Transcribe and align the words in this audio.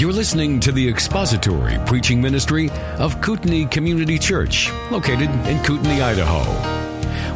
You're 0.00 0.14
listening 0.14 0.60
to 0.60 0.72
the 0.72 0.88
expository 0.88 1.76
preaching 1.84 2.22
ministry 2.22 2.70
of 2.96 3.20
Kootenai 3.20 3.66
Community 3.66 4.18
Church, 4.18 4.72
located 4.90 5.28
in 5.46 5.62
Kootenai, 5.62 6.02
Idaho. 6.02 6.40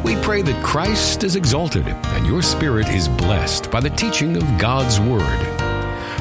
We 0.03 0.17
pray 0.23 0.41
that 0.41 0.65
Christ 0.65 1.25
is 1.25 1.37
exalted 1.37 1.87
and 1.87 2.27
your 2.27 2.41
spirit 2.41 2.89
is 2.89 3.07
blessed 3.07 3.71
by 3.71 3.81
the 3.81 3.91
teaching 3.91 4.39
of 4.39 4.59
God's 4.59 4.99
Word. 4.99 5.39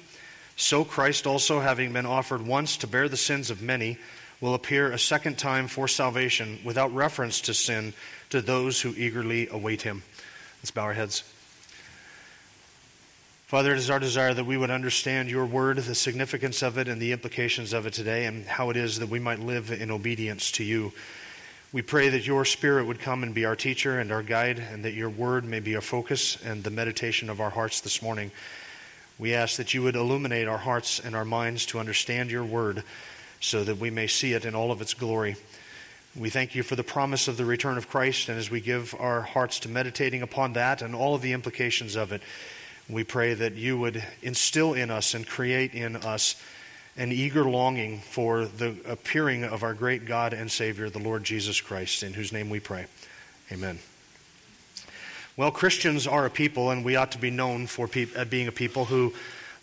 so 0.55 0.83
Christ 0.83 1.27
also, 1.27 1.59
having 1.59 1.93
been 1.93 2.07
offered 2.07 2.41
once 2.41 2.77
to 2.77 2.87
bear 2.87 3.07
the 3.07 3.15
sins 3.15 3.51
of 3.51 3.61
many, 3.61 3.99
will 4.43 4.55
appear 4.55 4.91
a 4.91 4.99
second 4.99 5.37
time 5.37 5.69
for 5.69 5.87
salvation 5.87 6.59
without 6.65 6.93
reference 6.93 7.39
to 7.39 7.53
sin 7.53 7.93
to 8.29 8.41
those 8.41 8.81
who 8.81 8.93
eagerly 8.97 9.47
await 9.47 9.81
him. 9.83 10.03
Let's 10.59 10.69
bow 10.69 10.81
our 10.81 10.93
heads. 10.93 11.23
Father, 13.47 13.71
it 13.71 13.77
is 13.77 13.89
our 13.89 13.99
desire 13.99 14.33
that 14.33 14.43
we 14.43 14.57
would 14.57 14.69
understand 14.69 15.29
your 15.29 15.45
word, 15.45 15.77
the 15.77 15.95
significance 15.95 16.61
of 16.61 16.77
it, 16.77 16.89
and 16.89 17.01
the 17.01 17.13
implications 17.13 17.71
of 17.71 17.85
it 17.85 17.93
today, 17.93 18.25
and 18.25 18.45
how 18.45 18.69
it 18.69 18.75
is 18.75 18.99
that 18.99 19.07
we 19.07 19.17
might 19.17 19.39
live 19.39 19.71
in 19.71 19.89
obedience 19.89 20.51
to 20.51 20.65
you. 20.65 20.91
We 21.71 21.81
pray 21.81 22.09
that 22.09 22.27
your 22.27 22.43
Spirit 22.43 22.85
would 22.85 22.99
come 22.99 23.23
and 23.23 23.33
be 23.33 23.45
our 23.45 23.55
teacher 23.55 23.97
and 23.97 24.11
our 24.11 24.23
guide, 24.23 24.59
and 24.59 24.83
that 24.83 24.93
your 24.93 25.09
word 25.09 25.45
may 25.45 25.61
be 25.61 25.75
our 25.75 25.81
focus 25.81 26.37
and 26.43 26.65
the 26.65 26.69
meditation 26.69 27.29
of 27.29 27.39
our 27.39 27.49
hearts 27.49 27.79
this 27.79 28.01
morning. 28.01 28.29
We 29.17 29.35
ask 29.35 29.55
that 29.55 29.73
you 29.73 29.83
would 29.83 29.95
illuminate 29.95 30.49
our 30.49 30.57
hearts 30.57 30.99
and 30.99 31.15
our 31.15 31.23
minds 31.23 31.65
to 31.67 31.79
understand 31.79 32.29
your 32.29 32.43
word 32.43 32.83
so 33.43 33.61
that 33.63 33.77
we 33.77 33.89
may 33.89 34.07
see 34.07 34.31
it 34.31 34.45
in 34.45 34.55
all 34.55 34.71
of 34.71 34.81
its 34.81 34.93
glory. 34.93 35.35
We 36.15 36.29
thank 36.29 36.55
you 36.55 36.63
for 36.63 36.77
the 36.77 36.83
promise 36.83 37.27
of 37.27 37.35
the 37.35 37.43
return 37.43 37.77
of 37.77 37.89
Christ, 37.89 38.29
and 38.29 38.39
as 38.39 38.49
we 38.49 38.61
give 38.61 38.95
our 38.97 39.21
hearts 39.21 39.59
to 39.59 39.69
meditating 39.69 40.21
upon 40.21 40.53
that 40.53 40.81
and 40.81 40.95
all 40.95 41.13
of 41.13 41.21
the 41.21 41.33
implications 41.33 41.97
of 41.97 42.13
it, 42.13 42.21
we 42.87 43.03
pray 43.03 43.33
that 43.33 43.55
you 43.55 43.77
would 43.77 44.01
instill 44.21 44.73
in 44.73 44.89
us 44.89 45.13
and 45.13 45.27
create 45.27 45.73
in 45.73 45.97
us 45.97 46.41
an 46.95 47.11
eager 47.11 47.43
longing 47.43 47.99
for 47.99 48.45
the 48.45 48.75
appearing 48.85 49.43
of 49.43 49.63
our 49.63 49.73
great 49.73 50.05
God 50.05 50.31
and 50.31 50.49
Savior, 50.49 50.89
the 50.89 50.99
Lord 50.99 51.25
Jesus 51.25 51.59
Christ, 51.59 52.01
in 52.01 52.13
whose 52.13 52.31
name 52.31 52.49
we 52.49 52.61
pray. 52.61 52.85
Amen. 53.51 53.79
Well, 55.35 55.51
Christians 55.51 56.07
are 56.07 56.25
a 56.25 56.29
people, 56.29 56.71
and 56.71 56.85
we 56.85 56.95
ought 56.95 57.11
to 57.11 57.17
be 57.17 57.31
known 57.31 57.67
for 57.67 57.89
pe- 57.89 58.13
uh, 58.15 58.23
being 58.23 58.47
a 58.47 58.53
people 58.53 58.85
who 58.85 59.13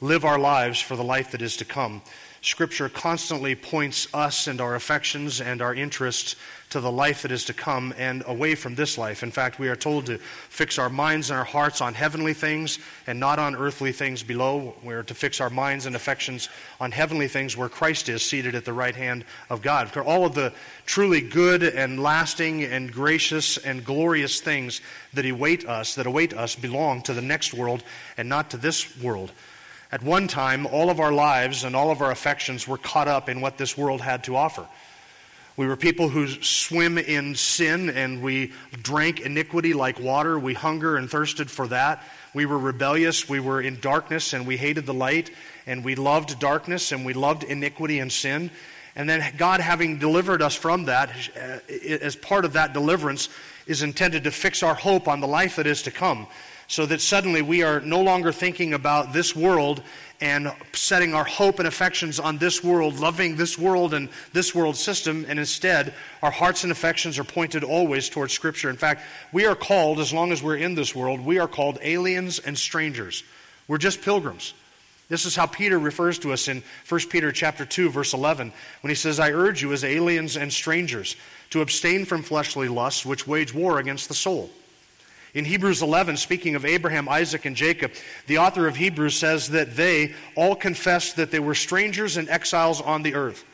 live 0.02 0.24
our 0.24 0.38
lives 0.38 0.80
for 0.80 0.96
the 0.96 1.04
life 1.04 1.30
that 1.30 1.40
is 1.40 1.56
to 1.58 1.64
come. 1.64 2.02
Scripture 2.42 2.88
constantly 2.88 3.54
points 3.54 4.08
us 4.14 4.46
and 4.46 4.62
our 4.62 4.74
affections 4.74 5.42
and 5.42 5.60
our 5.60 5.74
interests 5.74 6.36
to 6.70 6.80
the 6.80 6.90
life 6.90 7.22
that 7.22 7.32
is 7.32 7.44
to 7.44 7.52
come 7.52 7.92
and 7.98 8.22
away 8.26 8.54
from 8.54 8.74
this 8.76 8.96
life. 8.96 9.22
In 9.22 9.30
fact, 9.30 9.58
we 9.58 9.68
are 9.68 9.76
told 9.76 10.06
to 10.06 10.16
fix 10.18 10.78
our 10.78 10.88
minds 10.88 11.28
and 11.28 11.38
our 11.38 11.44
hearts 11.44 11.82
on 11.82 11.92
heavenly 11.92 12.32
things 12.32 12.78
and 13.06 13.20
not 13.20 13.38
on 13.38 13.56
earthly 13.56 13.92
things 13.92 14.22
below. 14.22 14.74
We 14.82 14.94
are 14.94 15.02
to 15.02 15.14
fix 15.14 15.40
our 15.40 15.50
minds 15.50 15.84
and 15.84 15.94
affections 15.94 16.48
on 16.78 16.92
heavenly 16.92 17.28
things 17.28 17.56
where 17.56 17.68
Christ 17.68 18.08
is 18.08 18.22
seated 18.22 18.54
at 18.54 18.64
the 18.64 18.72
right 18.72 18.96
hand 18.96 19.26
of 19.50 19.60
God. 19.60 19.94
All 19.98 20.24
of 20.24 20.34
the 20.34 20.54
truly 20.86 21.20
good 21.20 21.62
and 21.62 22.02
lasting 22.02 22.62
and 22.62 22.90
gracious 22.90 23.58
and 23.58 23.84
glorious 23.84 24.40
things 24.40 24.80
that 25.12 25.26
await 25.26 25.66
us, 25.66 25.94
that 25.96 26.06
await 26.06 26.32
us, 26.32 26.56
belong 26.56 27.02
to 27.02 27.12
the 27.12 27.20
next 27.20 27.52
world 27.52 27.82
and 28.16 28.28
not 28.28 28.48
to 28.50 28.56
this 28.56 28.96
world. 28.98 29.32
At 29.92 30.02
one 30.04 30.28
time, 30.28 30.66
all 30.66 30.88
of 30.88 31.00
our 31.00 31.12
lives 31.12 31.64
and 31.64 31.74
all 31.74 31.90
of 31.90 32.00
our 32.00 32.12
affections 32.12 32.68
were 32.68 32.78
caught 32.78 33.08
up 33.08 33.28
in 33.28 33.40
what 33.40 33.58
this 33.58 33.76
world 33.76 34.00
had 34.00 34.24
to 34.24 34.36
offer. 34.36 34.66
We 35.56 35.66
were 35.66 35.76
people 35.76 36.08
who 36.08 36.28
swim 36.42 36.96
in 36.96 37.34
sin 37.34 37.90
and 37.90 38.22
we 38.22 38.52
drank 38.70 39.20
iniquity 39.20 39.74
like 39.74 39.98
water. 39.98 40.38
We 40.38 40.54
hunger 40.54 40.96
and 40.96 41.10
thirsted 41.10 41.50
for 41.50 41.66
that. 41.68 42.04
We 42.32 42.46
were 42.46 42.58
rebellious. 42.58 43.28
We 43.28 43.40
were 43.40 43.60
in 43.60 43.80
darkness 43.80 44.32
and 44.32 44.46
we 44.46 44.56
hated 44.56 44.86
the 44.86 44.94
light 44.94 45.30
and 45.66 45.84
we 45.84 45.96
loved 45.96 46.38
darkness 46.38 46.92
and 46.92 47.04
we 47.04 47.12
loved 47.12 47.42
iniquity 47.42 47.98
and 47.98 48.12
sin. 48.12 48.50
And 48.94 49.08
then 49.08 49.34
God, 49.36 49.60
having 49.60 49.98
delivered 49.98 50.40
us 50.40 50.54
from 50.54 50.84
that, 50.84 51.10
as 51.68 52.14
part 52.14 52.44
of 52.44 52.52
that 52.52 52.72
deliverance, 52.72 53.28
is 53.66 53.82
intended 53.82 54.24
to 54.24 54.30
fix 54.30 54.62
our 54.62 54.74
hope 54.74 55.08
on 55.08 55.20
the 55.20 55.28
life 55.28 55.56
that 55.56 55.66
is 55.66 55.82
to 55.82 55.90
come 55.90 56.28
so 56.70 56.86
that 56.86 57.00
suddenly 57.00 57.42
we 57.42 57.64
are 57.64 57.80
no 57.80 58.00
longer 58.00 58.30
thinking 58.30 58.74
about 58.74 59.12
this 59.12 59.34
world 59.34 59.82
and 60.20 60.52
setting 60.72 61.14
our 61.14 61.24
hope 61.24 61.58
and 61.58 61.66
affections 61.66 62.20
on 62.20 62.38
this 62.38 62.62
world, 62.62 63.00
loving 63.00 63.34
this 63.34 63.58
world 63.58 63.92
and 63.92 64.08
this 64.32 64.54
world 64.54 64.76
system, 64.76 65.26
and 65.28 65.36
instead 65.36 65.92
our 66.22 66.30
hearts 66.30 66.62
and 66.62 66.70
affections 66.70 67.18
are 67.18 67.24
pointed 67.24 67.64
always 67.64 68.08
towards 68.08 68.32
Scripture. 68.32 68.70
In 68.70 68.76
fact, 68.76 69.02
we 69.32 69.46
are 69.46 69.56
called, 69.56 69.98
as 69.98 70.12
long 70.12 70.30
as 70.30 70.44
we're 70.44 70.58
in 70.58 70.76
this 70.76 70.94
world, 70.94 71.18
we 71.18 71.40
are 71.40 71.48
called 71.48 71.76
aliens 71.82 72.38
and 72.38 72.56
strangers. 72.56 73.24
We're 73.66 73.78
just 73.78 74.00
pilgrims. 74.00 74.54
This 75.08 75.24
is 75.24 75.34
how 75.34 75.46
Peter 75.46 75.76
refers 75.76 76.20
to 76.20 76.32
us 76.32 76.46
in 76.46 76.62
1 76.88 77.00
Peter 77.10 77.32
chapter 77.32 77.64
2 77.64 77.90
verse 77.90 78.14
11 78.14 78.52
when 78.82 78.90
he 78.90 78.94
says 78.94 79.18
I 79.18 79.32
urge 79.32 79.60
you 79.60 79.72
as 79.72 79.82
aliens 79.82 80.36
and 80.36 80.52
strangers 80.52 81.16
to 81.50 81.62
abstain 81.62 82.04
from 82.04 82.22
fleshly 82.22 82.68
lusts 82.68 83.04
which 83.04 83.26
wage 83.26 83.52
war 83.52 83.80
against 83.80 84.06
the 84.06 84.14
soul. 84.14 84.50
In 85.32 85.44
Hebrews 85.44 85.80
11, 85.80 86.16
speaking 86.16 86.56
of 86.56 86.64
Abraham, 86.64 87.08
Isaac, 87.08 87.44
and 87.44 87.54
Jacob, 87.54 87.92
the 88.26 88.38
author 88.38 88.66
of 88.66 88.76
Hebrews 88.76 89.14
says 89.14 89.48
that 89.48 89.76
they 89.76 90.14
all 90.34 90.56
confessed 90.56 91.16
that 91.16 91.30
they 91.30 91.38
were 91.38 91.54
strangers 91.54 92.16
and 92.16 92.28
exiles 92.28 92.80
on 92.80 93.02
the 93.02 93.14
earth. 93.14 93.44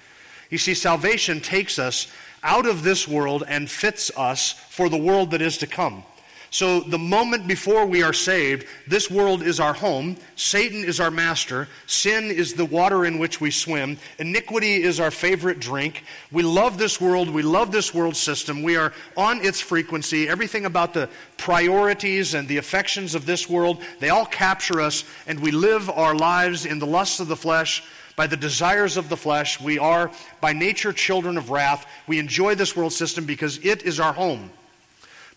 You 0.49 0.59
see, 0.59 0.75
salvation 0.75 1.41
takes 1.41 1.79
us 1.79 2.07
out 2.43 2.67
of 2.67 2.83
this 2.83 3.07
world 3.07 3.45
and 3.47 3.71
fits 3.71 4.11
us 4.17 4.53
for 4.71 4.89
the 4.89 4.97
world 4.97 5.33
that 5.33 5.43
is 5.43 5.59
to 5.59 5.67
come. 5.67 6.05
So, 6.51 6.81
the 6.81 6.99
moment 6.99 7.47
before 7.47 7.87
we 7.87 8.03
are 8.03 8.13
saved, 8.13 8.67
this 8.87 9.11
world 9.11 9.43
is 9.43 9.59
our 9.59 9.73
home, 9.73 10.17
Satan 10.37 10.85
is 10.85 11.01
our 11.01 11.11
master, 11.11 11.69
sin 11.87 12.31
is 12.31 12.55
the 12.55 12.65
water 12.65 13.05
in 13.05 13.19
which 13.19 13.41
we 13.41 13.51
swim, 13.51 13.99
iniquity 14.19 14.83
is 14.83 15.01
our 15.01 15.11
favorite 15.11 15.59
drink. 15.59 16.05
We 16.31 16.43
love 16.43 16.79
this 16.79 17.01
world, 17.01 17.29
we 17.29 17.43
love 17.43 17.73
this 17.73 17.93
world 17.93 18.17
system, 18.17 18.63
we 18.63 18.77
are 18.77 18.93
on 19.17 19.45
its 19.45 19.61
frequency. 19.61 20.29
Everything 20.29 20.67
about 20.67 20.95
the 20.95 21.09
priorities 21.37 22.35
and 22.35 22.47
the 22.47 22.59
affections 22.59 23.15
of 23.15 23.27
this 23.27 23.51
world, 23.51 23.83
they 23.99 24.11
all 24.11 24.27
capture 24.27 24.81
us, 24.81 25.05
and 25.27 25.41
we 25.41 25.51
live 25.51 25.91
our 25.91 26.15
lives 26.15 26.65
in 26.65 26.79
the 26.79 26.87
lusts 26.87 27.21
of 27.21 27.29
the 27.29 27.37
flesh 27.37 27.83
by 28.17 28.27
the 28.27 28.37
desires 28.37 28.97
of 28.97 29.09
the 29.09 29.17
flesh. 29.17 29.61
We 29.61 29.79
are, 29.79 30.11
by 30.41 30.53
nature, 30.53 30.93
children 30.93 31.37
of 31.37 31.51
wrath. 31.51 31.87
We 32.07 32.19
enjoy 32.19 32.55
this 32.55 32.75
world 32.75 32.93
system 32.93 33.27
because 33.27 33.59
it 33.59 33.83
is 33.83 34.01
our 34.01 34.13
home. 34.13 34.51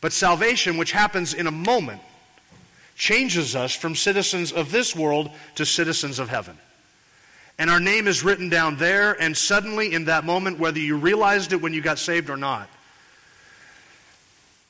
But 0.01 0.13
salvation, 0.13 0.77
which 0.77 0.91
happens 0.91 1.33
in 1.33 1.47
a 1.47 1.51
moment, 1.51 2.01
changes 2.95 3.55
us 3.55 3.73
from 3.73 3.95
citizens 3.95 4.51
of 4.51 4.71
this 4.71 4.95
world 4.95 5.31
to 5.55 5.65
citizens 5.65 6.19
of 6.19 6.29
heaven. 6.29 6.57
And 7.57 7.69
our 7.69 7.79
name 7.79 8.07
is 8.07 8.23
written 8.23 8.47
down 8.47 8.77
there, 8.77 9.21
and 9.21 9.35
suddenly, 9.35 9.93
in 9.93 10.05
that 10.05 10.23
moment, 10.23 10.59
whether 10.59 10.79
you 10.79 10.97
realized 10.97 11.51
it 11.51 11.61
when 11.61 11.73
you 11.73 11.81
got 11.81 11.99
saved 11.99 12.29
or 12.29 12.37
not, 12.37 12.69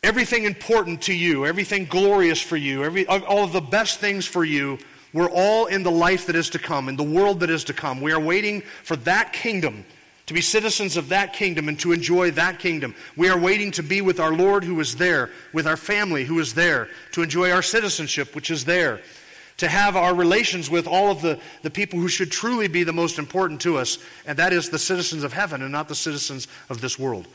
everything 0.02 0.46
important 0.46 1.04
to 1.04 1.14
you, 1.14 1.46
everything 1.46 1.86
glorious 1.86 2.42
for 2.42 2.58
you, 2.58 2.84
every, 2.84 3.06
all 3.06 3.44
of 3.44 3.52
the 3.52 3.62
best 3.62 4.00
things 4.00 4.26
for 4.26 4.44
you, 4.44 4.80
we're 5.14 5.30
all 5.30 5.68
in 5.68 5.84
the 5.84 5.92
life 5.92 6.28
that 6.28 6.36
is 6.36 6.50
to 6.52 6.60
come, 6.60 6.90
in 6.90 6.96
the 6.96 7.04
world 7.04 7.42
that 7.42 7.50
is 7.50 7.64
to 7.66 7.74
come. 7.74 8.02
We 8.02 8.12
are 8.12 8.20
waiting 8.20 8.62
for 8.84 8.96
that 8.98 9.34
kingdom 9.34 9.86
to 10.30 10.34
be 10.36 10.42
citizens 10.42 10.96
of 10.96 11.10
that 11.10 11.34
kingdom 11.34 11.68
and 11.68 11.80
to 11.80 11.92
enjoy 11.92 12.30
that 12.30 12.60
kingdom. 12.60 12.94
We 13.18 13.30
are 13.30 13.40
waiting 13.40 13.72
to 13.72 13.82
be 13.82 14.02
with 14.02 14.20
our 14.20 14.32
Lord 14.32 14.64
who 14.64 14.80
is 14.80 14.96
there, 14.96 15.32
with 15.54 15.66
our 15.66 15.76
family 15.76 16.24
who 16.24 16.38
is 16.38 16.54
there, 16.54 16.88
to 17.14 17.24
enjoy 17.24 17.50
our 17.50 17.64
citizenship 17.64 18.36
which 18.36 18.52
is 18.52 18.64
there, 18.64 19.02
to 19.58 19.68
have 19.68 19.96
our 19.96 20.14
relations 20.14 20.70
with 20.70 20.86
all 20.86 21.10
of 21.10 21.24
the, 21.24 21.40
the 21.64 21.72
people 21.72 22.00
who 22.00 22.08
should 22.08 22.32
truly 22.32 22.68
be 22.68 22.84
the 22.84 22.94
most 22.94 23.18
important 23.18 23.60
to 23.62 23.80
us, 23.80 23.98
and 24.28 24.38
that 24.38 24.54
is 24.54 24.70
the 24.70 24.78
citizens 24.78 25.24
of 25.24 25.34
heaven 25.34 25.64
and 25.64 25.72
not 25.72 25.88
the 25.88 25.96
citizens 25.96 26.48
of 26.70 26.80
this 26.80 27.00
world. 27.00 27.28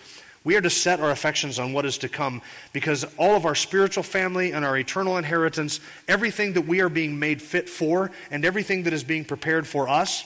We 0.44 0.54
are 0.54 0.60
to 0.60 0.70
set 0.70 1.00
our 1.00 1.10
affections 1.10 1.58
on 1.58 1.72
what 1.72 1.86
is 1.86 1.98
to 1.98 2.08
come 2.08 2.42
because 2.72 3.04
all 3.18 3.34
of 3.34 3.44
our 3.44 3.56
spiritual 3.56 4.04
family 4.04 4.52
and 4.52 4.64
our 4.64 4.78
eternal 4.78 5.18
inheritance, 5.18 5.80
everything 6.06 6.52
that 6.52 6.68
we 6.68 6.80
are 6.80 6.88
being 6.88 7.18
made 7.18 7.42
fit 7.42 7.68
for, 7.68 8.12
and 8.30 8.44
everything 8.44 8.84
that 8.84 8.92
is 8.92 9.02
being 9.02 9.24
prepared 9.24 9.66
for 9.66 9.88
us, 9.88 10.24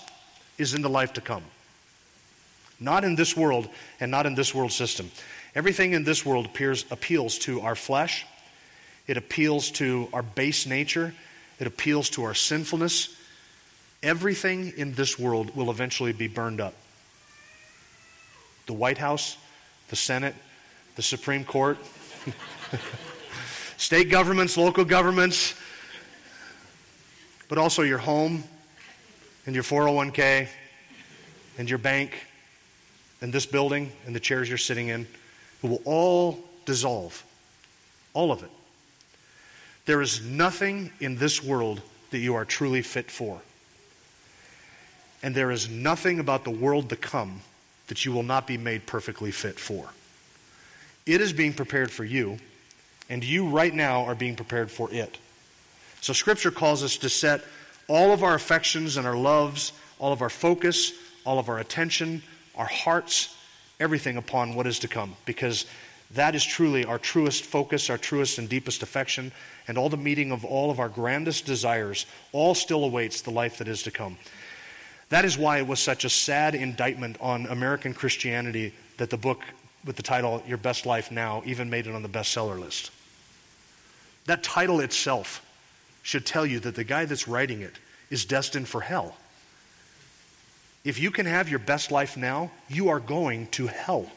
is 0.58 0.74
in 0.74 0.82
the 0.82 0.90
life 0.90 1.14
to 1.14 1.22
come. 1.22 1.44
Not 2.80 3.04
in 3.04 3.16
this 3.16 3.36
world 3.36 3.68
and 4.00 4.10
not 4.10 4.26
in 4.26 4.34
this 4.34 4.54
world 4.54 4.72
system. 4.72 5.10
Everything 5.54 5.92
in 5.92 6.04
this 6.04 6.24
world 6.24 6.46
appears, 6.46 6.84
appeals 6.90 7.38
to 7.40 7.60
our 7.62 7.74
flesh, 7.74 8.26
it 9.06 9.16
appeals 9.16 9.70
to 9.72 10.08
our 10.12 10.22
base 10.22 10.66
nature, 10.66 11.14
it 11.58 11.66
appeals 11.66 12.10
to 12.10 12.24
our 12.24 12.34
sinfulness. 12.34 13.14
Everything 14.02 14.72
in 14.76 14.94
this 14.94 15.18
world 15.18 15.56
will 15.56 15.70
eventually 15.70 16.12
be 16.12 16.28
burned 16.28 16.60
up. 16.60 16.74
The 18.66 18.74
White 18.74 18.98
House, 18.98 19.36
the 19.88 19.96
Senate, 19.96 20.36
the 20.94 21.02
Supreme 21.02 21.44
Court, 21.44 21.78
state 23.76 24.10
governments, 24.10 24.56
local 24.56 24.84
governments, 24.84 25.54
but 27.48 27.58
also 27.58 27.82
your 27.82 27.98
home 27.98 28.44
and 29.46 29.54
your 29.54 29.64
401k 29.64 30.46
and 31.56 31.68
your 31.68 31.78
bank 31.78 32.27
and 33.20 33.32
this 33.32 33.46
building 33.46 33.92
and 34.06 34.14
the 34.14 34.20
chairs 34.20 34.48
you're 34.48 34.58
sitting 34.58 34.88
in. 34.88 35.06
It 35.62 35.68
will 35.68 35.82
all 35.84 36.38
dissolve. 36.64 37.24
All 38.14 38.32
of 38.32 38.42
it. 38.42 38.50
There 39.86 40.02
is 40.02 40.22
nothing 40.22 40.92
in 41.00 41.16
this 41.16 41.42
world 41.42 41.80
that 42.10 42.18
you 42.18 42.34
are 42.34 42.44
truly 42.44 42.82
fit 42.82 43.10
for. 43.10 43.40
And 45.22 45.34
there 45.34 45.50
is 45.50 45.68
nothing 45.68 46.20
about 46.20 46.44
the 46.44 46.50
world 46.50 46.90
to 46.90 46.96
come 46.96 47.40
that 47.88 48.04
you 48.04 48.12
will 48.12 48.22
not 48.22 48.46
be 48.46 48.58
made 48.58 48.86
perfectly 48.86 49.30
fit 49.30 49.58
for. 49.58 49.88
It 51.06 51.20
is 51.20 51.32
being 51.32 51.54
prepared 51.54 51.90
for 51.90 52.04
you, 52.04 52.38
and 53.08 53.24
you 53.24 53.48
right 53.48 53.74
now 53.74 54.04
are 54.04 54.14
being 54.14 54.36
prepared 54.36 54.70
for 54.70 54.92
it. 54.92 55.18
So, 56.00 56.12
Scripture 56.12 56.50
calls 56.50 56.84
us 56.84 56.98
to 56.98 57.08
set 57.08 57.42
all 57.88 58.12
of 58.12 58.22
our 58.22 58.34
affections 58.34 58.96
and 58.96 59.06
our 59.06 59.16
loves, 59.16 59.72
all 59.98 60.12
of 60.12 60.22
our 60.22 60.28
focus, 60.28 60.92
all 61.24 61.38
of 61.38 61.48
our 61.48 61.58
attention, 61.58 62.22
our 62.58 62.66
hearts, 62.66 63.34
everything 63.80 64.16
upon 64.18 64.54
what 64.54 64.66
is 64.66 64.80
to 64.80 64.88
come, 64.88 65.16
because 65.24 65.64
that 66.12 66.34
is 66.34 66.44
truly 66.44 66.84
our 66.84 66.98
truest 66.98 67.44
focus, 67.44 67.88
our 67.88 67.98
truest 67.98 68.38
and 68.38 68.48
deepest 68.48 68.82
affection, 68.82 69.32
and 69.66 69.78
all 69.78 69.88
the 69.88 69.96
meeting 69.96 70.32
of 70.32 70.44
all 70.44 70.70
of 70.70 70.80
our 70.80 70.88
grandest 70.88 71.46
desires 71.46 72.06
all 72.32 72.54
still 72.54 72.84
awaits 72.84 73.22
the 73.22 73.30
life 73.30 73.58
that 73.58 73.68
is 73.68 73.82
to 73.84 73.90
come. 73.90 74.18
That 75.10 75.24
is 75.24 75.38
why 75.38 75.58
it 75.58 75.66
was 75.66 75.80
such 75.80 76.04
a 76.04 76.10
sad 76.10 76.54
indictment 76.54 77.16
on 77.20 77.46
American 77.46 77.94
Christianity 77.94 78.74
that 78.98 79.10
the 79.10 79.16
book 79.16 79.40
with 79.84 79.96
the 79.96 80.02
title 80.02 80.42
Your 80.46 80.58
Best 80.58 80.86
Life 80.86 81.10
Now 81.10 81.42
even 81.46 81.70
made 81.70 81.86
it 81.86 81.94
on 81.94 82.02
the 82.02 82.08
bestseller 82.08 82.58
list. 82.58 82.90
That 84.26 84.42
title 84.42 84.80
itself 84.80 85.44
should 86.02 86.26
tell 86.26 86.44
you 86.44 86.58
that 86.60 86.74
the 86.74 86.84
guy 86.84 87.04
that's 87.04 87.28
writing 87.28 87.60
it 87.62 87.74
is 88.10 88.24
destined 88.24 88.68
for 88.68 88.80
hell. 88.80 89.16
If 90.84 90.98
you 90.98 91.10
can 91.10 91.26
have 91.26 91.48
your 91.48 91.58
best 91.58 91.90
life 91.90 92.16
now, 92.16 92.50
you 92.68 92.88
are 92.88 93.00
going 93.00 93.48
to 93.48 93.66
hell. 93.66 94.10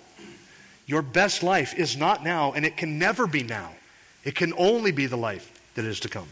Your 0.85 1.01
best 1.01 1.43
life 1.43 1.73
is 1.77 1.97
not 1.97 2.23
now, 2.23 2.53
and 2.53 2.65
it 2.65 2.77
can 2.77 2.99
never 2.99 3.27
be 3.27 3.43
now. 3.43 3.71
It 4.23 4.35
can 4.35 4.53
only 4.57 4.91
be 4.91 5.05
the 5.05 5.17
life 5.17 5.51
that 5.75 5.85
is 5.85 5.99
to 6.01 6.09
come. 6.09 6.27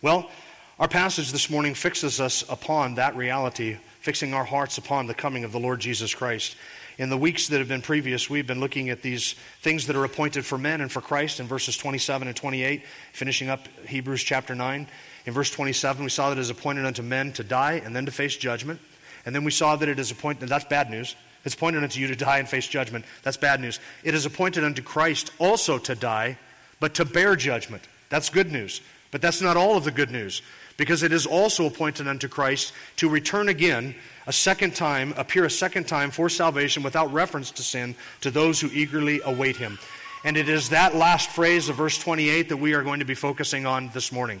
Well, 0.00 0.30
our 0.78 0.88
passage 0.88 1.30
this 1.30 1.50
morning 1.50 1.74
fixes 1.74 2.20
us 2.20 2.44
upon 2.48 2.94
that 2.96 3.14
reality, 3.16 3.76
fixing 4.00 4.34
our 4.34 4.44
hearts 4.44 4.78
upon 4.78 5.06
the 5.06 5.14
coming 5.14 5.44
of 5.44 5.52
the 5.52 5.60
Lord 5.60 5.80
Jesus 5.80 6.14
Christ. 6.14 6.56
In 6.98 7.08
the 7.08 7.16
weeks 7.16 7.48
that 7.48 7.58
have 7.58 7.68
been 7.68 7.82
previous, 7.82 8.28
we've 8.28 8.46
been 8.46 8.60
looking 8.60 8.90
at 8.90 9.02
these 9.02 9.34
things 9.60 9.86
that 9.86 9.96
are 9.96 10.04
appointed 10.04 10.44
for 10.44 10.58
men 10.58 10.80
and 10.80 10.90
for 10.90 11.00
Christ 11.00 11.40
in 11.40 11.46
verses 11.46 11.76
27 11.76 12.28
and 12.28 12.36
28, 12.36 12.82
finishing 13.12 13.48
up 13.48 13.66
Hebrews 13.86 14.22
chapter 14.22 14.54
9. 14.54 14.86
In 15.24 15.32
verse 15.32 15.50
27, 15.50 16.04
we 16.04 16.10
saw 16.10 16.30
that 16.30 16.38
it 16.38 16.40
is 16.40 16.50
appointed 16.50 16.84
unto 16.84 17.02
men 17.02 17.32
to 17.34 17.44
die 17.44 17.82
and 17.84 17.94
then 17.94 18.06
to 18.06 18.12
face 18.12 18.36
judgment. 18.36 18.80
And 19.24 19.34
then 19.34 19.44
we 19.44 19.50
saw 19.50 19.76
that 19.76 19.88
it 19.88 19.98
is 19.98 20.10
appointed, 20.10 20.48
that's 20.48 20.64
bad 20.64 20.90
news. 20.90 21.14
It's 21.44 21.54
appointed 21.54 21.82
unto 21.82 22.00
you 22.00 22.06
to 22.08 22.16
die 22.16 22.38
and 22.38 22.48
face 22.48 22.66
judgment. 22.66 23.04
That's 23.22 23.36
bad 23.36 23.60
news. 23.60 23.80
It 24.04 24.14
is 24.14 24.26
appointed 24.26 24.64
unto 24.64 24.82
Christ 24.82 25.32
also 25.38 25.78
to 25.78 25.94
die, 25.94 26.38
but 26.80 26.94
to 26.94 27.04
bear 27.04 27.36
judgment. 27.36 27.82
That's 28.10 28.28
good 28.28 28.52
news. 28.52 28.80
But 29.10 29.20
that's 29.20 29.42
not 29.42 29.56
all 29.56 29.76
of 29.76 29.84
the 29.84 29.90
good 29.90 30.10
news, 30.10 30.40
because 30.76 31.02
it 31.02 31.12
is 31.12 31.26
also 31.26 31.66
appointed 31.66 32.08
unto 32.08 32.28
Christ 32.28 32.72
to 32.96 33.08
return 33.08 33.48
again 33.48 33.94
a 34.26 34.32
second 34.32 34.74
time, 34.74 35.12
appear 35.16 35.44
a 35.44 35.50
second 35.50 35.86
time 35.86 36.10
for 36.10 36.28
salvation 36.28 36.82
without 36.82 37.12
reference 37.12 37.50
to 37.52 37.62
sin 37.62 37.94
to 38.22 38.30
those 38.30 38.60
who 38.60 38.68
eagerly 38.72 39.20
await 39.24 39.56
him. 39.56 39.78
And 40.24 40.36
it 40.36 40.48
is 40.48 40.70
that 40.70 40.94
last 40.94 41.30
phrase 41.30 41.68
of 41.68 41.76
verse 41.76 41.98
28 41.98 42.48
that 42.48 42.56
we 42.56 42.74
are 42.74 42.82
going 42.82 43.00
to 43.00 43.04
be 43.04 43.14
focusing 43.14 43.66
on 43.66 43.90
this 43.92 44.12
morning. 44.12 44.40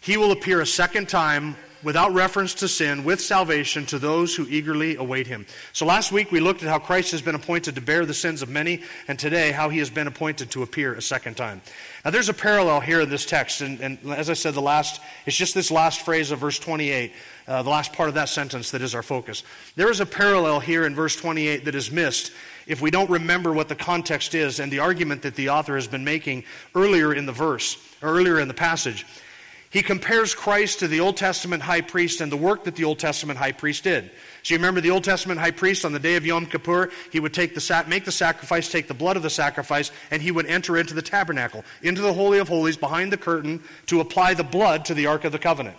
He 0.00 0.16
will 0.16 0.32
appear 0.32 0.60
a 0.60 0.66
second 0.66 1.08
time 1.08 1.56
without 1.84 2.12
reference 2.12 2.54
to 2.54 2.68
sin, 2.68 3.04
with 3.04 3.20
salvation 3.20 3.86
to 3.86 3.98
those 3.98 4.34
who 4.34 4.46
eagerly 4.48 4.96
await 4.96 5.26
him. 5.26 5.46
So 5.72 5.86
last 5.86 6.10
week 6.10 6.32
we 6.32 6.40
looked 6.40 6.62
at 6.62 6.68
how 6.68 6.78
Christ 6.78 7.12
has 7.12 7.22
been 7.22 7.34
appointed 7.34 7.74
to 7.74 7.80
bear 7.80 8.06
the 8.06 8.14
sins 8.14 8.42
of 8.42 8.48
many, 8.48 8.82
and 9.06 9.18
today 9.18 9.52
how 9.52 9.68
he 9.68 9.78
has 9.78 9.90
been 9.90 10.06
appointed 10.06 10.50
to 10.52 10.62
appear 10.62 10.94
a 10.94 11.02
second 11.02 11.36
time. 11.36 11.60
Now 12.04 12.10
there's 12.10 12.28
a 12.28 12.34
parallel 12.34 12.80
here 12.80 13.02
in 13.02 13.10
this 13.10 13.26
text, 13.26 13.60
and, 13.60 13.80
and 13.80 13.98
as 14.12 14.30
I 14.30 14.34
said, 14.34 14.54
the 14.54 14.62
last, 14.62 15.00
it's 15.26 15.36
just 15.36 15.54
this 15.54 15.70
last 15.70 16.00
phrase 16.00 16.30
of 16.30 16.38
verse 16.38 16.58
28, 16.58 17.12
uh, 17.46 17.62
the 17.62 17.70
last 17.70 17.92
part 17.92 18.08
of 18.08 18.14
that 18.14 18.28
sentence 18.28 18.70
that 18.70 18.82
is 18.82 18.94
our 18.94 19.02
focus. 19.02 19.42
There 19.76 19.90
is 19.90 20.00
a 20.00 20.06
parallel 20.06 20.60
here 20.60 20.86
in 20.86 20.94
verse 20.94 21.14
28 21.16 21.66
that 21.66 21.74
is 21.74 21.90
missed 21.90 22.32
if 22.66 22.80
we 22.80 22.90
don't 22.90 23.10
remember 23.10 23.52
what 23.52 23.68
the 23.68 23.74
context 23.74 24.34
is 24.34 24.60
and 24.60 24.72
the 24.72 24.78
argument 24.78 25.22
that 25.22 25.34
the 25.34 25.50
author 25.50 25.74
has 25.74 25.86
been 25.86 26.04
making 26.04 26.44
earlier 26.74 27.12
in 27.12 27.26
the 27.26 27.32
verse, 27.32 27.76
or 28.02 28.10
earlier 28.10 28.40
in 28.40 28.48
the 28.48 28.54
passage. 28.54 29.06
He 29.74 29.82
compares 29.82 30.36
Christ 30.36 30.78
to 30.78 30.88
the 30.88 31.00
Old 31.00 31.16
Testament 31.16 31.60
high 31.60 31.80
priest 31.80 32.20
and 32.20 32.30
the 32.30 32.36
work 32.36 32.62
that 32.62 32.76
the 32.76 32.84
Old 32.84 33.00
Testament 33.00 33.40
high 33.40 33.50
priest 33.50 33.82
did. 33.82 34.08
So 34.44 34.54
you 34.54 34.58
remember 34.58 34.80
the 34.80 34.92
Old 34.92 35.02
Testament 35.02 35.40
high 35.40 35.50
priest 35.50 35.84
on 35.84 35.92
the 35.92 35.98
day 35.98 36.14
of 36.14 36.24
Yom 36.24 36.46
Kippur, 36.46 36.92
he 37.10 37.18
would 37.18 37.34
take 37.34 37.56
the, 37.56 37.84
make 37.88 38.04
the 38.04 38.12
sacrifice, 38.12 38.70
take 38.70 38.86
the 38.86 38.94
blood 38.94 39.16
of 39.16 39.24
the 39.24 39.30
sacrifice, 39.30 39.90
and 40.12 40.22
he 40.22 40.30
would 40.30 40.46
enter 40.46 40.78
into 40.78 40.94
the 40.94 41.02
tabernacle, 41.02 41.64
into 41.82 42.02
the 42.02 42.12
Holy 42.12 42.38
of 42.38 42.46
Holies, 42.46 42.76
behind 42.76 43.12
the 43.12 43.16
curtain, 43.16 43.64
to 43.86 43.98
apply 43.98 44.34
the 44.34 44.44
blood 44.44 44.84
to 44.84 44.94
the 44.94 45.06
Ark 45.06 45.24
of 45.24 45.32
the 45.32 45.40
Covenant. 45.40 45.76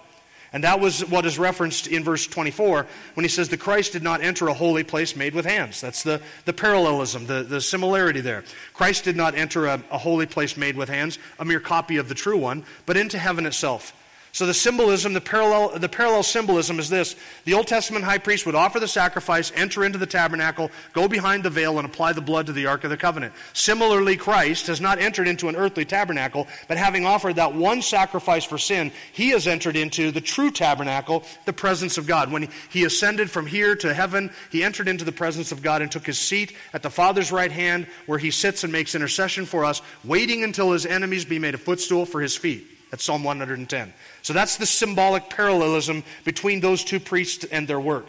And 0.56 0.64
that 0.64 0.80
was 0.80 1.02
what 1.10 1.26
is 1.26 1.38
referenced 1.38 1.86
in 1.88 2.06
verse 2.06 2.26
24 2.28 2.88
when 3.16 3.26
he 3.26 3.28
says, 3.28 3.50
The 3.50 3.58
Christ 3.58 3.92
did 3.92 4.04
not 4.04 4.22
enter 4.22 4.48
a 4.48 4.54
holy 4.54 4.86
place 4.86 5.14
made 5.14 5.36
with 5.36 5.46
hands. 5.46 5.82
That's 5.82 6.02
the, 6.02 6.22
the 6.46 6.54
parallelism, 6.54 7.26
the, 7.26 7.44
the 7.44 7.60
similarity 7.60 8.22
there. 8.22 8.46
Christ 8.74 9.04
did 9.04 9.18
not 9.18 9.36
enter 9.36 9.66
a, 9.66 9.84
a 9.92 9.98
holy 9.98 10.26
place 10.26 10.56
made 10.56 10.78
with 10.78 10.88
hands, 10.88 11.20
a 11.40 11.44
mere 11.44 11.60
copy 11.60 11.98
of 11.98 12.08
the 12.08 12.16
true 12.16 12.38
one, 12.38 12.64
but 12.86 12.96
into 12.96 13.20
heaven 13.20 13.46
itself. 13.46 13.92
So 14.36 14.46
the 14.46 14.54
symbolism, 14.54 15.14
the 15.14 15.22
parallel, 15.22 15.80
the 15.80 15.88
parallel 15.88 16.22
symbolism 16.22 16.78
is 16.78 16.90
this. 16.90 17.16
The 17.46 17.54
Old 17.54 17.68
Testament 17.68 18.04
high 18.04 18.18
priest 18.18 18.46
would 18.46 18.54
offer 18.54 18.82
the 18.82 18.88
sacrifice, 18.88 19.50
enter 19.56 19.86
into 19.86 19.98
the 19.98 20.06
tabernacle, 20.06 20.72
go 20.92 21.08
behind 21.08 21.44
the 21.44 21.50
veil, 21.50 21.80
and 21.80 21.86
apply 21.86 22.12
the 22.12 22.20
blood 22.20 22.48
to 22.48 22.52
the 22.52 22.66
Ark 22.66 22.84
of 22.84 22.90
the 22.90 22.98
Covenant. 22.98 23.34
Similarly, 23.54 24.18
Christ 24.18 24.68
has 24.68 24.82
not 24.82 25.00
entered 25.00 25.30
into 25.30 25.48
an 25.48 25.56
earthly 25.56 25.86
tabernacle, 25.86 26.50
but 26.68 26.76
having 26.76 27.06
offered 27.06 27.38
that 27.38 27.56
one 27.56 27.82
sacrifice 27.82 28.44
for 28.44 28.58
sin, 28.58 28.92
he 29.14 29.30
has 29.30 29.48
entered 29.48 29.78
into 29.78 30.12
the 30.12 30.20
true 30.20 30.52
tabernacle, 30.52 31.24
the 31.46 31.54
presence 31.54 31.98
of 31.98 32.06
God. 32.06 32.30
When 32.30 32.50
he 32.70 32.84
ascended 32.84 33.32
from 33.32 33.46
here 33.46 33.74
to 33.78 33.94
heaven, 33.94 34.30
he 34.52 34.66
entered 34.66 34.90
into 34.90 35.06
the 35.06 35.14
presence 35.14 35.54
of 35.54 35.62
God 35.62 35.82
and 35.82 35.90
took 35.90 36.06
his 36.06 36.20
seat 36.20 36.54
at 36.74 36.84
the 36.84 36.90
Father's 36.90 37.32
right 37.32 37.54
hand, 37.54 37.88
where 38.06 38.20
he 38.20 38.32
sits 38.32 38.66
and 38.66 38.74
makes 38.74 38.96
intercession 38.96 39.46
for 39.46 39.64
us, 39.64 39.82
waiting 40.04 40.44
until 40.44 40.74
his 40.74 40.86
enemies 40.86 41.24
be 41.24 41.40
made 41.40 41.56
a 41.56 41.58
footstool 41.58 42.06
for 42.06 42.20
his 42.20 42.36
feet. 42.36 42.74
That's 42.92 43.04
Psalm 43.04 43.24
110. 43.24 43.94
So 44.22 44.34
that's 44.34 44.58
the 44.58 44.66
symbolic 44.66 45.30
parallelism 45.30 46.04
between 46.24 46.60
those 46.60 46.84
two 46.84 47.00
priests 47.00 47.46
and 47.46 47.68
their 47.68 47.80
work. 47.80 48.06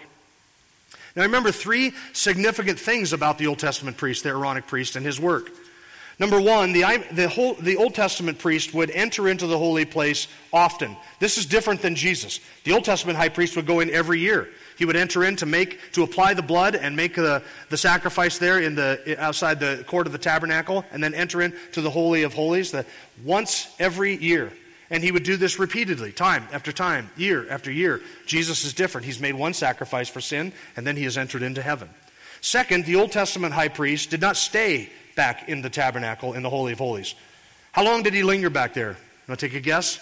Now 1.15 1.23
remember 1.23 1.51
three 1.51 1.93
significant 2.13 2.79
things 2.79 3.13
about 3.13 3.39
the 3.39 3.47
Old 3.47 3.59
Testament 3.59 3.97
priest, 3.97 4.23
the 4.23 4.31
Aaronic 4.31 4.67
priest, 4.67 4.97
and 4.97 5.05
his 5.05 5.19
work. 5.19 5.51
Number 6.19 6.41
one, 6.41 6.73
the, 6.73 7.05
the, 7.13 7.29
whole, 7.29 7.55
the 7.55 7.77
Old 7.77 7.95
Testament 7.95 8.39
priest 8.39 8.73
would 8.73 8.91
enter 8.91 9.29
into 9.29 9.47
the 9.47 9.59
holy 9.59 9.85
place 9.85 10.29
often. 10.51 10.97
This 11.21 11.37
is 11.37 11.45
different 11.45 11.83
than 11.83 11.95
Jesus. 11.95 12.41
The 12.65 12.73
Old 12.73 12.85
Testament 12.85 13.19
high 13.19 13.29
priest 13.29 13.55
would 13.57 13.67
go 13.67 13.81
in 13.81 13.91
every 13.91 14.21
year. 14.21 14.49
He 14.79 14.87
would 14.87 14.97
enter 14.97 15.25
in 15.25 15.37
to 15.37 15.47
make 15.47 15.93
to 15.93 16.03
apply 16.03 16.35
the 16.35 16.43
blood 16.43 16.75
and 16.75 16.97
make 16.97 17.15
the, 17.15 17.43
the 17.69 17.77
sacrifice 17.77 18.39
there 18.39 18.61
in 18.61 18.75
the 18.75 19.17
outside 19.19 19.59
the 19.61 19.85
court 19.87 20.07
of 20.07 20.13
the 20.13 20.19
tabernacle, 20.19 20.85
and 20.91 21.03
then 21.03 21.15
enter 21.15 21.43
into 21.43 21.81
the 21.81 21.91
holy 21.91 22.23
of 22.23 22.35
holies 22.35 22.71
the, 22.71 22.85
once 23.25 23.75
every 23.79 24.17
year. 24.17 24.53
And 24.91 25.03
he 25.03 25.11
would 25.11 25.25
do 25.25 25.37
this 25.37 25.59
repeatedly, 25.59 26.13
time 26.13 26.47
after 26.53 26.71
time, 26.73 27.11
year 27.17 27.49
after 27.51 27.73
year. 27.73 28.01
Jesus 28.27 28.65
is 28.65 28.73
different. 28.73 29.05
He's 29.05 29.21
made 29.21 29.35
one 29.35 29.53
sacrifice 29.53 30.09
for 30.09 30.21
sin, 30.21 30.53
and 30.77 30.87
then 30.87 30.97
he 30.97 31.05
has 31.05 31.19
entered 31.19 31.43
into 31.43 31.63
heaven. 31.63 31.89
Second, 32.41 32.85
the 32.85 32.97
Old 32.97 33.11
Testament 33.11 33.53
high 33.55 33.69
priest 33.69 34.11
did 34.11 34.21
not 34.21 34.37
stay 34.37 34.91
back 35.17 35.49
in 35.49 35.63
the 35.63 35.71
tabernacle 35.71 36.35
in 36.35 36.43
the 36.43 36.51
Holy 36.51 36.73
of 36.73 36.79
Holies. 36.79 37.15
How 37.73 37.85
long 37.85 38.03
did 38.03 38.15
he 38.15 38.23
linger 38.23 38.51
back 38.51 38.75
there? 38.75 38.97
Want 39.27 39.41
to 39.41 39.49
take 39.49 39.57
a 39.57 39.61
guess? 39.61 39.99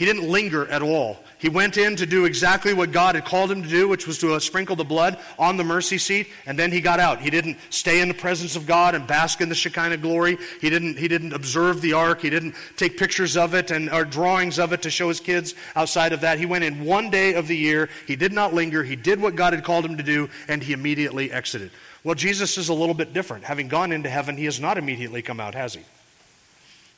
He 0.00 0.06
didn't 0.06 0.30
linger 0.30 0.66
at 0.68 0.80
all. 0.80 1.18
He 1.36 1.50
went 1.50 1.76
in 1.76 1.94
to 1.96 2.06
do 2.06 2.24
exactly 2.24 2.72
what 2.72 2.90
God 2.90 3.16
had 3.16 3.26
called 3.26 3.52
him 3.52 3.62
to 3.62 3.68
do, 3.68 3.86
which 3.86 4.06
was 4.06 4.16
to 4.20 4.32
uh, 4.32 4.38
sprinkle 4.38 4.74
the 4.74 4.82
blood 4.82 5.18
on 5.38 5.58
the 5.58 5.62
mercy 5.62 5.98
seat, 5.98 6.28
and 6.46 6.58
then 6.58 6.72
he 6.72 6.80
got 6.80 7.00
out. 7.00 7.20
He 7.20 7.28
didn't 7.28 7.58
stay 7.68 8.00
in 8.00 8.08
the 8.08 8.14
presence 8.14 8.56
of 8.56 8.66
God 8.66 8.94
and 8.94 9.06
bask 9.06 9.42
in 9.42 9.50
the 9.50 9.54
Shekinah 9.54 9.98
glory. 9.98 10.38
He 10.62 10.70
didn't, 10.70 10.96
he 10.96 11.06
didn't 11.06 11.34
observe 11.34 11.82
the 11.82 11.92
ark. 11.92 12.22
He 12.22 12.30
didn't 12.30 12.54
take 12.78 12.96
pictures 12.96 13.36
of 13.36 13.52
it 13.52 13.70
and 13.70 13.90
or 13.90 14.06
drawings 14.06 14.58
of 14.58 14.72
it 14.72 14.80
to 14.82 14.90
show 14.90 15.08
his 15.08 15.20
kids 15.20 15.54
outside 15.76 16.14
of 16.14 16.22
that. 16.22 16.38
He 16.38 16.46
went 16.46 16.64
in 16.64 16.86
one 16.86 17.10
day 17.10 17.34
of 17.34 17.46
the 17.46 17.56
year. 17.58 17.90
He 18.06 18.16
did 18.16 18.32
not 18.32 18.54
linger. 18.54 18.82
He 18.82 18.96
did 18.96 19.20
what 19.20 19.36
God 19.36 19.52
had 19.52 19.64
called 19.64 19.84
him 19.84 19.98
to 19.98 20.02
do, 20.02 20.30
and 20.48 20.62
he 20.62 20.72
immediately 20.72 21.30
exited. 21.30 21.72
Well, 22.04 22.14
Jesus 22.14 22.56
is 22.56 22.70
a 22.70 22.74
little 22.74 22.94
bit 22.94 23.12
different. 23.12 23.44
Having 23.44 23.68
gone 23.68 23.92
into 23.92 24.08
heaven, 24.08 24.38
he 24.38 24.46
has 24.46 24.60
not 24.60 24.78
immediately 24.78 25.20
come 25.20 25.40
out, 25.40 25.54
has 25.54 25.74
he? 25.74 25.82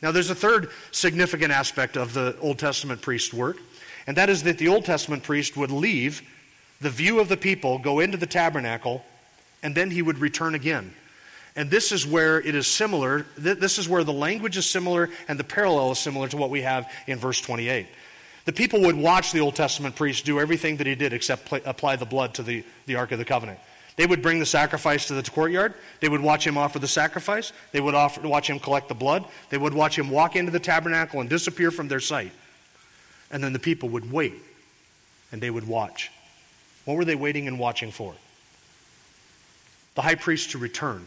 Now, 0.03 0.11
there's 0.11 0.31
a 0.31 0.35
third 0.35 0.71
significant 0.91 1.53
aspect 1.53 1.97
of 1.97 2.13
the 2.13 2.37
Old 2.41 2.59
Testament 2.59 3.01
priest 3.01 3.33
work. 3.33 3.59
And 4.07 4.17
that 4.17 4.29
is 4.29 4.43
that 4.43 4.59
the 4.59 4.69
Old 4.69 4.85
Testament 4.85 5.23
priest 5.23 5.57
would 5.57 5.71
leave 5.71 6.23
the 6.81 6.91
view 6.91 7.21
of 7.21 7.29
the 7.29 7.37
people, 7.37 7.79
go 7.79 8.01
into 8.01 8.19
the 8.19 8.27
tabernacle, 8.27 9.05
and 9.63 9.75
then 9.75 9.91
he 9.91 10.03
would 10.03 10.19
return 10.19 10.57
again. 10.57 10.93
And 11.55 11.71
this 11.71 11.93
is 11.93 12.07
where 12.07 12.41
it 12.41 12.55
is 12.55 12.67
similar. 12.67 13.27
This 13.37 13.79
is 13.79 13.89
where 13.89 14.03
the 14.03 14.13
language 14.13 14.57
is 14.57 14.69
similar 14.69 15.11
and 15.29 15.39
the 15.39 15.45
parallel 15.45 15.93
is 15.93 15.99
similar 15.99 16.27
to 16.29 16.37
what 16.37 16.51
we 16.51 16.63
have 16.63 16.91
in 17.07 17.19
verse 17.19 17.41
28. 17.41 17.87
The 18.45 18.53
people 18.53 18.81
would 18.81 18.97
watch 18.97 19.31
the 19.31 19.41
Old 19.41 19.55
Testament 19.55 19.95
priest 19.95 20.25
do 20.25 20.41
everything 20.41 20.79
that 20.79 20.87
he 20.87 20.97
did 20.97 21.13
except 21.13 21.53
apply 21.65 21.97
the 21.97 22.07
blood 22.07 22.35
to 22.35 22.43
the, 22.43 22.65
the 22.87 22.97
Ark 22.97 23.13
of 23.13 23.19
the 23.19 23.25
Covenant. 23.25 23.61
They 23.97 24.07
would 24.07 24.23
bring 24.23 24.39
the 24.39 24.47
sacrifice 24.47 25.07
to 25.09 25.15
the 25.15 25.23
courtyard. 25.23 25.75
They 26.01 26.09
would 26.09 26.23
watch 26.23 26.47
him 26.47 26.57
offer 26.57 26.79
the 26.79 26.89
sacrifice. 26.89 27.53
They 27.73 27.81
would 27.81 27.95
offer, 27.95 28.27
watch 28.27 28.49
him 28.49 28.59
collect 28.59 28.89
the 28.89 28.95
blood. 28.95 29.27
They 29.51 29.59
would 29.59 29.75
watch 29.75 29.99
him 29.99 30.11
walk 30.11 30.35
into 30.35 30.51
the 30.51 30.61
tabernacle 30.61 31.21
and 31.21 31.29
disappear 31.29 31.71
from 31.71 31.89
their 31.89 32.01
sight. 32.01 32.33
And 33.31 33.45
then 33.45 33.53
the 33.53 33.59
people 33.59 33.91
would 33.91 34.11
wait 34.11 34.35
and 35.31 35.41
they 35.41 35.51
would 35.51 35.67
watch. 35.67 36.11
What 36.85 36.97
were 36.97 37.05
they 37.05 37.15
waiting 37.15 37.49
and 37.49 37.59
watching 37.59 37.91
for? 37.91 38.15
The 39.95 40.03
high 40.03 40.15
priest 40.15 40.53
to 40.53 40.59
return. 40.59 41.07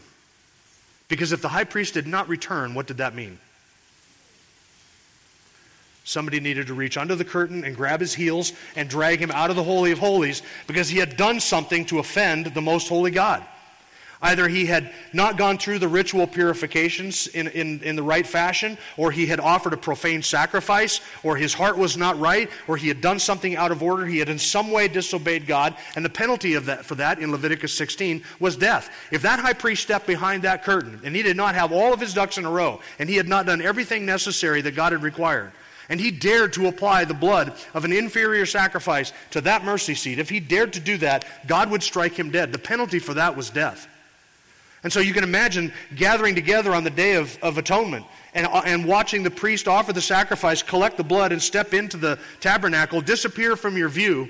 Because 1.08 1.32
if 1.32 1.42
the 1.42 1.48
high 1.48 1.64
priest 1.64 1.94
did 1.94 2.06
not 2.06 2.28
return, 2.28 2.74
what 2.74 2.86
did 2.86 2.98
that 2.98 3.14
mean? 3.14 3.38
Somebody 6.06 6.38
needed 6.38 6.68
to 6.68 6.74
reach 6.74 6.96
under 6.96 7.16
the 7.16 7.24
curtain 7.24 7.64
and 7.64 7.74
grab 7.74 7.98
his 7.98 8.14
heels 8.14 8.52
and 8.76 8.88
drag 8.88 9.18
him 9.18 9.32
out 9.32 9.50
of 9.50 9.56
the 9.56 9.64
Holy 9.64 9.90
of 9.90 9.98
Holies 9.98 10.40
because 10.68 10.88
he 10.88 10.98
had 10.98 11.16
done 11.16 11.40
something 11.40 11.84
to 11.86 11.98
offend 11.98 12.46
the 12.46 12.62
most 12.62 12.88
holy 12.88 13.10
God. 13.10 13.44
Either 14.22 14.46
he 14.46 14.66
had 14.66 14.92
not 15.12 15.36
gone 15.36 15.58
through 15.58 15.80
the 15.80 15.88
ritual 15.88 16.28
purifications 16.28 17.26
in, 17.26 17.48
in, 17.48 17.80
in, 17.82 17.96
the 17.96 18.04
right 18.04 18.24
fashion, 18.24 18.78
or 18.96 19.10
he 19.10 19.26
had 19.26 19.40
offered 19.40 19.72
a 19.72 19.76
profane 19.76 20.22
sacrifice, 20.22 21.00
or 21.24 21.36
his 21.36 21.52
heart 21.52 21.76
was 21.76 21.96
not 21.96 22.16
right, 22.20 22.48
or 22.68 22.76
he 22.76 22.86
had 22.86 23.00
done 23.00 23.18
something 23.18 23.56
out 23.56 23.72
of 23.72 23.82
order. 23.82 24.06
He 24.06 24.20
had 24.20 24.28
in 24.28 24.38
some 24.38 24.70
way 24.70 24.86
disobeyed 24.86 25.48
God, 25.48 25.74
and 25.96 26.04
the 26.04 26.08
penalty 26.08 26.54
of 26.54 26.66
that, 26.66 26.84
for 26.84 26.94
that 26.94 27.18
in 27.18 27.32
Leviticus 27.32 27.74
16 27.74 28.22
was 28.38 28.56
death. 28.56 28.90
If 29.10 29.22
that 29.22 29.40
high 29.40 29.54
priest 29.54 29.82
stepped 29.82 30.06
behind 30.06 30.44
that 30.44 30.62
curtain, 30.62 31.00
and 31.02 31.16
he 31.16 31.24
did 31.24 31.36
not 31.36 31.56
have 31.56 31.72
all 31.72 31.92
of 31.92 31.98
his 31.98 32.14
ducks 32.14 32.38
in 32.38 32.44
a 32.44 32.50
row, 32.50 32.80
and 33.00 33.10
he 33.10 33.16
had 33.16 33.28
not 33.28 33.44
done 33.44 33.60
everything 33.60 34.06
necessary 34.06 34.60
that 34.62 34.76
God 34.76 34.92
had 34.92 35.02
required, 35.02 35.50
and 35.88 36.00
he 36.00 36.10
dared 36.10 36.52
to 36.54 36.66
apply 36.68 37.04
the 37.04 37.14
blood 37.14 37.52
of 37.74 37.84
an 37.84 37.92
inferior 37.92 38.46
sacrifice 38.46 39.12
to 39.30 39.40
that 39.42 39.64
mercy 39.64 39.94
seat, 39.94 40.18
if 40.18 40.28
he 40.28 40.40
dared 40.40 40.72
to 40.72 40.80
do 40.80 40.96
that, 40.98 41.24
God 41.46 41.70
would 41.70 41.82
strike 41.82 42.14
him 42.14 42.30
dead. 42.30 42.52
The 42.52 42.58
penalty 42.58 42.98
for 42.98 43.14
that 43.14 43.36
was 43.36 43.50
death. 43.50 43.88
And 44.82 44.92
so 44.92 45.00
you 45.00 45.14
can 45.14 45.24
imagine 45.24 45.72
gathering 45.96 46.34
together 46.34 46.74
on 46.74 46.84
the 46.84 46.90
Day 46.90 47.14
of, 47.14 47.36
of 47.42 47.58
Atonement 47.58 48.04
and, 48.34 48.46
and 48.46 48.84
watching 48.84 49.22
the 49.22 49.30
priest 49.30 49.66
offer 49.66 49.92
the 49.92 50.00
sacrifice, 50.00 50.62
collect 50.62 50.96
the 50.96 51.04
blood, 51.04 51.32
and 51.32 51.42
step 51.42 51.74
into 51.74 51.96
the 51.96 52.18
tabernacle, 52.40 53.00
disappear 53.00 53.56
from 53.56 53.76
your 53.76 53.88
view, 53.88 54.28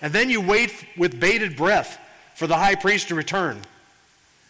and 0.00 0.12
then 0.12 0.30
you 0.30 0.40
wait 0.40 0.86
with 0.96 1.18
bated 1.20 1.56
breath 1.56 1.98
for 2.34 2.46
the 2.46 2.56
high 2.56 2.76
priest 2.76 3.08
to 3.08 3.14
return. 3.14 3.60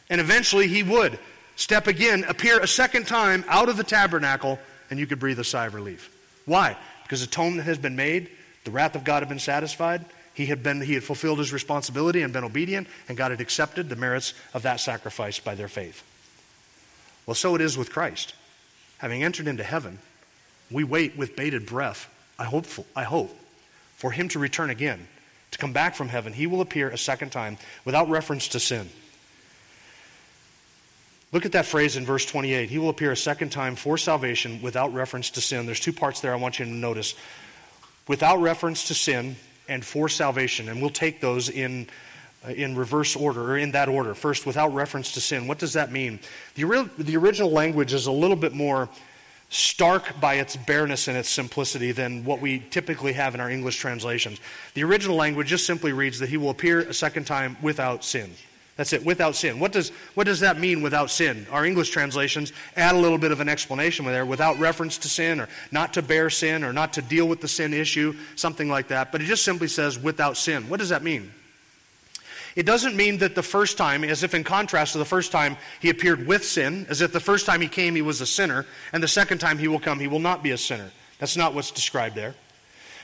And 0.09 0.21
eventually 0.21 0.69
he 0.69 0.83
would 0.83 1.19
step 1.57 1.87
again, 1.87 2.25
appear 2.29 2.61
a 2.61 2.69
second 2.69 3.07
time 3.07 3.45
out 3.49 3.69
of 3.69 3.77
the 3.77 3.85
tabernacle, 3.85 4.59
and 4.91 4.99
you 4.99 5.07
could 5.07 5.19
breathe 5.19 5.39
a 5.39 5.45
sigh 5.45 5.67
of 5.67 5.75
relief. 5.75 6.15
Why? 6.47 6.77
Because 7.03 7.23
atonement 7.23 7.67
has 7.67 7.79
been 7.79 7.97
made, 7.97 8.31
the 8.65 8.71
wrath 8.71 8.95
of 8.95 9.05
God 9.05 9.23
had 9.23 9.29
been 9.29 9.39
satisfied, 9.39 10.05
he 10.35 10.47
had, 10.47 10.63
been, 10.63 10.81
he 10.81 10.95
had 10.95 11.05
fulfilled 11.05 11.39
his 11.39 11.53
responsibility 11.53 12.23
and 12.23 12.33
been 12.33 12.45
obedient, 12.45 12.89
and 13.09 13.19
God 13.19 13.31
had 13.31 13.41
accepted 13.41 13.89
the 13.89 13.97
merits 13.97 14.33
of 14.55 14.63
that 14.63 14.81
sacrifice 14.81 15.39
by 15.39 15.55
their 15.55 15.69
faith. 15.69 16.03
Well, 17.27 17.35
so 17.35 17.55
it 17.55 17.61
is 17.61 17.77
with 17.77 17.93
Christ. 17.93 18.35
Having 18.99 19.23
entered 19.23 19.49
into 19.49 19.65
heaven, 19.65 19.99
we 20.71 20.85
wait 20.85 21.17
with 21.17 21.37
bated 21.37 21.67
breath, 21.67 22.09
I 22.39 22.45
hope, 22.45 22.67
I 22.95 23.05
hope, 23.05 23.37
for 23.97 24.13
him 24.13 24.29
to 24.29 24.39
return 24.39 24.71
again. 24.71 25.09
To 25.51 25.59
come 25.59 25.73
back 25.73 25.95
from 25.95 26.09
heaven, 26.09 26.33
he 26.33 26.47
will 26.47 26.61
appear 26.61 26.89
a 26.89 26.99
second 26.99 27.33
time 27.33 27.59
without 27.85 28.09
reference 28.09 28.49
to 28.49 28.61
sin. 28.61 28.89
Look 31.33 31.47
at 31.47 31.53
that 31.53 31.67
phrase 31.67 31.97
in 31.97 32.05
verse 32.05 32.27
28. 32.27 32.69
He 32.69 32.79
will 32.79 32.89
appear 32.89 33.13
a 33.13 33.17
second 33.17 33.51
time 33.51 33.77
for 33.77 33.97
salvation 33.97 34.61
without 34.63 34.93
reference 34.93 35.31
to 35.31 35.41
sin. 35.41 35.67
There's 35.67 35.81
two 35.81 35.93
parts 35.93 36.21
there 36.21 36.33
I 36.33 36.37
want 36.37 36.59
you 36.59 36.65
to 36.65 36.71
notice. 36.71 37.15
Without 38.09 38.41
reference 38.41 38.89
to 38.89 38.95
sin, 38.95 39.37
and 39.71 39.85
for 39.85 40.09
salvation. 40.09 40.69
And 40.69 40.83
we'll 40.83 40.91
take 40.91 41.21
those 41.21 41.49
in, 41.49 41.87
uh, 42.47 42.51
in 42.51 42.77
reverse 42.77 43.17
order, 43.17 43.53
or 43.53 43.57
in 43.57 43.71
that 43.71 43.89
order. 43.89 44.15
First, 44.15 44.45
without 44.45 44.75
reference 44.75 45.13
to 45.13 45.21
sin. 45.21 45.47
What 45.47 45.59
does 45.59 45.73
that 45.73 45.91
mean? 45.91 46.19
The, 46.57 46.91
the 46.99 47.17
original 47.17 47.51
language 47.51 47.95
is 47.95 48.07
a 48.07 48.13
little 48.13 48.37
bit 48.37 48.53
more 48.53 48.91
stark 49.49 50.21
by 50.21 50.35
its 50.35 50.57
bareness 50.57 51.09
and 51.09 51.17
its 51.17 51.31
simplicity 51.31 51.93
than 51.93 52.25
what 52.25 52.41
we 52.41 52.59
typically 52.71 53.13
have 53.15 53.35
in 53.35 53.41
our 53.41 53.51
English 53.51 53.79
translations. 53.79 54.39
The 54.75 54.85
original 54.85 55.17
language 55.17 55.49
just 55.49 55.67
simply 55.67 55.93
reads 55.93 56.19
that 56.19 56.29
he 56.29 56.37
will 56.37 56.51
appear 56.51 56.81
a 56.81 56.95
second 56.95 57.27
time 57.27 57.57
without 57.63 58.05
sin. 58.05 58.33
That's 58.81 58.95
it, 58.95 59.05
without 59.05 59.37
sin. 59.37 59.59
What 59.59 59.73
does, 59.73 59.91
what 60.15 60.25
does 60.25 60.41
that 60.41 60.59
mean 60.59 60.81
without 60.81 61.11
sin? 61.11 61.47
Our 61.51 61.67
English 61.67 61.91
translations 61.91 62.55
add 62.79 62.95
a 62.95 62.99
little 62.99 63.19
bit 63.19 63.31
of 63.31 63.41
an 63.41 63.49
explanation 63.51 64.07
there 64.07 64.25
without 64.25 64.59
reference 64.59 64.97
to 64.97 65.09
sin 65.11 65.39
or 65.39 65.51
not 65.71 65.93
to 65.93 66.03
bear 66.03 66.31
sin 66.31 66.65
or 66.65 66.73
not 66.73 66.95
to 66.95 67.03
deal 67.03 67.29
with 67.29 67.43
the 67.43 67.47
sin 67.47 67.75
issue, 67.75 68.15
something 68.37 68.71
like 68.71 68.89
that. 68.89 69.13
But 69.13 69.21
it 69.21 69.27
just 69.27 69.45
simply 69.45 69.69
says 69.69 69.99
without 69.99 70.39
sin. 70.39 70.67
What 70.71 70.81
does 70.81 70.89
that 70.89 71.03
mean? 71.03 71.31
It 72.57 72.65
doesn't 72.65 72.97
mean 72.97 73.19
that 73.19 73.35
the 73.35 73.43
first 73.43 73.77
time, 73.77 74.03
as 74.03 74.23
if 74.23 74.33
in 74.33 74.45
contrast 74.45 74.93
to 74.93 74.99
the 74.99 75.05
first 75.05 75.31
time 75.31 75.59
he 75.81 75.91
appeared 75.91 76.27
with 76.27 76.43
sin, 76.43 76.87
as 76.89 77.03
if 77.03 77.13
the 77.13 77.21
first 77.21 77.45
time 77.45 77.61
he 77.61 77.69
came 77.69 77.95
he 77.95 78.01
was 78.01 78.23
a 78.23 78.27
sinner, 78.27 78.65
and 78.95 79.03
the 79.03 79.09
second 79.09 79.41
time 79.41 79.59
he 79.59 79.69
will 79.69 79.79
come 79.79 80.01
he 80.01 80.09
will 80.09 80.21
not 80.21 80.43
be 80.43 80.53
a 80.53 80.57
sinner. 80.57 80.91
That's 81.19 81.37
not 81.37 81.53
what's 81.53 81.71
described 81.71 82.15
there. 82.15 82.35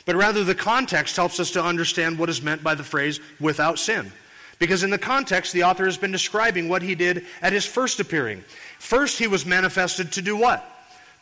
But 0.06 0.16
rather, 0.16 0.42
the 0.42 0.54
context 0.54 1.16
helps 1.16 1.38
us 1.38 1.50
to 1.50 1.62
understand 1.62 2.18
what 2.18 2.30
is 2.30 2.40
meant 2.40 2.64
by 2.64 2.76
the 2.76 2.82
phrase 2.82 3.20
without 3.38 3.78
sin. 3.78 4.10
Because 4.58 4.82
in 4.82 4.90
the 4.90 4.98
context, 4.98 5.52
the 5.52 5.64
author 5.64 5.84
has 5.84 5.98
been 5.98 6.12
describing 6.12 6.68
what 6.68 6.82
he 6.82 6.94
did 6.94 7.26
at 7.42 7.52
his 7.52 7.66
first 7.66 8.00
appearing. 8.00 8.42
First, 8.78 9.18
he 9.18 9.26
was 9.26 9.44
manifested 9.44 10.12
to 10.12 10.22
do 10.22 10.36
what? 10.36 10.64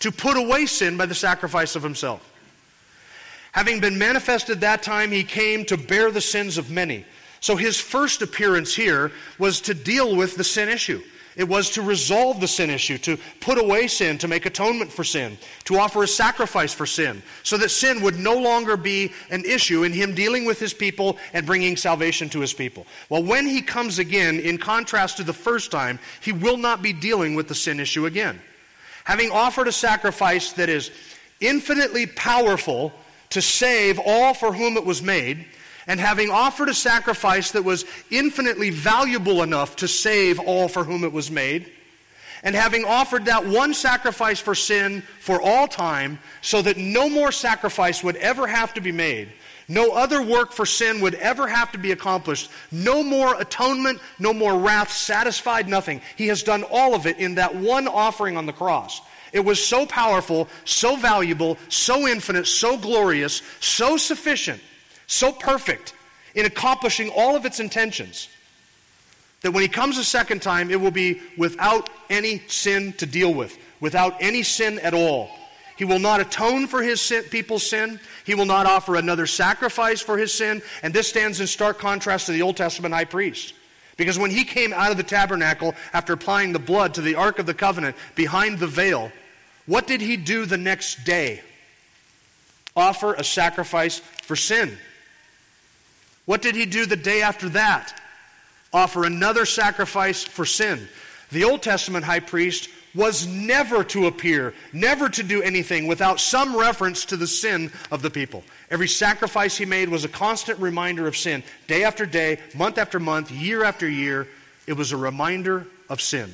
To 0.00 0.12
put 0.12 0.36
away 0.36 0.66
sin 0.66 0.96
by 0.96 1.06
the 1.06 1.14
sacrifice 1.14 1.74
of 1.76 1.82
himself. 1.82 2.30
Having 3.52 3.80
been 3.80 3.98
manifested 3.98 4.60
that 4.60 4.82
time, 4.82 5.10
he 5.10 5.24
came 5.24 5.64
to 5.66 5.76
bear 5.76 6.10
the 6.10 6.20
sins 6.20 6.58
of 6.58 6.70
many. 6.70 7.04
So 7.40 7.56
his 7.56 7.78
first 7.78 8.22
appearance 8.22 8.74
here 8.74 9.12
was 9.38 9.60
to 9.62 9.74
deal 9.74 10.16
with 10.16 10.36
the 10.36 10.44
sin 10.44 10.68
issue. 10.68 11.02
It 11.36 11.48
was 11.48 11.70
to 11.70 11.82
resolve 11.82 12.40
the 12.40 12.46
sin 12.46 12.70
issue, 12.70 12.96
to 12.98 13.18
put 13.40 13.58
away 13.58 13.88
sin, 13.88 14.18
to 14.18 14.28
make 14.28 14.46
atonement 14.46 14.92
for 14.92 15.02
sin, 15.02 15.36
to 15.64 15.78
offer 15.78 16.04
a 16.04 16.08
sacrifice 16.08 16.72
for 16.72 16.86
sin, 16.86 17.22
so 17.42 17.56
that 17.58 17.70
sin 17.70 18.02
would 18.02 18.18
no 18.18 18.38
longer 18.38 18.76
be 18.76 19.12
an 19.30 19.44
issue 19.44 19.82
in 19.82 19.92
him 19.92 20.14
dealing 20.14 20.44
with 20.44 20.60
his 20.60 20.72
people 20.72 21.18
and 21.32 21.44
bringing 21.44 21.76
salvation 21.76 22.28
to 22.30 22.40
his 22.40 22.54
people. 22.54 22.86
Well, 23.08 23.24
when 23.24 23.46
he 23.46 23.62
comes 23.62 23.98
again, 23.98 24.38
in 24.38 24.58
contrast 24.58 25.16
to 25.16 25.24
the 25.24 25.32
first 25.32 25.72
time, 25.72 25.98
he 26.20 26.32
will 26.32 26.56
not 26.56 26.82
be 26.82 26.92
dealing 26.92 27.34
with 27.34 27.48
the 27.48 27.54
sin 27.54 27.80
issue 27.80 28.06
again. 28.06 28.40
Having 29.04 29.32
offered 29.32 29.68
a 29.68 29.72
sacrifice 29.72 30.52
that 30.52 30.68
is 30.68 30.90
infinitely 31.40 32.06
powerful 32.06 32.92
to 33.30 33.42
save 33.42 33.98
all 33.98 34.34
for 34.34 34.52
whom 34.52 34.76
it 34.76 34.86
was 34.86 35.02
made, 35.02 35.46
and 35.86 36.00
having 36.00 36.30
offered 36.30 36.68
a 36.68 36.74
sacrifice 36.74 37.52
that 37.52 37.64
was 37.64 37.84
infinitely 38.10 38.70
valuable 38.70 39.42
enough 39.42 39.76
to 39.76 39.88
save 39.88 40.40
all 40.40 40.68
for 40.68 40.84
whom 40.84 41.04
it 41.04 41.12
was 41.12 41.30
made, 41.30 41.70
and 42.42 42.54
having 42.54 42.84
offered 42.84 43.24
that 43.24 43.46
one 43.46 43.72
sacrifice 43.72 44.38
for 44.38 44.54
sin 44.54 45.02
for 45.20 45.40
all 45.40 45.66
time, 45.66 46.18
so 46.42 46.60
that 46.62 46.76
no 46.76 47.08
more 47.08 47.32
sacrifice 47.32 48.04
would 48.04 48.16
ever 48.16 48.46
have 48.46 48.74
to 48.74 48.80
be 48.80 48.92
made, 48.92 49.32
no 49.66 49.92
other 49.92 50.22
work 50.22 50.52
for 50.52 50.66
sin 50.66 51.00
would 51.00 51.14
ever 51.14 51.48
have 51.48 51.72
to 51.72 51.78
be 51.78 51.92
accomplished, 51.92 52.50
no 52.70 53.02
more 53.02 53.40
atonement, 53.40 53.98
no 54.18 54.34
more 54.34 54.58
wrath, 54.58 54.92
satisfied 54.92 55.68
nothing. 55.68 56.02
He 56.16 56.26
has 56.28 56.42
done 56.42 56.64
all 56.70 56.94
of 56.94 57.06
it 57.06 57.18
in 57.18 57.36
that 57.36 57.54
one 57.54 57.88
offering 57.88 58.36
on 58.36 58.44
the 58.44 58.52
cross. 58.52 59.00
It 59.32 59.44
was 59.44 59.64
so 59.64 59.86
powerful, 59.86 60.48
so 60.64 60.96
valuable, 60.96 61.56
so 61.68 62.06
infinite, 62.06 62.46
so 62.46 62.76
glorious, 62.76 63.42
so 63.58 63.96
sufficient 63.96 64.60
so 65.06 65.32
perfect 65.32 65.94
in 66.34 66.46
accomplishing 66.46 67.10
all 67.10 67.36
of 67.36 67.44
its 67.44 67.60
intentions 67.60 68.28
that 69.44 69.52
when 69.52 69.60
he 69.60 69.68
comes 69.68 69.98
a 69.98 70.04
second 70.04 70.40
time, 70.40 70.70
it 70.70 70.80
will 70.80 70.90
be 70.90 71.20
without 71.36 71.90
any 72.08 72.42
sin 72.48 72.94
to 72.94 73.04
deal 73.04 73.32
with, 73.32 73.58
without 73.78 74.16
any 74.18 74.42
sin 74.42 74.78
at 74.78 74.94
all. 74.94 75.28
He 75.76 75.84
will 75.84 75.98
not 75.98 76.20
atone 76.20 76.66
for 76.66 76.82
his 76.82 77.00
sin, 77.02 77.24
people's 77.24 77.68
sin. 77.68 78.00
He 78.24 78.34
will 78.34 78.46
not 78.46 78.64
offer 78.64 78.96
another 78.96 79.26
sacrifice 79.26 80.00
for 80.00 80.16
his 80.16 80.32
sin. 80.32 80.62
And 80.82 80.94
this 80.94 81.08
stands 81.08 81.42
in 81.42 81.46
stark 81.46 81.78
contrast 81.78 82.24
to 82.26 82.32
the 82.32 82.40
Old 82.40 82.56
Testament 82.56 82.94
high 82.94 83.04
priest. 83.04 83.52
Because 83.98 84.18
when 84.18 84.30
he 84.30 84.44
came 84.44 84.72
out 84.72 84.90
of 84.90 84.96
the 84.96 85.02
tabernacle 85.02 85.74
after 85.92 86.14
applying 86.14 86.54
the 86.54 86.58
blood 86.58 86.94
to 86.94 87.02
the 87.02 87.16
Ark 87.16 87.38
of 87.38 87.44
the 87.44 87.52
Covenant 87.52 87.96
behind 88.14 88.58
the 88.58 88.66
veil, 88.66 89.12
what 89.66 89.86
did 89.86 90.00
he 90.00 90.16
do 90.16 90.46
the 90.46 90.56
next 90.56 91.04
day? 91.04 91.42
Offer 92.74 93.12
a 93.12 93.24
sacrifice 93.24 93.98
for 93.98 94.36
sin. 94.36 94.78
What 96.24 96.42
did 96.42 96.54
he 96.54 96.66
do 96.66 96.86
the 96.86 96.96
day 96.96 97.22
after 97.22 97.48
that? 97.50 98.00
Offer 98.72 99.04
another 99.04 99.46
sacrifice 99.46 100.24
for 100.24 100.44
sin. 100.44 100.88
The 101.30 101.44
Old 101.44 101.62
Testament 101.62 102.04
high 102.04 102.20
priest 102.20 102.68
was 102.94 103.26
never 103.26 103.82
to 103.82 104.06
appear, 104.06 104.54
never 104.72 105.08
to 105.08 105.22
do 105.22 105.42
anything 105.42 105.86
without 105.86 106.20
some 106.20 106.56
reference 106.56 107.04
to 107.06 107.16
the 107.16 107.26
sin 107.26 107.72
of 107.90 108.02
the 108.02 108.10
people. 108.10 108.44
Every 108.70 108.88
sacrifice 108.88 109.56
he 109.56 109.64
made 109.64 109.88
was 109.88 110.04
a 110.04 110.08
constant 110.08 110.60
reminder 110.60 111.06
of 111.06 111.16
sin. 111.16 111.42
Day 111.66 111.84
after 111.84 112.06
day, 112.06 112.38
month 112.54 112.78
after 112.78 113.00
month, 113.00 113.30
year 113.30 113.64
after 113.64 113.88
year, 113.88 114.28
it 114.66 114.74
was 114.74 114.92
a 114.92 114.96
reminder 114.96 115.66
of 115.88 116.00
sin. 116.00 116.32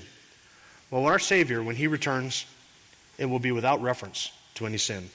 Well, 0.90 1.06
our 1.06 1.18
Savior, 1.18 1.62
when 1.62 1.76
he 1.76 1.86
returns, 1.86 2.46
it 3.16 3.26
will 3.26 3.38
be 3.38 3.52
without 3.52 3.80
reference 3.80 4.32
to 4.54 4.66
any 4.66 4.78
sin, 4.78 5.08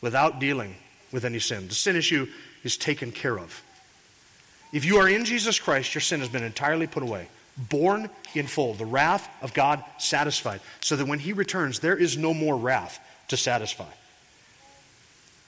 without 0.00 0.38
dealing 0.38 0.76
with 1.12 1.24
any 1.24 1.38
sin. 1.38 1.68
The 1.68 1.74
sin 1.74 1.96
issue 1.96 2.26
is 2.62 2.76
taken 2.76 3.10
care 3.10 3.38
of. 3.38 3.62
If 4.72 4.84
you 4.84 4.98
are 4.98 5.08
in 5.08 5.24
Jesus 5.24 5.58
Christ, 5.58 5.94
your 5.94 6.00
sin 6.02 6.20
has 6.20 6.28
been 6.28 6.44
entirely 6.44 6.86
put 6.86 7.02
away 7.02 7.28
borne 7.68 8.08
in 8.34 8.46
full, 8.46 8.74
the 8.74 8.86
wrath 8.86 9.28
of 9.42 9.52
God 9.52 9.84
satisfied, 9.98 10.60
so 10.80 10.96
that 10.96 11.06
when 11.06 11.18
he 11.18 11.32
returns, 11.32 11.80
there 11.80 11.96
is 11.96 12.16
no 12.16 12.32
more 12.32 12.56
wrath 12.56 12.98
to 13.28 13.36
satisfy. 13.36 13.90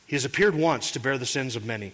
He 0.07 0.17
has 0.17 0.25
appeared 0.25 0.55
once 0.55 0.91
to 0.93 1.01
bear 1.01 1.17
the 1.17 1.27
sins 1.27 1.57
of 1.57 1.65
many. 1.65 1.93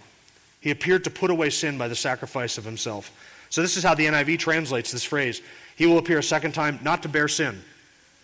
He 0.60 0.70
appeared 0.70 1.04
to 1.04 1.10
put 1.10 1.30
away 1.30 1.50
sin 1.50 1.78
by 1.78 1.88
the 1.88 1.94
sacrifice 1.94 2.58
of 2.58 2.64
himself. 2.64 3.12
So, 3.50 3.62
this 3.62 3.76
is 3.76 3.84
how 3.84 3.94
the 3.94 4.06
NIV 4.06 4.40
translates 4.40 4.90
this 4.90 5.04
phrase 5.04 5.40
He 5.76 5.86
will 5.86 5.98
appear 5.98 6.18
a 6.18 6.22
second 6.22 6.52
time, 6.52 6.80
not 6.82 7.02
to 7.04 7.08
bear 7.08 7.28
sin. 7.28 7.62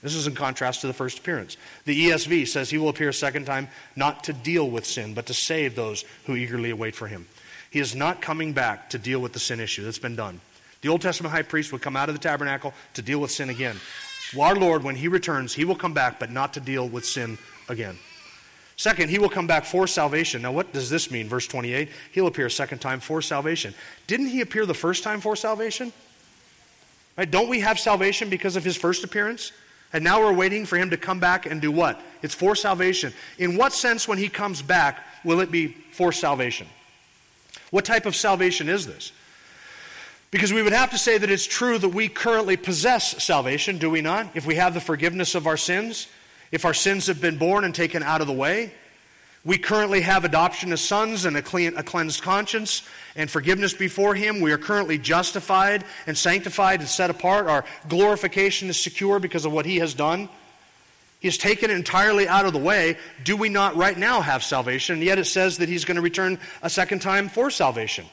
This 0.02 0.16
is 0.16 0.26
in 0.26 0.34
contrast 0.34 0.82
to 0.82 0.87
the 0.87 0.92
first 0.92 1.20
appearance. 1.20 1.56
The 1.87 2.11
ESV 2.11 2.49
says 2.49 2.68
he 2.68 2.76
will 2.76 2.90
appear 2.90 3.08
a 3.08 3.14
second 3.14 3.46
time, 3.46 3.68
not 3.96 4.25
to 4.25 4.34
deal 4.34 4.68
with 4.68 4.84
sin, 4.84 5.14
but 5.14 5.25
to 5.26 5.34
save 5.34 5.75
those 5.75 6.04
who 6.26 6.37
eagerly 6.37 6.68
await 6.68 6.94
for 6.94 7.06
him. 7.06 7.26
He 7.75 7.81
is 7.81 7.97
not 7.97 8.23
coming 8.23 8.52
back 8.52 8.90
to 8.90 8.99
deal 8.99 9.19
with 9.19 9.33
the 9.33 9.40
sin 9.40 9.59
issue 9.59 9.83
that's 9.83 9.99
been 9.99 10.14
done. 10.14 10.40
The 10.83 10.88
Old 10.90 11.00
Testament 11.00 11.35
high 11.35 11.43
priest 11.43 11.73
would 11.73 11.83
come 11.83 11.97
out 11.97 12.09
of 12.09 12.14
the 12.14 12.21
tabernacle 12.21 12.73
to 12.93 13.02
deal 13.02 13.19
with 13.19 13.33
sin 13.33 13.50
again. 13.50 13.75
Our 14.38 14.54
Lord, 14.54 14.85
when 14.85 14.95
he 14.95 15.09
returns, 15.09 15.52
he 15.52 15.64
will 15.64 15.75
come 15.75 15.93
back, 15.93 16.21
but 16.21 16.31
not 16.31 16.54
to 16.54 16.61
deal 16.61 16.88
with 16.88 17.04
sin 17.04 17.37
again. 17.69 17.99
Second, 18.76 19.09
he 19.09 19.19
will 19.19 19.28
come 19.28 19.49
back 19.49 19.64
for 19.64 19.88
salvation. 19.88 20.43
Now, 20.43 20.52
what 20.52 20.73
does 20.73 20.88
this 20.88 21.11
mean? 21.11 21.26
Verse 21.26 21.49
28 21.49 21.88
He'll 22.12 22.28
appear 22.28 22.47
a 22.47 22.50
second 22.50 22.78
time 22.78 23.00
for 23.00 23.21
salvation. 23.21 23.75
Didn't 24.07 24.28
he 24.28 24.40
appear 24.40 24.66
the 24.66 24.73
first 24.73 25.02
time 25.02 25.21
for 25.21 25.35
salvation? 25.35 25.93
Right? 27.19 27.28
Don't 27.28 27.49
we 27.49 27.59
have 27.59 27.81
salvation 27.81 28.28
because 28.28 28.54
of 28.54 28.62
his 28.62 28.76
first 28.76 29.02
appearance? 29.02 29.50
And 29.93 30.04
now 30.04 30.21
we're 30.21 30.33
waiting 30.33 30.64
for 30.64 30.76
him 30.76 30.90
to 30.90 30.97
come 30.97 31.19
back 31.19 31.45
and 31.45 31.61
do 31.61 31.73
what? 31.73 32.00
It's 32.23 32.37
for 32.37 32.54
salvation. 32.54 33.12
In 33.37 33.57
what 33.57 33.73
sense, 33.73 34.07
when 34.07 34.19
he 34.19 34.28
comes 34.28 34.62
back, 34.62 35.04
will 35.25 35.40
it 35.40 35.50
be 35.50 35.76
for 35.90 36.12
salvation? 36.12 36.69
What 37.75 37.85
type 37.85 38.07
of 38.07 38.14
salvation 38.14 38.69
is 38.69 38.87
this? 38.87 39.11
Because 40.31 40.52
we 40.52 40.62
would 40.62 40.73
have 40.73 40.93
to 40.93 40.97
say 40.97 41.19
that 41.19 41.28
it's 41.28 41.45
true 41.45 41.76
that 41.76 41.88
we 41.88 42.09
currently 42.09 42.57
possess 42.57 43.21
salvation, 43.21 43.78
do 43.78 43.90
we 43.90 44.00
not? 44.00 44.28
If 44.37 44.47
we 44.47 44.54
have 44.54 44.75
the 44.75 44.81
forgiveness 44.81 45.35
of 45.35 45.49
our 45.49 45.57
sins, 45.57 46.07
if 46.52 46.64
our 46.64 46.73
sins 46.73 47.09
have 47.09 47.21
been 47.21 47.37
borne 47.37 47.64
and 47.64 47.75
taken 47.75 48.00
out 48.04 48.21
of 48.21 48.28
the 48.28 48.33
way, 48.33 48.73
we 49.45 49.59
currently 49.59 50.02
have 50.02 50.25
adoption 50.25 50.73
as 50.73 50.83
sons 50.83 51.25
and 51.25 51.37
a, 51.37 51.43
clean, 51.43 51.76
a 51.76 51.83
cleansed 51.83 52.23
conscience 52.23 52.88
and 53.16 53.28
forgiveness 53.28 53.75
before 53.75 54.14
Him. 54.14 54.40
We 54.40 54.52
are 54.52 54.59
currently 54.59 54.97
justified 54.97 55.83
and 56.07 56.16
sanctified 56.16 56.78
and 56.78 56.88
set 56.88 57.11
apart. 57.11 57.49
Our 57.49 57.64
glorification 57.88 58.69
is 58.69 58.81
secure 58.81 59.19
because 59.19 59.45
of 59.45 59.50
what 59.50 59.66
He 59.66 59.78
has 59.78 59.95
done. 59.95 60.28
He 61.25 61.28
has 61.28 61.38
taken 61.38 61.71
it 61.71 61.75
entirely 61.75 62.28
out 62.28 62.45
of 62.45 62.52
the 62.52 62.59
way. 62.59 62.99
Do 63.25 63.35
we 63.35 63.49
not 63.49 63.76
right 63.76 63.97
now 63.97 64.21
have 64.21 64.45
salvation? 64.45 64.97
And 64.97 65.02
yet 65.02 65.19
it 65.19 65.25
says 65.25 65.57
that 65.57 65.71
He's 65.71 65.87
going 65.87 65.95
to 65.95 66.02
return 66.02 66.38
a 66.61 66.69
second 66.69 66.99
time 66.99 67.31
for 67.31 67.50
salvation. 67.50 68.04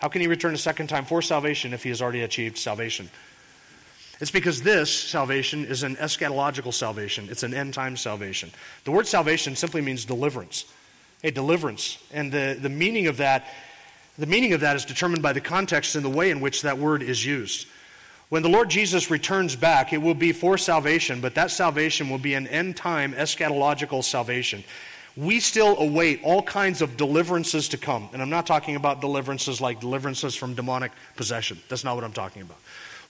How 0.00 0.08
can 0.08 0.20
he 0.20 0.26
return 0.26 0.52
a 0.52 0.58
second 0.58 0.88
time 0.88 1.04
for 1.04 1.22
salvation 1.22 1.72
if 1.72 1.84
he 1.84 1.90
has 1.90 2.02
already 2.02 2.22
achieved 2.22 2.58
salvation? 2.58 3.08
It's 4.18 4.32
because 4.32 4.62
this 4.62 4.92
salvation 4.92 5.64
is 5.64 5.84
an 5.84 5.94
eschatological 5.94 6.74
salvation. 6.74 7.28
It's 7.30 7.44
an 7.44 7.54
end 7.54 7.72
time 7.72 7.96
salvation. 7.96 8.50
The 8.82 8.90
word 8.90 9.06
salvation 9.06 9.54
simply 9.54 9.80
means 9.80 10.04
deliverance. 10.04 10.64
A 11.22 11.30
deliverance. 11.30 11.98
And 12.12 12.32
the, 12.32 12.58
the 12.60 12.68
meaning 12.68 13.06
of 13.06 13.18
that, 13.18 13.46
the 14.18 14.26
meaning 14.26 14.54
of 14.54 14.62
that 14.62 14.74
is 14.74 14.84
determined 14.84 15.22
by 15.22 15.34
the 15.34 15.40
context 15.40 15.94
and 15.94 16.04
the 16.04 16.10
way 16.10 16.32
in 16.32 16.40
which 16.40 16.62
that 16.62 16.78
word 16.78 17.00
is 17.00 17.24
used. 17.24 17.68
When 18.30 18.42
the 18.42 18.48
Lord 18.48 18.70
Jesus 18.70 19.10
returns 19.10 19.54
back, 19.54 19.92
it 19.92 19.98
will 19.98 20.14
be 20.14 20.32
for 20.32 20.56
salvation, 20.56 21.20
but 21.20 21.34
that 21.34 21.50
salvation 21.50 22.08
will 22.08 22.18
be 22.18 22.34
an 22.34 22.46
end 22.46 22.76
time 22.76 23.12
eschatological 23.12 24.02
salvation 24.02 24.64
we 25.16 25.40
still 25.40 25.76
await 25.78 26.20
all 26.22 26.42
kinds 26.42 26.82
of 26.82 26.96
deliverances 26.96 27.68
to 27.68 27.76
come. 27.76 28.08
And 28.12 28.22
I'm 28.22 28.30
not 28.30 28.46
talking 28.46 28.76
about 28.76 29.00
deliverances 29.00 29.60
like 29.60 29.80
deliverances 29.80 30.34
from 30.34 30.54
demonic 30.54 30.92
possession. 31.16 31.58
That's 31.68 31.84
not 31.84 31.94
what 31.94 32.04
I'm 32.04 32.12
talking 32.12 32.42
about. 32.42 32.58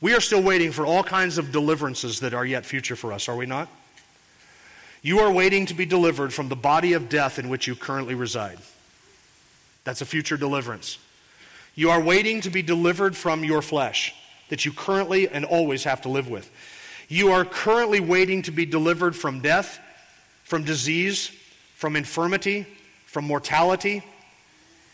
We 0.00 0.14
are 0.14 0.20
still 0.20 0.42
waiting 0.42 0.72
for 0.72 0.86
all 0.86 1.04
kinds 1.04 1.36
of 1.36 1.52
deliverances 1.52 2.20
that 2.20 2.32
are 2.32 2.46
yet 2.46 2.64
future 2.64 2.96
for 2.96 3.12
us, 3.12 3.28
are 3.28 3.36
we 3.36 3.46
not? 3.46 3.68
You 5.02 5.20
are 5.20 5.30
waiting 5.30 5.66
to 5.66 5.74
be 5.74 5.86
delivered 5.86 6.32
from 6.32 6.48
the 6.48 6.56
body 6.56 6.94
of 6.94 7.08
death 7.08 7.38
in 7.38 7.48
which 7.48 7.66
you 7.66 7.74
currently 7.74 8.14
reside. 8.14 8.58
That's 9.84 10.00
a 10.00 10.06
future 10.06 10.36
deliverance. 10.36 10.98
You 11.74 11.90
are 11.90 12.00
waiting 12.00 12.40
to 12.42 12.50
be 12.50 12.62
delivered 12.62 13.16
from 13.16 13.44
your 13.44 13.62
flesh 13.62 14.14
that 14.50 14.64
you 14.64 14.72
currently 14.72 15.28
and 15.28 15.44
always 15.44 15.84
have 15.84 16.02
to 16.02 16.08
live 16.08 16.28
with. 16.28 16.50
You 17.08 17.32
are 17.32 17.44
currently 17.44 17.98
waiting 17.98 18.42
to 18.42 18.52
be 18.52 18.66
delivered 18.66 19.16
from 19.16 19.40
death, 19.40 19.80
from 20.44 20.64
disease, 20.64 21.32
from 21.74 21.96
infirmity, 21.96 22.66
from 23.06 23.24
mortality. 23.24 24.04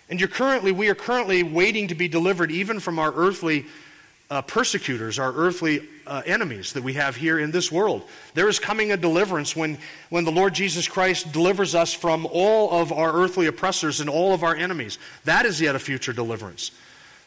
And 0.09 0.21
you're 0.21 0.29
currently, 0.29 0.73
we 0.73 0.88
are 0.88 0.95
currently 0.95 1.42
waiting 1.42 1.88
to 1.88 1.95
be 1.95 2.09
delivered 2.09 2.51
even 2.51 2.81
from 2.81 2.99
our 2.99 3.12
earthly 3.12 3.66
uh, 4.31 4.42
persecutors, 4.42 5.19
our 5.19 5.33
earthly 5.33 5.87
uh, 6.07 6.23
enemies 6.27 6.73
that 6.73 6.83
we 6.83 6.95
have 6.95 7.16
here 7.16 7.38
in 7.38 7.51
this 7.51 7.71
world. 7.71 8.03
There 8.35 8.49
is 8.49 8.59
coming 8.59 8.92
a 8.92 8.97
deliverance 8.97 9.55
when, 9.55 9.79
when 10.11 10.25
the 10.25 10.33
Lord 10.33 10.55
Jesus 10.55 10.88
Christ 10.88 11.33
delivers 11.33 11.75
us 11.75 11.92
from 11.92 12.27
all 12.33 12.71
of 12.81 12.92
our 12.92 13.12
earthly 13.12 13.47
oppressors 13.47 14.01
and 14.01 14.09
all 14.09 14.33
of 14.33 14.42
our 14.42 14.55
enemies. 14.55 14.99
That 15.25 15.47
is 15.47 15.61
yet 15.61 15.75
a 15.75 15.79
future 15.79 16.12
deliverance. 16.12 16.71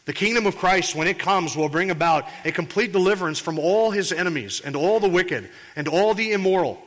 The 0.10 0.14
kingdom 0.14 0.48
of 0.48 0.58
Christ, 0.58 0.96
when 0.96 1.08
it 1.08 1.20
comes, 1.20 1.56
will 1.56 1.70
bring 1.70 1.92
about 1.92 2.26
a 2.44 2.52
complete 2.52 2.92
deliverance 2.92 3.38
from 3.38 3.60
all 3.60 3.92
his 3.92 4.12
enemies 4.12 4.60
and 4.60 4.76
all 4.76 5.00
the 5.00 5.08
wicked 5.08 5.48
and 5.76 5.88
all 5.88 6.16
the 6.16 6.32
immoral 6.32 6.82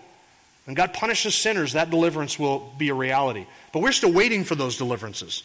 and 0.67 0.77
God 0.77 0.93
punishes 0.93 1.35
sinners, 1.35 1.73
that 1.73 1.91
deliverance 1.91 2.39
will 2.39 2.73
be 2.79 2.89
a 2.89 2.95
reality. 2.95 3.47
But 3.73 3.81
we're 3.81 3.93
still 3.93 4.13
waiting 4.13 4.45
for 4.45 4.55
those 4.55 4.77
deliverances. 4.77 5.43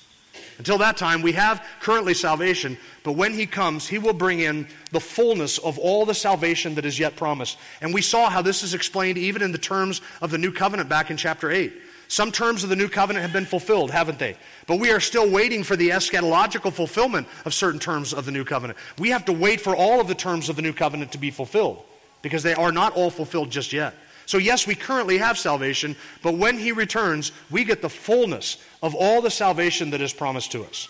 Until 0.60 0.78
that 0.80 0.98
time, 0.98 1.22
we 1.22 1.34
have 1.34 1.64
currently 1.82 2.14
salvation, 2.14 2.78
but 3.04 3.14
when 3.14 3.34
He 3.34 3.46
comes, 3.46 3.88
He 3.88 3.98
will 3.98 4.14
bring 4.14 4.40
in 4.40 4.68
the 4.92 5.00
fullness 5.00 5.58
of 5.58 5.78
all 5.80 6.06
the 6.06 6.14
salvation 6.14 6.76
that 6.76 6.86
is 6.86 7.00
yet 7.00 7.16
promised. 7.16 7.58
And 7.82 7.94
we 7.94 8.02
saw 8.02 8.30
how 8.30 8.42
this 8.42 8.64
is 8.64 8.74
explained 8.74 9.18
even 9.18 9.42
in 9.42 9.52
the 9.52 9.58
terms 9.58 10.02
of 10.22 10.32
the 10.32 10.38
new 10.38 10.52
covenant 10.52 10.90
back 10.90 11.10
in 11.10 11.18
chapter 11.18 11.52
8. 11.52 11.74
Some 12.08 12.32
terms 12.32 12.64
of 12.64 12.70
the 12.70 12.76
new 12.76 12.88
covenant 12.88 13.24
have 13.24 13.34
been 13.34 13.46
fulfilled, 13.46 13.92
haven't 13.92 14.20
they? 14.20 14.38
But 14.66 14.80
we 14.80 14.92
are 14.92 15.00
still 15.00 15.30
waiting 15.30 15.64
for 15.64 15.76
the 15.76 15.90
eschatological 15.90 16.72
fulfillment 16.72 17.28
of 17.46 17.54
certain 17.54 17.80
terms 17.80 18.14
of 18.14 18.26
the 18.26 18.32
new 18.32 18.46
covenant. 18.46 18.80
We 18.98 19.10
have 19.10 19.26
to 19.26 19.34
wait 19.34 19.60
for 19.60 19.76
all 19.76 20.00
of 20.00 20.08
the 20.08 20.16
terms 20.16 20.48
of 20.48 20.56
the 20.56 20.62
new 20.62 20.74
covenant 20.74 21.12
to 21.12 21.18
be 21.18 21.32
fulfilled 21.32 21.84
because 22.22 22.44
they 22.44 22.54
are 22.54 22.72
not 22.72 22.94
all 22.94 23.10
fulfilled 23.10 23.52
just 23.52 23.74
yet. 23.74 23.94
So, 24.26 24.38
yes, 24.38 24.68
we 24.68 24.76
currently 24.76 25.18
have 25.20 25.38
salvation, 25.38 25.96
but 26.22 26.36
when 26.36 26.58
He 26.58 26.74
returns, 26.74 27.32
we 27.50 27.64
get 27.64 27.82
the 27.82 27.90
fullness 27.90 28.58
of 28.84 28.94
all 28.94 29.22
the 29.22 29.32
salvation 29.32 29.92
that 29.92 30.02
is 30.02 30.14
promised 30.14 30.52
to 30.52 30.64
us. 30.64 30.90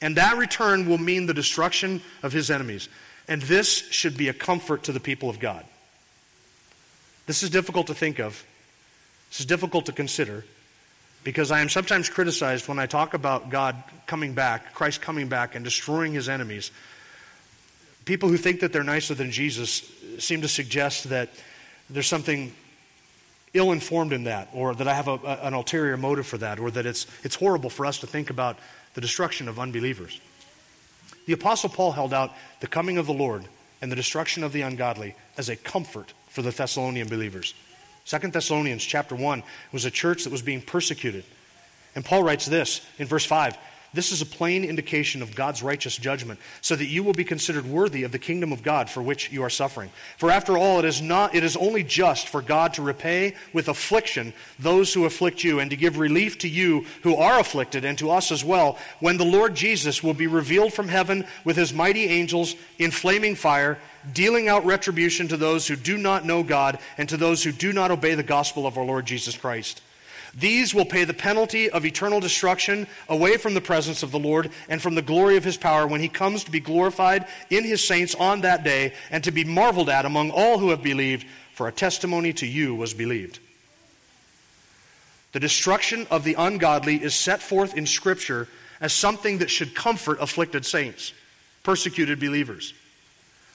And 0.00 0.16
that 0.16 0.36
return 0.36 0.88
will 0.88 0.98
mean 0.98 1.26
the 1.26 1.34
destruction 1.34 2.02
of 2.22 2.32
His 2.32 2.50
enemies. 2.50 2.88
And 3.28 3.42
this 3.42 3.90
should 3.90 4.16
be 4.16 4.28
a 4.28 4.32
comfort 4.32 4.84
to 4.84 4.92
the 4.92 5.00
people 5.00 5.28
of 5.28 5.40
God. 5.40 5.64
This 7.26 7.42
is 7.42 7.50
difficult 7.50 7.88
to 7.88 7.94
think 7.94 8.18
of, 8.18 8.44
this 9.36 9.40
is 9.40 9.46
difficult 9.46 9.84
to 9.84 9.92
consider. 9.92 10.46
Because 11.22 11.50
I 11.50 11.60
am 11.60 11.68
sometimes 11.68 12.08
criticized 12.08 12.68
when 12.68 12.78
I 12.78 12.86
talk 12.86 13.12
about 13.12 13.50
God 13.50 13.76
coming 14.06 14.32
back, 14.32 14.72
Christ 14.72 15.02
coming 15.02 15.28
back 15.28 15.54
and 15.54 15.62
destroying 15.62 16.14
his 16.14 16.30
enemies. 16.30 16.70
People 18.06 18.30
who 18.30 18.38
think 18.38 18.60
that 18.60 18.72
they're 18.72 18.82
nicer 18.82 19.12
than 19.12 19.30
Jesus 19.30 19.92
seem 20.18 20.40
to 20.40 20.48
suggest 20.48 21.10
that 21.10 21.28
there's 21.90 22.06
something 22.06 22.54
ill 23.52 23.72
informed 23.72 24.14
in 24.14 24.24
that, 24.24 24.48
or 24.54 24.74
that 24.74 24.88
I 24.88 24.94
have 24.94 25.08
a, 25.08 25.18
a, 25.22 25.40
an 25.42 25.52
ulterior 25.52 25.98
motive 25.98 26.26
for 26.26 26.38
that, 26.38 26.58
or 26.58 26.70
that 26.70 26.86
it's, 26.86 27.06
it's 27.22 27.34
horrible 27.34 27.68
for 27.68 27.84
us 27.84 27.98
to 27.98 28.06
think 28.06 28.30
about 28.30 28.56
the 28.94 29.02
destruction 29.02 29.48
of 29.48 29.58
unbelievers. 29.58 30.18
The 31.26 31.34
Apostle 31.34 31.68
Paul 31.68 31.92
held 31.92 32.14
out 32.14 32.32
the 32.60 32.68
coming 32.68 32.96
of 32.96 33.04
the 33.04 33.12
Lord 33.12 33.44
and 33.82 33.92
the 33.92 33.96
destruction 33.96 34.44
of 34.44 34.54
the 34.54 34.62
ungodly 34.62 35.14
as 35.36 35.50
a 35.50 35.56
comfort 35.56 36.14
for 36.28 36.40
the 36.40 36.52
Thessalonian 36.52 37.08
believers. 37.08 37.52
Second 38.06 38.32
Thessalonians 38.32 38.84
chapter 38.84 39.16
1 39.16 39.42
was 39.72 39.84
a 39.84 39.90
church 39.90 40.22
that 40.24 40.30
was 40.30 40.40
being 40.40 40.62
persecuted. 40.62 41.24
And 41.96 42.04
Paul 42.04 42.22
writes 42.22 42.46
this 42.46 42.80
in 42.98 43.06
verse 43.06 43.24
5 43.24 43.58
this 43.96 44.12
is 44.12 44.22
a 44.22 44.26
plain 44.26 44.64
indication 44.64 45.22
of 45.22 45.34
God's 45.34 45.62
righteous 45.62 45.96
judgment, 45.96 46.38
so 46.60 46.76
that 46.76 46.86
you 46.86 47.02
will 47.02 47.12
be 47.12 47.24
considered 47.24 47.66
worthy 47.66 48.04
of 48.04 48.12
the 48.12 48.18
kingdom 48.18 48.52
of 48.52 48.62
God 48.62 48.88
for 48.88 49.02
which 49.02 49.32
you 49.32 49.42
are 49.42 49.50
suffering. 49.50 49.90
For 50.18 50.30
after 50.30 50.56
all, 50.56 50.78
it 50.78 50.84
is 50.84 51.02
not 51.02 51.34
it 51.34 51.42
is 51.42 51.56
only 51.56 51.82
just 51.82 52.28
for 52.28 52.42
God 52.42 52.74
to 52.74 52.82
repay 52.82 53.34
with 53.52 53.68
affliction 53.68 54.32
those 54.58 54.92
who 54.92 55.04
afflict 55.06 55.42
you, 55.42 55.58
and 55.58 55.70
to 55.70 55.76
give 55.76 55.98
relief 55.98 56.38
to 56.38 56.48
you 56.48 56.84
who 57.02 57.16
are 57.16 57.40
afflicted, 57.40 57.84
and 57.84 57.98
to 57.98 58.10
us 58.10 58.30
as 58.30 58.44
well, 58.44 58.78
when 59.00 59.16
the 59.16 59.24
Lord 59.24 59.54
Jesus 59.54 60.02
will 60.02 60.14
be 60.14 60.26
revealed 60.26 60.72
from 60.72 60.88
heaven 60.88 61.26
with 61.44 61.56
his 61.56 61.72
mighty 61.72 62.04
angels 62.04 62.54
in 62.78 62.90
flaming 62.90 63.34
fire, 63.34 63.78
dealing 64.12 64.48
out 64.48 64.64
retribution 64.64 65.28
to 65.28 65.36
those 65.36 65.66
who 65.66 65.76
do 65.76 65.96
not 65.96 66.24
know 66.24 66.42
God 66.42 66.78
and 66.98 67.08
to 67.08 67.16
those 67.16 67.42
who 67.42 67.52
do 67.52 67.72
not 67.72 67.90
obey 67.90 68.14
the 68.14 68.22
gospel 68.22 68.66
of 68.66 68.76
our 68.78 68.84
Lord 68.84 69.06
Jesus 69.06 69.36
Christ. 69.36 69.82
These 70.38 70.74
will 70.74 70.84
pay 70.84 71.04
the 71.04 71.14
penalty 71.14 71.70
of 71.70 71.86
eternal 71.86 72.20
destruction 72.20 72.86
away 73.08 73.38
from 73.38 73.54
the 73.54 73.60
presence 73.62 74.02
of 74.02 74.10
the 74.10 74.18
Lord 74.18 74.50
and 74.68 74.82
from 74.82 74.94
the 74.94 75.00
glory 75.00 75.38
of 75.38 75.44
his 75.44 75.56
power 75.56 75.86
when 75.86 76.02
he 76.02 76.08
comes 76.08 76.44
to 76.44 76.50
be 76.50 76.60
glorified 76.60 77.26
in 77.48 77.64
his 77.64 77.86
saints 77.86 78.14
on 78.14 78.42
that 78.42 78.62
day 78.62 78.92
and 79.10 79.24
to 79.24 79.30
be 79.30 79.44
marveled 79.44 79.88
at 79.88 80.04
among 80.04 80.30
all 80.30 80.58
who 80.58 80.70
have 80.70 80.82
believed, 80.82 81.26
for 81.54 81.68
a 81.68 81.72
testimony 81.72 82.34
to 82.34 82.46
you 82.46 82.74
was 82.74 82.92
believed. 82.92 83.38
The 85.32 85.40
destruction 85.40 86.06
of 86.10 86.22
the 86.22 86.34
ungodly 86.34 87.02
is 87.02 87.14
set 87.14 87.40
forth 87.40 87.74
in 87.74 87.86
Scripture 87.86 88.46
as 88.78 88.92
something 88.92 89.38
that 89.38 89.50
should 89.50 89.74
comfort 89.74 90.18
afflicted 90.20 90.66
saints, 90.66 91.14
persecuted 91.62 92.20
believers. 92.20 92.74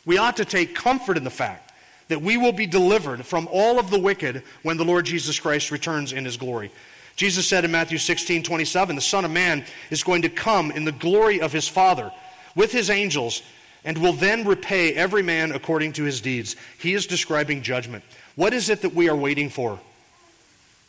We 0.03 0.17
ought 0.17 0.37
to 0.37 0.45
take 0.45 0.73
comfort 0.73 1.15
in 1.15 1.23
the 1.23 1.29
fact 1.29 1.70
that 2.11 2.21
we 2.21 2.35
will 2.35 2.51
be 2.51 2.67
delivered 2.67 3.25
from 3.25 3.47
all 3.51 3.79
of 3.79 3.89
the 3.89 3.99
wicked 3.99 4.43
when 4.63 4.75
the 4.75 4.83
Lord 4.83 5.05
Jesus 5.05 5.39
Christ 5.39 5.71
returns 5.71 6.11
in 6.11 6.25
his 6.25 6.35
glory. 6.35 6.69
Jesus 7.15 7.47
said 7.47 7.63
in 7.63 7.71
Matthew 7.71 7.97
16, 7.97 8.43
27, 8.43 8.95
the 8.95 9.01
Son 9.01 9.23
of 9.23 9.31
Man 9.31 9.63
is 9.89 10.03
going 10.03 10.21
to 10.23 10.29
come 10.29 10.71
in 10.71 10.83
the 10.83 10.91
glory 10.91 11.39
of 11.39 11.53
his 11.53 11.67
Father 11.67 12.11
with 12.53 12.71
his 12.71 12.89
angels 12.89 13.43
and 13.85 13.97
will 13.97 14.13
then 14.13 14.45
repay 14.45 14.93
every 14.93 15.23
man 15.23 15.53
according 15.53 15.93
to 15.93 16.03
his 16.03 16.19
deeds. 16.19 16.57
He 16.79 16.93
is 16.93 17.07
describing 17.07 17.61
judgment. 17.61 18.03
What 18.35 18.53
is 18.53 18.69
it 18.69 18.81
that 18.81 18.93
we 18.93 19.09
are 19.09 19.15
waiting 19.15 19.49
for 19.49 19.79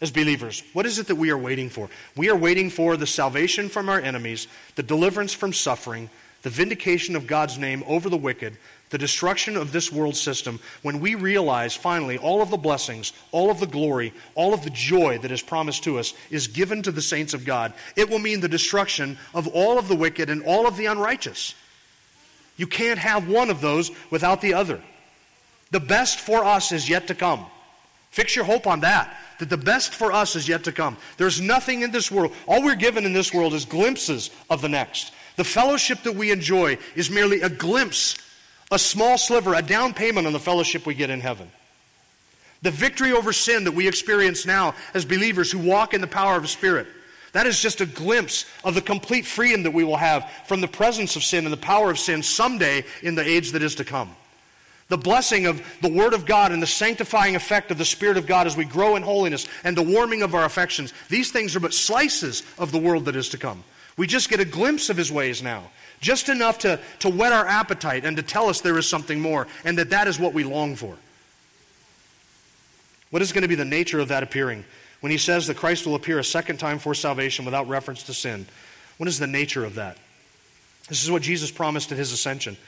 as 0.03 0.11
believers? 0.11 0.63
What 0.75 0.85
is 0.85 0.99
it 0.99 1.07
that 1.07 1.15
we 1.15 1.31
are 1.31 1.39
waiting 1.39 1.71
for? 1.71 1.89
We 2.17 2.29
are 2.29 2.37
waiting 2.37 2.69
for 2.69 2.99
the 2.99 3.07
salvation 3.07 3.71
from 3.71 3.89
our 3.89 4.01
enemies, 4.01 4.49
the 4.75 4.83
deliverance 4.83 5.33
from 5.33 5.55
suffering, 5.55 6.11
the 6.43 6.51
vindication 6.51 7.17
of 7.17 7.29
God's 7.29 7.57
name 7.57 7.85
over 7.87 8.11
the 8.11 8.17
wicked, 8.17 8.59
the 8.91 8.99
destruction 8.99 9.57
of 9.57 9.73
this 9.73 9.91
world 9.91 10.17
system, 10.17 10.61
when 10.83 11.01
we 11.01 11.15
realize 11.15 11.75
finally 11.75 12.19
all 12.19 12.43
of 12.43 12.51
the 12.51 12.59
blessings, 12.59 13.15
all 13.31 13.51
of 13.51 13.61
the 13.61 13.67
glory, 13.67 14.13
all 14.35 14.53
of 14.53 14.65
the 14.65 14.71
joy 14.71 15.17
that 15.19 15.31
is 15.31 15.41
promised 15.41 15.85
to 15.85 15.99
us 15.99 16.13
is 16.31 16.49
given 16.49 16.83
to 16.83 16.93
the 16.93 17.01
saints 17.01 17.33
of 17.33 17.47
God, 17.47 17.73
it 17.97 18.11
will 18.11 18.19
mean 18.19 18.41
the 18.41 18.49
destruction 18.49 19.17
of 19.35 19.47
all 19.49 19.79
of 19.79 19.89
the 19.89 19.97
wicked 19.97 20.29
and 20.29 20.43
all 20.43 20.67
of 20.67 20.77
the 20.77 20.87
unrighteous. 20.87 21.55
You 22.57 22.67
can't 22.67 22.99
have 22.99 23.29
one 23.29 23.49
of 23.49 23.63
those 23.63 23.91
without 24.11 24.43
the 24.43 24.55
other. 24.55 24.83
The 25.71 25.81
best 25.81 26.19
for 26.19 26.45
us 26.45 26.71
is 26.73 26.89
yet 26.89 27.07
to 27.07 27.15
come. 27.15 27.47
Fix 28.11 28.37
your 28.37 28.45
hope 28.45 28.67
on 28.67 28.81
that. 28.81 29.17
That 29.43 29.51
the 29.51 29.57
best 29.57 29.93
for 29.93 30.13
us 30.13 30.37
is 30.37 30.47
yet 30.47 30.63
to 30.65 30.73
come. 30.73 30.97
There's 31.17 31.41
nothing 31.41 31.83
in 31.83 31.91
this 31.91 32.13
world. 32.13 32.33
All 32.47 32.63
we're 32.63 32.77
given 32.77 33.05
in 33.05 33.13
this 33.13 33.35
world 33.35 33.55
is 33.55 33.65
glimpses 33.65 34.31
of 34.49 34.63
the 34.63 34.69
next. 34.69 35.13
The 35.35 35.43
fellowship 35.43 36.05
that 36.05 36.15
we 36.15 36.31
enjoy 36.31 36.79
is 36.95 37.11
merely 37.11 37.41
a 37.41 37.49
glimpse 37.49 38.17
a 38.71 38.79
small 38.79 39.19
sliver, 39.19 39.53
a 39.55 39.63
down 39.63 39.93
payment 39.93 40.29
on 40.29 40.33
the 40.33 40.39
fellowship 40.39 40.87
we 40.87 40.95
get 40.95 41.11
in 41.11 41.21
heaven. 41.21 41.51
The 42.63 42.71
victory 42.71 43.13
over 43.13 43.33
sin 43.33 43.65
that 43.65 43.75
we 43.75 43.89
experience 43.89 44.47
now 44.47 44.77
as 44.95 45.05
believers 45.05 45.51
who 45.51 45.59
walk 45.59 45.93
in 45.93 46.01
the 46.01 46.07
power 46.07 46.37
of 46.37 46.43
the 46.43 46.49
Spirit. 46.49 46.87
That 47.33 47.49
is 47.49 47.61
just 47.61 47.81
a 47.81 47.87
glimpse 47.87 48.47
of 48.63 48.77
the 48.77 48.81
complete 48.81 49.27
freedom 49.27 49.65
that 49.65 49.73
we 49.73 49.83
will 49.83 49.97
have 49.97 50.31
from 50.47 50.61
the 50.61 50.69
presence 50.69 51.17
of 51.17 51.25
sin 51.25 51.45
and 51.45 51.53
the 51.53 51.59
power 51.59 51.91
of 51.91 51.99
sin 51.99 52.23
someday 52.23 52.85
in 53.03 53.17
the 53.17 53.27
age 53.27 53.51
that 53.53 53.63
is 53.63 53.75
to 53.75 53.85
come. 53.85 54.15
The 54.93 54.99
blessing 54.99 55.47
of 55.47 55.63
the 55.81 55.89
Word 55.89 56.13
of 56.13 56.27
God 56.27 56.53
and 56.53 56.63
the 56.63 56.67
sanctifying 56.67 57.35
effect 57.35 57.71
of 57.71 57.79
the 57.79 57.85
Spirit 57.87 58.19
of 58.19 58.27
God 58.27 58.47
as 58.47 58.59
we 58.59 58.67
grow 58.67 58.95
in 58.95 59.03
holiness 59.03 59.49
and 59.65 59.75
the 59.75 59.83
warming 59.83 60.21
of 60.21 60.35
our 60.35 60.45
affections. 60.45 60.93
These 61.09 61.33
things 61.33 61.57
are 61.57 61.61
but 61.61 61.73
slices 61.73 62.43
of 62.59 62.73
the 62.73 62.79
world 62.79 63.07
that 63.07 63.17
is 63.17 63.31
to 63.31 63.39
come. 63.39 63.65
We 63.97 64.07
just 64.07 64.29
get 64.29 64.39
a 64.39 64.45
glimpse 64.45 64.91
of 64.91 64.99
His 64.99 65.11
ways 65.11 65.43
now. 65.43 65.71
Just 66.03 66.29
enough 66.29 66.59
to, 66.59 66.79
to 66.99 67.09
whet 67.09 67.33
our 67.33 67.47
appetite 67.47 68.05
and 68.05 68.19
to 68.19 68.23
tell 68.23 68.51
us 68.51 68.61
there 68.61 68.77
is 68.77 68.87
something 68.87 69.19
more 69.19 69.47
and 69.65 69.79
that 69.79 69.89
that 69.89 70.09
is 70.09 70.21
what 70.21 70.35
we 70.35 70.45
long 70.45 70.77
for. 70.77 70.95
What 73.09 73.23
is 73.23 73.33
going 73.33 73.43
to 73.43 73.49
be 73.49 73.55
the 73.55 73.65
nature 73.65 73.99
of 73.99 74.09
that 74.09 74.23
appearing? 74.23 74.63
When 75.01 75.11
he 75.11 75.17
says 75.17 75.47
that 75.47 75.57
Christ 75.57 75.87
will 75.87 75.95
appear 75.95 76.19
a 76.19 76.25
second 76.25 76.59
time 76.59 76.79
for 76.79 76.95
salvation 76.95 77.47
without 77.47 77.67
reference 77.67 78.03
to 78.03 78.13
sin, 78.13 78.45
what 78.99 79.09
is 79.09 79.19
the 79.19 79.27
nature 79.27 79.65
of 79.65 79.77
that? 79.77 79.97
This 80.91 81.03
is 81.03 81.11
what 81.11 81.23
Jesus 81.23 81.51
promised 81.51 81.93
at 81.93 81.97
his 81.97 82.13
ascension. 82.13 82.59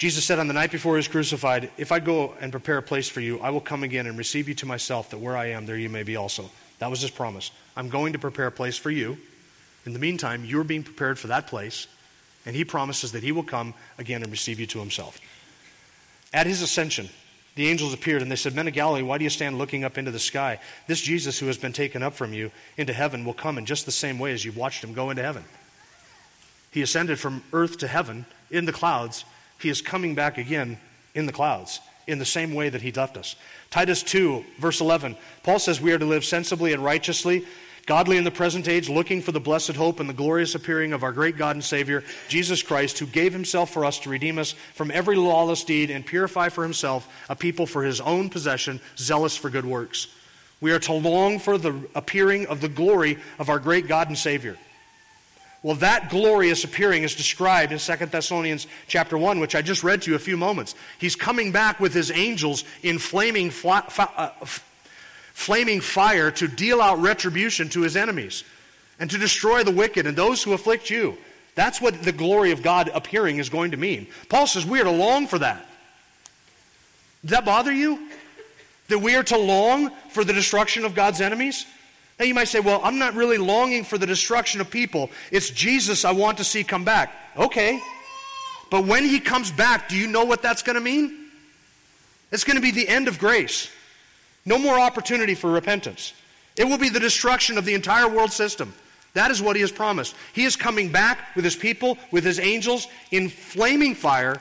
Jesus 0.00 0.24
said 0.24 0.38
on 0.38 0.48
the 0.48 0.54
night 0.54 0.70
before 0.70 0.94
he 0.94 1.00
was 1.00 1.08
crucified, 1.08 1.70
If 1.76 1.92
I 1.92 2.00
go 2.00 2.32
and 2.40 2.50
prepare 2.50 2.78
a 2.78 2.82
place 2.82 3.10
for 3.10 3.20
you, 3.20 3.38
I 3.40 3.50
will 3.50 3.60
come 3.60 3.82
again 3.82 4.06
and 4.06 4.16
receive 4.16 4.48
you 4.48 4.54
to 4.54 4.66
myself, 4.66 5.10
that 5.10 5.18
where 5.18 5.36
I 5.36 5.50
am, 5.50 5.66
there 5.66 5.76
you 5.76 5.90
may 5.90 6.04
be 6.04 6.16
also. 6.16 6.50
That 6.78 6.88
was 6.88 7.02
his 7.02 7.10
promise. 7.10 7.50
I'm 7.76 7.90
going 7.90 8.14
to 8.14 8.18
prepare 8.18 8.46
a 8.46 8.50
place 8.50 8.78
for 8.78 8.90
you. 8.90 9.18
In 9.84 9.92
the 9.92 9.98
meantime, 9.98 10.46
you're 10.46 10.64
being 10.64 10.84
prepared 10.84 11.18
for 11.18 11.26
that 11.26 11.48
place. 11.48 11.86
And 12.46 12.56
he 12.56 12.64
promises 12.64 13.12
that 13.12 13.22
he 13.22 13.30
will 13.30 13.42
come 13.42 13.74
again 13.98 14.22
and 14.22 14.32
receive 14.32 14.58
you 14.58 14.66
to 14.68 14.78
himself. 14.78 15.20
At 16.32 16.46
his 16.46 16.62
ascension, 16.62 17.10
the 17.54 17.68
angels 17.68 17.92
appeared 17.92 18.22
and 18.22 18.32
they 18.32 18.36
said, 18.36 18.54
Men 18.54 18.68
of 18.68 18.72
Galilee, 18.72 19.02
why 19.02 19.18
do 19.18 19.24
you 19.24 19.30
stand 19.30 19.58
looking 19.58 19.84
up 19.84 19.98
into 19.98 20.10
the 20.10 20.18
sky? 20.18 20.60
This 20.86 21.02
Jesus 21.02 21.38
who 21.38 21.46
has 21.48 21.58
been 21.58 21.74
taken 21.74 22.02
up 22.02 22.14
from 22.14 22.32
you 22.32 22.52
into 22.78 22.94
heaven 22.94 23.26
will 23.26 23.34
come 23.34 23.58
in 23.58 23.66
just 23.66 23.84
the 23.84 23.92
same 23.92 24.18
way 24.18 24.32
as 24.32 24.46
you've 24.46 24.56
watched 24.56 24.82
him 24.82 24.94
go 24.94 25.10
into 25.10 25.22
heaven. 25.22 25.44
He 26.70 26.80
ascended 26.80 27.18
from 27.18 27.42
earth 27.52 27.76
to 27.78 27.86
heaven 27.86 28.24
in 28.50 28.64
the 28.64 28.72
clouds. 28.72 29.26
He 29.60 29.68
is 29.68 29.82
coming 29.82 30.14
back 30.14 30.38
again 30.38 30.78
in 31.14 31.26
the 31.26 31.32
clouds 31.32 31.80
in 32.06 32.18
the 32.18 32.24
same 32.24 32.54
way 32.54 32.68
that 32.68 32.82
he 32.82 32.92
left 32.92 33.16
us. 33.16 33.36
Titus 33.70 34.02
2, 34.02 34.44
verse 34.58 34.80
11, 34.80 35.16
Paul 35.42 35.58
says 35.58 35.80
we 35.80 35.92
are 35.92 35.98
to 35.98 36.04
live 36.04 36.24
sensibly 36.24 36.72
and 36.72 36.84
righteously 36.84 37.44
Godly 37.90 38.18
in 38.18 38.24
the 38.24 38.30
present 38.30 38.68
age, 38.68 38.88
looking 38.88 39.20
for 39.20 39.32
the 39.32 39.40
blessed 39.40 39.74
hope 39.74 40.00
and 40.00 40.08
the 40.08 40.14
glorious 40.14 40.54
appearing 40.54 40.92
of 40.92 41.02
our 41.02 41.10
great 41.12 41.36
God 41.36 41.56
and 41.56 41.64
Savior, 41.64 42.04
Jesus 42.28 42.62
Christ, 42.62 42.98
who 42.98 43.06
gave 43.06 43.32
himself 43.32 43.70
for 43.70 43.84
us 43.84 43.98
to 44.00 44.10
redeem 44.10 44.38
us 44.38 44.52
from 44.74 44.90
every 44.90 45.16
lawless 45.16 45.64
deed 45.64 45.90
and 45.90 46.06
purify 46.06 46.50
for 46.50 46.62
himself 46.62 47.08
a 47.28 47.34
people 47.34 47.66
for 47.66 47.82
his 47.82 48.00
own 48.00 48.30
possession, 48.30 48.80
zealous 48.96 49.36
for 49.36 49.50
good 49.50 49.64
works. 49.64 50.06
We 50.60 50.72
are 50.72 50.78
to 50.78 50.92
long 50.92 51.38
for 51.38 51.58
the 51.58 51.88
appearing 51.94 52.46
of 52.46 52.60
the 52.60 52.68
glory 52.68 53.18
of 53.38 53.48
our 53.48 53.58
great 53.58 53.88
God 53.88 54.08
and 54.08 54.16
Savior. 54.16 54.56
Well, 55.62 55.76
that 55.76 56.08
glorious 56.08 56.64
appearing 56.64 57.02
is 57.02 57.14
described 57.14 57.72
in 57.72 57.78
2 57.78 58.06
Thessalonians 58.06 58.66
chapter 58.86 59.18
1, 59.18 59.40
which 59.40 59.54
I 59.54 59.60
just 59.60 59.84
read 59.84 60.00
to 60.02 60.10
you 60.10 60.16
a 60.16 60.20
few 60.20 60.38
moments. 60.38 60.74
He's 60.98 61.14
coming 61.14 61.52
back 61.52 61.80
with 61.80 61.92
his 61.92 62.10
angels 62.10 62.64
in 62.82 62.98
flaming 62.98 63.50
fla- 63.50 63.86
uh, 63.98 64.30
flaming 65.34 65.80
fire 65.80 66.30
to 66.30 66.48
deal 66.48 66.80
out 66.80 66.98
retribution 66.98 67.68
to 67.70 67.82
his 67.82 67.94
enemies 67.94 68.42
and 68.98 69.10
to 69.10 69.18
destroy 69.18 69.62
the 69.62 69.70
wicked 69.70 70.06
and 70.06 70.16
those 70.16 70.42
who 70.42 70.54
afflict 70.54 70.88
you. 70.88 71.16
That's 71.54 71.80
what 71.80 72.02
the 72.02 72.12
glory 72.12 72.52
of 72.52 72.62
God 72.62 72.90
appearing 72.94 73.38
is 73.38 73.50
going 73.50 73.72
to 73.72 73.76
mean. 73.76 74.06
Paul 74.30 74.46
says 74.46 74.64
we 74.64 74.80
are 74.80 74.84
to 74.84 74.90
long 74.90 75.26
for 75.26 75.38
that. 75.40 75.66
Does 77.22 77.32
that 77.32 77.44
bother 77.44 77.72
you? 77.72 78.08
That 78.88 79.00
we 79.00 79.14
are 79.14 79.22
to 79.24 79.36
long 79.36 79.90
for 80.10 80.24
the 80.24 80.32
destruction 80.32 80.86
of 80.86 80.94
God's 80.94 81.20
enemies? 81.20 81.66
Now 82.20 82.26
you 82.26 82.34
might 82.34 82.48
say, 82.48 82.60
well, 82.60 82.82
I'm 82.84 82.98
not 82.98 83.14
really 83.14 83.38
longing 83.38 83.82
for 83.82 83.96
the 83.96 84.06
destruction 84.06 84.60
of 84.60 84.70
people. 84.70 85.08
It's 85.32 85.48
Jesus 85.48 86.04
I 86.04 86.12
want 86.12 86.36
to 86.36 86.44
see 86.44 86.62
come 86.62 86.84
back. 86.84 87.14
Okay. 87.34 87.80
But 88.70 88.84
when 88.84 89.04
he 89.04 89.20
comes 89.20 89.50
back, 89.50 89.88
do 89.88 89.96
you 89.96 90.06
know 90.06 90.26
what 90.26 90.42
that's 90.42 90.62
going 90.62 90.74
to 90.74 90.82
mean? 90.82 91.30
It's 92.30 92.44
going 92.44 92.56
to 92.56 92.62
be 92.62 92.72
the 92.72 92.86
end 92.86 93.08
of 93.08 93.18
grace. 93.18 93.70
No 94.44 94.58
more 94.58 94.78
opportunity 94.78 95.34
for 95.34 95.50
repentance. 95.50 96.12
It 96.58 96.64
will 96.64 96.76
be 96.76 96.90
the 96.90 97.00
destruction 97.00 97.56
of 97.56 97.64
the 97.64 97.72
entire 97.72 98.06
world 98.06 98.32
system. 98.32 98.74
That 99.14 99.30
is 99.30 99.40
what 99.40 99.56
he 99.56 99.62
has 99.62 99.72
promised. 99.72 100.14
He 100.34 100.44
is 100.44 100.56
coming 100.56 100.92
back 100.92 101.34
with 101.34 101.44
his 101.44 101.56
people, 101.56 101.96
with 102.10 102.22
his 102.22 102.38
angels, 102.38 102.86
in 103.10 103.30
flaming 103.30 103.94
fire 103.94 104.38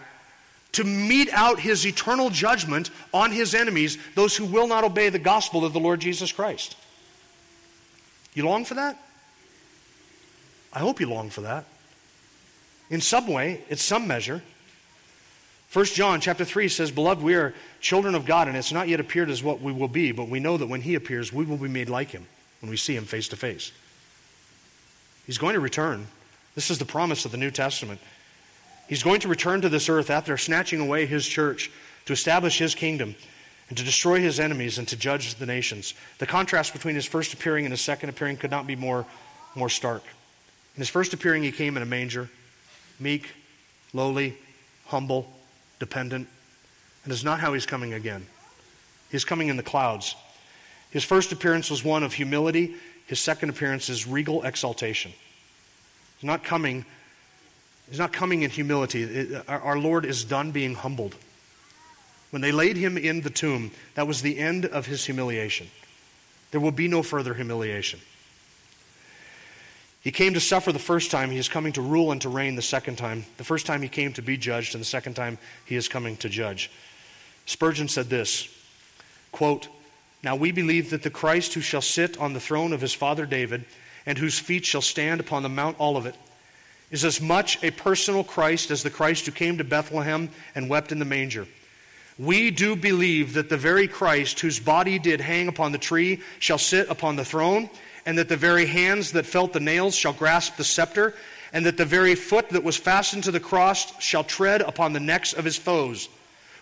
to 0.74 0.84
mete 0.84 1.32
out 1.32 1.62
his 1.62 1.88
eternal 1.88 2.30
judgment 2.30 2.92
on 3.14 3.32
his 3.32 3.56
enemies, 3.56 3.98
those 4.16 4.36
who 4.36 4.46
will 4.46 4.68
not 4.68 4.84
obey 4.84 5.08
the 5.08 5.18
gospel 5.18 5.64
of 5.64 5.72
the 5.72 5.80
Lord 5.80 6.02
Jesus 6.02 6.34
Christ. 6.34 6.76
You 8.34 8.46
long 8.46 8.66
for 8.66 8.76
that? 8.76 8.98
I 10.72 10.80
hope 10.80 11.00
you 11.00 11.08
long 11.10 11.30
for 11.30 11.42
that. 11.42 11.66
In 12.90 13.02
some 13.02 13.28
way, 13.28 13.64
it's 13.70 13.84
some 13.84 14.08
measure. 14.08 14.42
1 15.72 15.86
John 15.86 16.20
chapter 16.20 16.46
3 16.46 16.68
says, 16.68 16.90
Beloved, 16.90 17.24
we 17.24 17.36
are 17.36 17.54
children 17.80 18.16
of 18.16 18.26
God, 18.26 18.48
and 18.48 18.58
it's 18.58 18.72
not 18.72 18.88
yet 18.88 19.00
appeared 19.00 19.30
as 19.30 19.44
what 19.44 19.62
we 19.62 19.72
will 19.72 19.88
be, 19.88 20.12
but 20.12 20.28
we 20.28 20.40
know 20.40 20.58
that 20.58 20.68
when 20.68 20.82
He 20.82 20.96
appears, 20.96 21.32
we 21.32 21.46
will 21.46 21.58
be 21.58 21.68
made 21.68 21.90
like 21.90 22.10
Him 22.10 22.26
when 22.62 22.72
we 22.72 22.78
see 22.78 22.96
Him 22.96 23.06
face 23.06 23.28
to 23.30 23.36
face. 23.36 23.72
He's 25.28 25.38
going 25.38 25.54
to 25.54 25.60
return. 25.60 26.08
This 26.56 26.72
is 26.72 26.80
the 26.80 26.86
promise 26.86 27.24
of 27.26 27.32
the 27.32 27.38
New 27.38 27.52
Testament. 27.52 28.00
He's 28.88 29.04
going 29.04 29.20
to 29.20 29.28
return 29.28 29.62
to 29.62 29.70
this 29.70 29.90
earth 29.90 30.10
after 30.10 30.36
snatching 30.38 30.80
away 30.80 31.06
His 31.06 31.28
church 31.28 31.70
to 32.06 32.14
establish 32.14 32.58
His 32.58 32.74
kingdom. 32.74 33.16
And 33.70 33.78
to 33.78 33.84
destroy 33.84 34.20
his 34.20 34.40
enemies 34.40 34.80
and 34.80 34.88
to 34.88 34.96
judge 34.96 35.36
the 35.36 35.46
nations. 35.46 35.94
The 36.18 36.26
contrast 36.26 36.74
between 36.74 36.96
his 36.96 37.06
first 37.06 37.34
appearing 37.34 37.66
and 37.66 37.72
his 37.72 37.82
second 37.82 38.10
appearing 38.10 38.38
could 38.38 38.52
not 38.52 38.68
be 38.68 38.76
more, 38.76 39.06
more 39.56 39.70
stark. 39.70 40.04
In 40.76 40.82
his 40.82 40.90
first 40.90 41.14
appearing, 41.14 41.44
he 41.44 41.52
came 41.52 41.78
in 41.78 41.84
a 41.84 41.86
manger, 41.86 42.30
meek, 43.00 43.30
lowly, 43.94 44.36
humble, 44.88 45.32
dependent. 45.80 46.28
And 47.04 47.14
it's 47.14 47.24
not 47.24 47.40
how 47.40 47.54
he's 47.54 47.68
coming 47.68 47.94
again. 47.94 48.26
He's 49.12 49.26
coming 49.26 49.48
in 49.48 49.58
the 49.58 49.64
clouds. 49.64 50.16
His 50.92 51.04
first 51.04 51.32
appearance 51.32 51.70
was 51.70 51.84
one 51.84 52.04
of 52.04 52.14
humility, 52.14 52.76
his 53.06 53.20
second 53.20 53.50
appearance 53.50 53.90
is 53.90 54.08
regal 54.08 54.44
exaltation. 54.44 55.12
He's 56.18 56.28
not 56.28 56.44
coming, 56.44 56.86
he's 57.90 58.00
not 58.00 58.14
coming 58.14 58.42
in 58.42 58.50
humility. 58.50 59.04
It, 59.04 59.44
our, 59.48 59.60
our 59.62 59.80
Lord 59.80 60.06
is 60.06 60.24
done 60.24 60.52
being 60.52 60.74
humbled. 60.76 61.16
When 62.32 62.42
they 62.42 62.52
laid 62.52 62.78
him 62.78 62.98
in 62.98 63.22
the 63.22 63.30
tomb, 63.30 63.72
that 63.96 64.08
was 64.08 64.22
the 64.22 64.38
end 64.38 64.66
of 64.66 64.86
his 64.86 65.06
humiliation. 65.06 65.68
There 66.52 66.62
will 66.62 66.72
be 66.72 66.88
no 66.88 67.04
further 67.04 67.34
humiliation. 67.34 68.00
He 70.02 70.12
came 70.12 70.34
to 70.34 70.40
suffer 70.40 70.72
the 70.72 70.80
first 70.80 71.12
time, 71.12 71.30
he 71.30 71.38
is 71.38 71.50
coming 71.50 71.74
to 71.74 71.82
rule 71.82 72.12
and 72.12 72.22
to 72.22 72.30
reign 72.30 72.56
the 72.56 72.62
second 72.62 72.98
time. 72.98 73.26
The 73.38 73.44
first 73.44 73.66
time 73.66 73.82
he 73.82 73.90
came 73.90 74.14
to 74.14 74.22
be 74.22 74.38
judged, 74.38 74.74
and 74.74 74.82
the 74.82 74.86
second 74.86 75.16
time 75.16 75.38
he 75.66 75.76
is 75.76 75.88
coming 75.88 76.16
to 76.18 76.30
judge. 76.30 76.72
Spurgeon 77.46 77.88
said 77.88 78.10
this 78.10 78.48
quote, 79.32 79.68
Now 80.24 80.36
we 80.36 80.52
believe 80.52 80.92
that 80.92 81.04
the 81.04 81.10
Christ 81.10 81.54
who 81.54 81.62
shall 81.62 81.82
sit 81.82 82.18
on 82.18 82.34
the 82.34 82.40
throne 82.40 82.74
of 82.74 82.82
his 82.82 82.94
father 82.94 83.26
David, 83.26 83.66
and 84.06 84.18
whose 84.18 84.40
feet 84.40 84.66
shall 84.66 84.82
stand 84.82 85.20
upon 85.20 85.44
the 85.44 85.50
Mount 85.50 85.80
Olivet, 85.80 86.16
is 86.92 87.04
as 87.04 87.22
much 87.22 87.62
a 87.64 87.72
personal 87.72 88.24
Christ 88.24 88.72
as 88.72 88.84
the 88.84 88.90
Christ 88.90 89.26
who 89.26 89.32
came 89.32 89.58
to 89.58 89.64
Bethlehem 89.64 90.30
and 90.56 90.70
wept 90.70 90.92
in 90.92 91.00
the 91.00 91.06
manger. 91.06 91.46
We 92.20 92.52
do 92.52 92.76
believe 92.76 93.34
that 93.34 93.48
the 93.48 93.58
very 93.58 93.88
Christ 93.88 94.42
whose 94.42 94.60
body 94.60 95.00
did 95.00 95.22
hang 95.22 95.48
upon 95.48 95.72
the 95.72 95.78
tree 95.78 96.22
shall 96.40 96.58
sit 96.58 96.90
upon 96.90 97.16
the 97.16 97.24
throne, 97.24 97.70
and 98.06 98.18
that 98.18 98.28
the 98.28 98.36
very 98.36 98.66
hands 98.66 99.14
that 99.14 99.26
felt 99.26 99.54
the 99.54 99.62
nails 99.62 99.96
shall 99.96 100.12
grasp 100.12 100.58
the 100.58 100.66
scepter, 100.66 101.16
and 101.54 101.66
that 101.66 101.78
the 101.78 101.86
very 101.86 102.16
foot 102.16 102.50
that 102.50 102.64
was 102.64 102.76
fastened 102.76 103.24
to 103.24 103.32
the 103.32 103.40
cross 103.40 104.00
shall 104.02 104.26
tread 104.26 104.62
upon 104.62 104.92
the 104.92 105.00
necks 105.00 105.32
of 105.32 105.46
his 105.46 105.56
foes. 105.56 106.10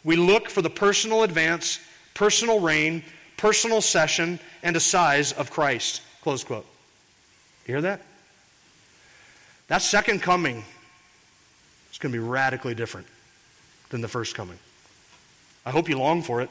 We 0.04 0.16
look 0.16 0.48
for 0.48 0.62
the 0.62 0.70
personal 0.70 1.24
advent, 1.24 1.82
personal 2.14 2.60
reign, 2.60 3.04
personal 3.36 3.82
session, 3.82 4.40
and 4.62 4.76
assize 4.76 5.34
of 5.34 5.50
Christ. 5.50 6.02
Close 6.22 6.44
quote. 6.44 6.68
You 7.66 7.74
hear 7.74 7.82
that? 7.82 8.02
That 9.70 9.82
second 9.82 10.22
coming 10.22 10.64
is 11.92 11.98
going 11.98 12.14
to 12.14 12.20
be 12.20 12.24
radically 12.26 12.76
different 12.76 13.08
than 13.90 14.02
the 14.02 14.08
first 14.08 14.36
coming. 14.36 14.60
I 15.68 15.72
hope 15.72 15.90
you 15.90 15.98
long 15.98 16.22
for 16.22 16.40
it. 16.40 16.50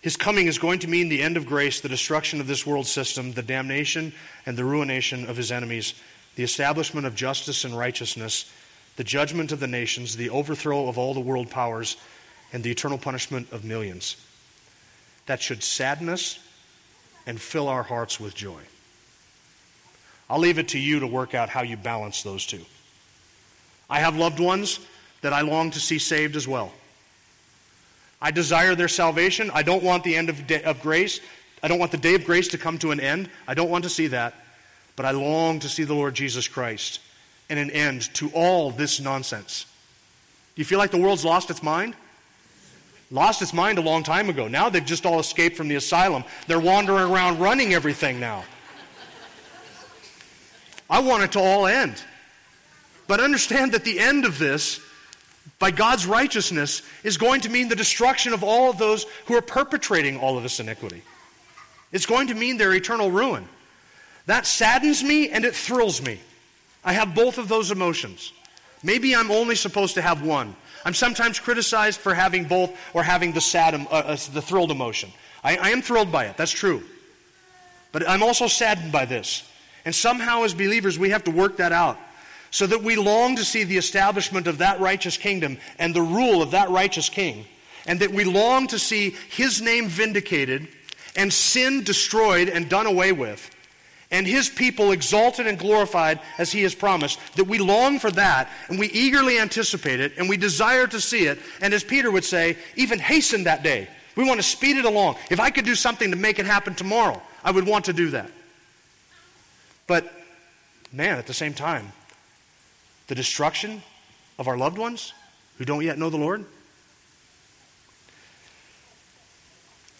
His 0.00 0.16
coming 0.16 0.46
is 0.46 0.58
going 0.58 0.78
to 0.78 0.88
mean 0.88 1.08
the 1.08 1.24
end 1.24 1.36
of 1.36 1.44
grace, 1.44 1.80
the 1.80 1.88
destruction 1.88 2.40
of 2.40 2.46
this 2.46 2.64
world 2.64 2.86
system, 2.86 3.32
the 3.32 3.42
damnation 3.42 4.12
and 4.46 4.56
the 4.56 4.64
ruination 4.64 5.28
of 5.28 5.36
his 5.36 5.50
enemies, 5.50 5.94
the 6.36 6.44
establishment 6.44 7.04
of 7.04 7.16
justice 7.16 7.64
and 7.64 7.76
righteousness, 7.76 8.48
the 8.94 9.02
judgment 9.02 9.50
of 9.50 9.58
the 9.58 9.66
nations, 9.66 10.14
the 10.14 10.30
overthrow 10.30 10.86
of 10.86 10.98
all 10.98 11.14
the 11.14 11.20
world 11.20 11.50
powers, 11.50 11.96
and 12.52 12.62
the 12.62 12.70
eternal 12.70 12.96
punishment 12.96 13.50
of 13.50 13.64
millions. 13.64 14.24
That 15.26 15.42
should 15.42 15.64
sadden 15.64 16.08
us 16.08 16.38
and 17.26 17.40
fill 17.40 17.66
our 17.66 17.82
hearts 17.82 18.20
with 18.20 18.36
joy. 18.36 18.60
I'll 20.30 20.38
leave 20.38 20.60
it 20.60 20.68
to 20.68 20.78
you 20.78 21.00
to 21.00 21.08
work 21.08 21.34
out 21.34 21.48
how 21.48 21.62
you 21.62 21.76
balance 21.76 22.22
those 22.22 22.46
two. 22.46 22.64
I 23.90 23.98
have 23.98 24.14
loved 24.16 24.38
ones 24.38 24.78
that 25.22 25.32
I 25.32 25.40
long 25.40 25.72
to 25.72 25.80
see 25.80 25.98
saved 25.98 26.36
as 26.36 26.46
well. 26.46 26.72
I 28.20 28.30
desire 28.30 28.74
their 28.74 28.88
salvation. 28.88 29.50
I 29.52 29.62
don't 29.62 29.82
want 29.82 30.04
the 30.04 30.16
end 30.16 30.28
of, 30.28 30.46
day, 30.46 30.62
of 30.62 30.80
grace. 30.80 31.20
I 31.62 31.68
don't 31.68 31.78
want 31.78 31.92
the 31.92 31.98
day 31.98 32.14
of 32.14 32.24
grace 32.24 32.48
to 32.48 32.58
come 32.58 32.78
to 32.78 32.90
an 32.90 33.00
end. 33.00 33.28
I 33.46 33.54
don't 33.54 33.70
want 33.70 33.84
to 33.84 33.90
see 33.90 34.06
that. 34.08 34.34
But 34.94 35.06
I 35.06 35.10
long 35.10 35.60
to 35.60 35.68
see 35.68 35.84
the 35.84 35.94
Lord 35.94 36.14
Jesus 36.14 36.48
Christ 36.48 37.00
and 37.50 37.58
an 37.58 37.70
end 37.70 38.12
to 38.14 38.30
all 38.30 38.70
this 38.70 39.00
nonsense. 39.00 39.66
Do 40.54 40.60
you 40.60 40.64
feel 40.64 40.78
like 40.78 40.90
the 40.90 40.98
world's 40.98 41.24
lost 41.24 41.50
its 41.50 41.62
mind? 41.62 41.94
Lost 43.10 43.42
its 43.42 43.52
mind 43.52 43.78
a 43.78 43.82
long 43.82 44.02
time 44.02 44.28
ago. 44.30 44.48
Now 44.48 44.68
they've 44.68 44.84
just 44.84 45.06
all 45.06 45.20
escaped 45.20 45.56
from 45.56 45.68
the 45.68 45.76
asylum. 45.76 46.24
They're 46.46 46.58
wandering 46.58 47.10
around 47.10 47.38
running 47.38 47.74
everything 47.74 48.18
now. 48.18 48.44
I 50.88 51.00
want 51.00 51.22
it 51.22 51.32
to 51.32 51.40
all 51.40 51.66
end. 51.66 52.02
But 53.06 53.20
understand 53.20 53.72
that 53.72 53.84
the 53.84 54.00
end 54.00 54.24
of 54.24 54.38
this 54.38 54.80
by 55.58 55.70
God's 55.70 56.06
righteousness 56.06 56.82
is 57.02 57.16
going 57.16 57.40
to 57.42 57.48
mean 57.48 57.68
the 57.68 57.76
destruction 57.76 58.32
of 58.32 58.44
all 58.44 58.70
of 58.70 58.78
those 58.78 59.04
who 59.26 59.34
are 59.34 59.42
perpetrating 59.42 60.18
all 60.18 60.36
of 60.36 60.42
this 60.42 60.60
iniquity. 60.60 61.02
It's 61.92 62.06
going 62.06 62.28
to 62.28 62.34
mean 62.34 62.58
their 62.58 62.74
eternal 62.74 63.10
ruin. 63.10 63.48
That 64.26 64.46
saddens 64.46 65.02
me 65.02 65.30
and 65.30 65.44
it 65.44 65.54
thrills 65.54 66.02
me. 66.02 66.20
I 66.84 66.92
have 66.92 67.14
both 67.14 67.38
of 67.38 67.48
those 67.48 67.70
emotions. 67.70 68.32
Maybe 68.82 69.14
I'm 69.16 69.30
only 69.30 69.54
supposed 69.54 69.94
to 69.94 70.02
have 70.02 70.22
one. 70.22 70.54
I'm 70.84 70.94
sometimes 70.94 71.40
criticized 71.40 71.98
for 71.98 72.14
having 72.14 72.44
both 72.44 72.78
or 72.92 73.02
having 73.02 73.32
the 73.32 73.40
sad, 73.40 73.74
uh, 73.74 73.86
uh, 73.90 74.16
the 74.32 74.42
thrilled 74.42 74.70
emotion. 74.70 75.10
I, 75.42 75.56
I 75.56 75.70
am 75.70 75.82
thrilled 75.82 76.12
by 76.12 76.26
it. 76.26 76.36
That's 76.36 76.52
true. 76.52 76.82
But 77.92 78.08
I'm 78.08 78.22
also 78.22 78.46
saddened 78.46 78.92
by 78.92 79.04
this. 79.04 79.48
And 79.84 79.94
somehow, 79.94 80.42
as 80.42 80.52
believers, 80.52 80.98
we 80.98 81.10
have 81.10 81.24
to 81.24 81.30
work 81.30 81.56
that 81.56 81.72
out 81.72 81.98
so 82.50 82.66
that 82.66 82.82
we 82.82 82.96
long 82.96 83.36
to 83.36 83.44
see 83.44 83.64
the 83.64 83.76
establishment 83.76 84.46
of 84.46 84.58
that 84.58 84.80
righteous 84.80 85.16
kingdom 85.16 85.58
and 85.78 85.94
the 85.94 86.02
rule 86.02 86.42
of 86.42 86.52
that 86.52 86.70
righteous 86.70 87.08
king, 87.08 87.44
and 87.86 88.00
that 88.00 88.10
we 88.10 88.24
long 88.24 88.66
to 88.66 88.78
see 88.78 89.14
his 89.30 89.60
name 89.60 89.88
vindicated 89.88 90.68
and 91.16 91.32
sin 91.32 91.82
destroyed 91.82 92.48
and 92.48 92.68
done 92.68 92.86
away 92.86 93.12
with, 93.12 93.50
and 94.10 94.26
his 94.26 94.48
people 94.48 94.92
exalted 94.92 95.46
and 95.46 95.58
glorified 95.58 96.20
as 96.38 96.52
he 96.52 96.62
has 96.62 96.74
promised, 96.74 97.18
that 97.34 97.44
we 97.44 97.58
long 97.58 97.98
for 97.98 98.10
that, 98.10 98.48
and 98.68 98.78
we 98.78 98.88
eagerly 98.88 99.38
anticipate 99.38 99.98
it, 99.98 100.12
and 100.18 100.28
we 100.28 100.36
desire 100.36 100.86
to 100.86 101.00
see 101.00 101.26
it, 101.26 101.38
and 101.60 101.74
as 101.74 101.82
Peter 101.82 102.10
would 102.10 102.24
say, 102.24 102.56
even 102.76 102.98
hasten 102.98 103.44
that 103.44 103.62
day. 103.62 103.88
We 104.14 104.24
want 104.24 104.38
to 104.40 104.46
speed 104.46 104.76
it 104.78 104.84
along. 104.84 105.16
If 105.30 105.40
I 105.40 105.50
could 105.50 105.64
do 105.64 105.74
something 105.74 106.10
to 106.10 106.16
make 106.16 106.38
it 106.38 106.46
happen 106.46 106.74
tomorrow, 106.74 107.20
I 107.44 107.50
would 107.50 107.66
want 107.66 107.86
to 107.86 107.92
do 107.92 108.10
that. 108.10 108.30
But, 109.86 110.10
man, 110.92 111.18
at 111.18 111.26
the 111.26 111.34
same 111.34 111.52
time, 111.52 111.92
the 113.06 113.14
destruction 113.14 113.82
of 114.38 114.48
our 114.48 114.56
loved 114.56 114.78
ones 114.78 115.12
who 115.58 115.64
don't 115.64 115.84
yet 115.84 115.98
know 115.98 116.10
the 116.10 116.16
Lord? 116.16 116.44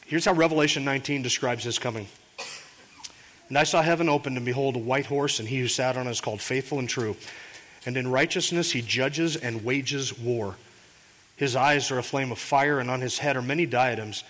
Here's 0.06 0.24
how 0.24 0.34
Revelation 0.34 0.84
19 0.84 1.22
describes 1.22 1.64
his 1.64 1.78
coming. 1.78 2.06
And 3.48 3.58
I 3.58 3.64
saw 3.64 3.82
heaven 3.82 4.08
opened, 4.08 4.36
and 4.36 4.46
behold, 4.46 4.76
a 4.76 4.80
white 4.80 5.06
horse, 5.06 5.40
and 5.40 5.48
he 5.48 5.58
who 5.58 5.68
sat 5.68 5.96
on 5.96 6.06
it 6.06 6.10
is 6.10 6.20
called 6.20 6.40
Faithful 6.40 6.78
and 6.78 6.88
True. 6.88 7.16
And 7.84 7.96
in 7.96 8.08
righteousness 8.10 8.72
he 8.72 8.82
judges 8.82 9.36
and 9.36 9.64
wages 9.64 10.16
war. 10.18 10.56
His 11.36 11.54
eyes 11.54 11.90
are 11.90 11.98
a 11.98 12.02
flame 12.02 12.32
of 12.32 12.38
fire, 12.38 12.78
and 12.80 12.90
on 12.90 13.00
his 13.00 13.18
head 13.18 13.36
are 13.36 13.42
many 13.42 13.66
diadems. 13.66 14.24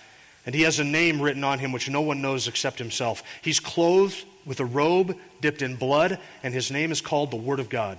And 0.44 0.54
he 0.54 0.62
has 0.62 0.78
a 0.78 0.84
name 0.84 1.20
written 1.20 1.44
on 1.44 1.58
him 1.58 1.72
which 1.72 1.88
no 1.88 2.02
one 2.02 2.22
knows 2.22 2.48
except 2.48 2.78
himself. 2.78 3.22
He's 3.42 3.60
clothed 3.60 4.24
with 4.44 4.60
a 4.60 4.64
robe 4.64 5.16
dipped 5.40 5.62
in 5.62 5.76
blood, 5.76 6.18
and 6.42 6.54
his 6.54 6.70
name 6.70 6.92
is 6.92 7.00
called 7.00 7.30
the 7.30 7.36
Word 7.36 7.60
of 7.60 7.68
God. 7.68 7.98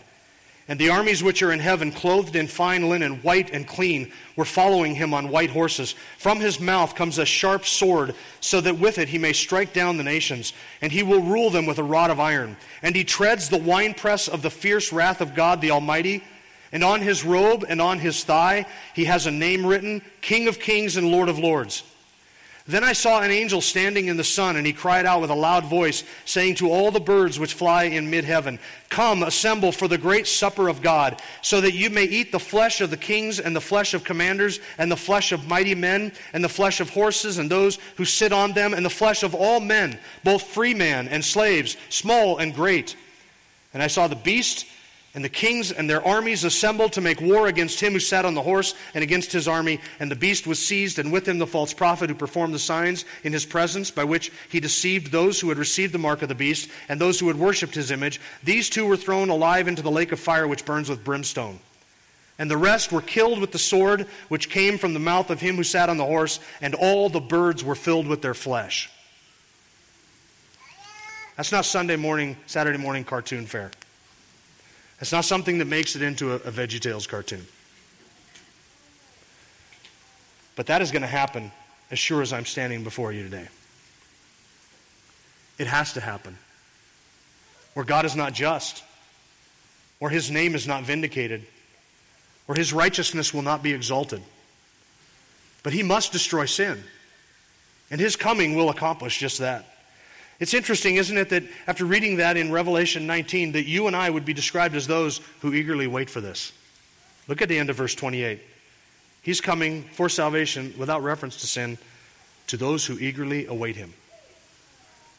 And 0.69 0.77
the 0.77 0.89
armies 0.89 1.23
which 1.23 1.41
are 1.41 1.53
in 1.53 1.59
heaven, 1.59 1.93
clothed 1.93 2.35
in 2.35 2.47
fine 2.47 2.89
linen, 2.89 3.17
white 3.17 3.51
and 3.51 3.65
clean, 3.65 4.11
were 4.35 4.43
following 4.43 4.95
him 4.95 5.13
on 5.13 5.29
white 5.29 5.49
horses. 5.49 5.95
From 6.17 6.41
his 6.41 6.59
mouth 6.59 6.93
comes 6.93 7.17
a 7.17 7.25
sharp 7.25 7.65
sword, 7.65 8.13
so 8.41 8.59
that 8.59 8.77
with 8.77 8.97
it 8.97 9.07
he 9.07 9.17
may 9.17 9.31
strike 9.31 9.71
down 9.71 9.95
the 9.95 10.03
nations, 10.03 10.51
and 10.81 10.91
he 10.91 11.03
will 11.03 11.21
rule 11.21 11.49
them 11.49 11.65
with 11.65 11.77
a 11.77 11.83
rod 11.83 12.09
of 12.09 12.19
iron. 12.19 12.57
And 12.81 12.95
he 12.95 13.05
treads 13.05 13.47
the 13.47 13.57
winepress 13.57 14.27
of 14.27 14.41
the 14.41 14.49
fierce 14.49 14.91
wrath 14.91 15.21
of 15.21 15.35
God 15.35 15.61
the 15.61 15.71
Almighty. 15.71 16.21
And 16.73 16.83
on 16.83 16.99
his 16.99 17.23
robe 17.23 17.65
and 17.67 17.81
on 17.81 17.99
his 17.99 18.25
thigh 18.25 18.65
he 18.93 19.05
has 19.05 19.25
a 19.25 19.31
name 19.31 19.65
written 19.65 20.01
King 20.19 20.49
of 20.49 20.59
Kings 20.59 20.97
and 20.97 21.09
Lord 21.09 21.29
of 21.29 21.39
Lords. 21.39 21.83
Then 22.67 22.83
I 22.83 22.91
saw 22.91 23.21
an 23.21 23.31
angel 23.31 23.61
standing 23.61 24.07
in 24.07 24.17
the 24.17 24.25
sun, 24.25 24.57
and 24.57 24.67
he 24.67 24.73
cried 24.73 25.05
out 25.05 25.21
with 25.21 25.29
a 25.29 25.35
loud 25.35 25.65
voice, 25.65 26.03
saying 26.25 26.55
to 26.55 26.69
all 26.69 26.91
the 26.91 26.99
birds 26.99 27.39
which 27.39 27.53
fly 27.53 27.83
in 27.83 28.09
mid 28.09 28.25
heaven, 28.25 28.59
Come, 28.89 29.23
assemble 29.23 29.71
for 29.71 29.87
the 29.87 29.97
great 29.97 30.27
supper 30.27 30.67
of 30.67 30.81
God, 30.81 31.21
so 31.41 31.61
that 31.61 31.73
you 31.73 31.89
may 31.89 32.03
eat 32.03 32.33
the 32.33 32.39
flesh 32.39 32.81
of 32.81 32.89
the 32.89 32.97
kings, 32.97 33.39
and 33.39 33.55
the 33.55 33.61
flesh 33.61 33.93
of 33.93 34.03
commanders, 34.03 34.59
and 34.77 34.91
the 34.91 34.97
flesh 34.97 35.31
of 35.31 35.47
mighty 35.47 35.75
men, 35.75 36.11
and 36.33 36.43
the 36.43 36.49
flesh 36.49 36.81
of 36.81 36.89
horses, 36.89 37.37
and 37.37 37.49
those 37.49 37.79
who 37.95 38.03
sit 38.03 38.33
on 38.33 38.51
them, 38.51 38.73
and 38.73 38.85
the 38.85 38.89
flesh 38.89 39.23
of 39.23 39.33
all 39.33 39.61
men, 39.61 39.97
both 40.25 40.43
free 40.43 40.73
man 40.73 41.07
and 41.07 41.23
slaves, 41.23 41.77
small 41.87 42.37
and 42.37 42.53
great. 42.53 42.97
And 43.73 43.81
I 43.81 43.87
saw 43.87 44.07
the 44.07 44.15
beast 44.17 44.65
and 45.17 45.25
the 45.25 45.29
kings 45.29 45.71
and 45.71 45.89
their 45.89 46.05
armies 46.05 46.43
assembled 46.43 46.93
to 46.93 47.01
make 47.01 47.19
war 47.19 47.47
against 47.47 47.79
him 47.79 47.93
who 47.93 47.99
sat 47.99 48.23
on 48.23 48.35
the 48.35 48.43
horse 48.43 48.75
and 48.93 49.03
against 49.03 49.31
his 49.31 49.47
army. 49.47 49.79
And 49.99 50.11
the 50.11 50.15
beast 50.15 50.45
was 50.45 50.63
seized, 50.63 50.99
and 50.99 51.11
with 51.11 51.27
him 51.27 51.39
the 51.39 51.47
false 51.47 51.73
prophet 51.73 52.11
who 52.11 52.15
performed 52.15 52.53
the 52.53 52.59
signs 52.59 53.03
in 53.23 53.33
his 53.33 53.43
presence, 53.43 53.89
by 53.89 54.03
which 54.03 54.31
he 54.47 54.59
deceived 54.59 55.11
those 55.11 55.39
who 55.39 55.49
had 55.49 55.57
received 55.57 55.91
the 55.91 55.97
mark 55.97 56.21
of 56.21 56.29
the 56.29 56.35
beast 56.35 56.69
and 56.87 57.01
those 57.01 57.19
who 57.19 57.29
had 57.29 57.39
worshipped 57.39 57.73
his 57.73 57.89
image. 57.89 58.21
These 58.43 58.69
two 58.69 58.85
were 58.85 58.95
thrown 58.95 59.29
alive 59.29 59.67
into 59.67 59.81
the 59.81 59.89
lake 59.89 60.11
of 60.11 60.19
fire 60.19 60.47
which 60.47 60.65
burns 60.65 60.87
with 60.87 61.03
brimstone. 61.03 61.57
And 62.37 62.51
the 62.51 62.55
rest 62.55 62.91
were 62.91 63.01
killed 63.01 63.39
with 63.39 63.51
the 63.51 63.57
sword 63.57 64.05
which 64.27 64.51
came 64.51 64.77
from 64.77 64.93
the 64.93 64.99
mouth 64.99 65.31
of 65.31 65.41
him 65.41 65.55
who 65.55 65.63
sat 65.63 65.89
on 65.89 65.97
the 65.97 66.05
horse, 66.05 66.39
and 66.61 66.75
all 66.75 67.09
the 67.09 67.19
birds 67.19 67.63
were 67.63 67.73
filled 67.73 68.05
with 68.05 68.21
their 68.21 68.35
flesh. 68.35 68.91
That's 71.37 71.51
not 71.51 71.65
Sunday 71.65 71.95
morning, 71.95 72.37
Saturday 72.45 72.77
morning 72.77 73.03
cartoon 73.03 73.47
fare. 73.47 73.71
That's 74.99 75.11
not 75.11 75.25
something 75.25 75.59
that 75.59 75.65
makes 75.65 75.95
it 75.95 76.01
into 76.01 76.31
a, 76.31 76.35
a 76.35 76.51
VeggieTales 76.51 77.07
cartoon. 77.07 77.45
But 80.55 80.67
that 80.67 80.81
is 80.81 80.91
going 80.91 81.03
to 81.03 81.07
happen 81.07 81.51
as 81.91 81.99
sure 81.99 82.21
as 82.21 82.33
I'm 82.33 82.45
standing 82.45 82.83
before 82.83 83.11
you 83.11 83.23
today. 83.23 83.47
It 85.59 85.67
has 85.67 85.93
to 85.93 86.01
happen. 86.01 86.37
Where 87.73 87.85
God 87.85 88.05
is 88.05 88.15
not 88.15 88.33
just, 88.33 88.83
where 89.99 90.09
his 90.09 90.31
name 90.31 90.55
is 90.55 90.67
not 90.67 90.83
vindicated 90.83 91.45
where 92.47 92.57
his 92.57 92.73
righteousness 92.73 93.33
will 93.33 93.43
not 93.43 93.61
be 93.61 93.73
exalted. 93.73 94.23
But 95.63 95.73
he 95.73 95.83
must 95.83 96.11
destroy 96.11 96.45
sin. 96.45 96.81
And 97.91 98.01
his 98.01 98.15
coming 98.15 98.55
will 98.55 98.69
accomplish 98.69 99.19
just 99.19 99.39
that. 99.39 99.65
It's 100.39 100.53
interesting, 100.53 100.95
isn't 100.97 101.17
it, 101.17 101.29
that 101.29 101.43
after 101.65 101.85
reading 101.85 102.17
that 102.17 102.37
in 102.37 102.51
Revelation 102.51 103.07
19, 103.07 103.53
that 103.53 103.65
you 103.65 103.87
and 103.87 103.95
I 103.95 104.09
would 104.09 104.25
be 104.25 104.33
described 104.33 104.75
as 104.75 104.85
those 104.85 105.19
who 105.41 105.53
eagerly 105.53 105.87
wait 105.87 106.09
for 106.09 106.21
this. 106.21 106.51
Look 107.27 107.41
at 107.41 107.49
the 107.49 107.57
end 107.57 107.69
of 107.69 107.75
verse 107.75 107.95
28. 107.95 108.39
He's 109.23 109.41
coming 109.41 109.83
for 109.83 110.09
salvation 110.09 110.73
without 110.77 111.03
reference 111.03 111.37
to 111.37 111.47
sin 111.47 111.77
to 112.47 112.57
those 112.57 112.85
who 112.85 112.97
eagerly 112.99 113.47
await 113.47 113.75
him. 113.75 113.93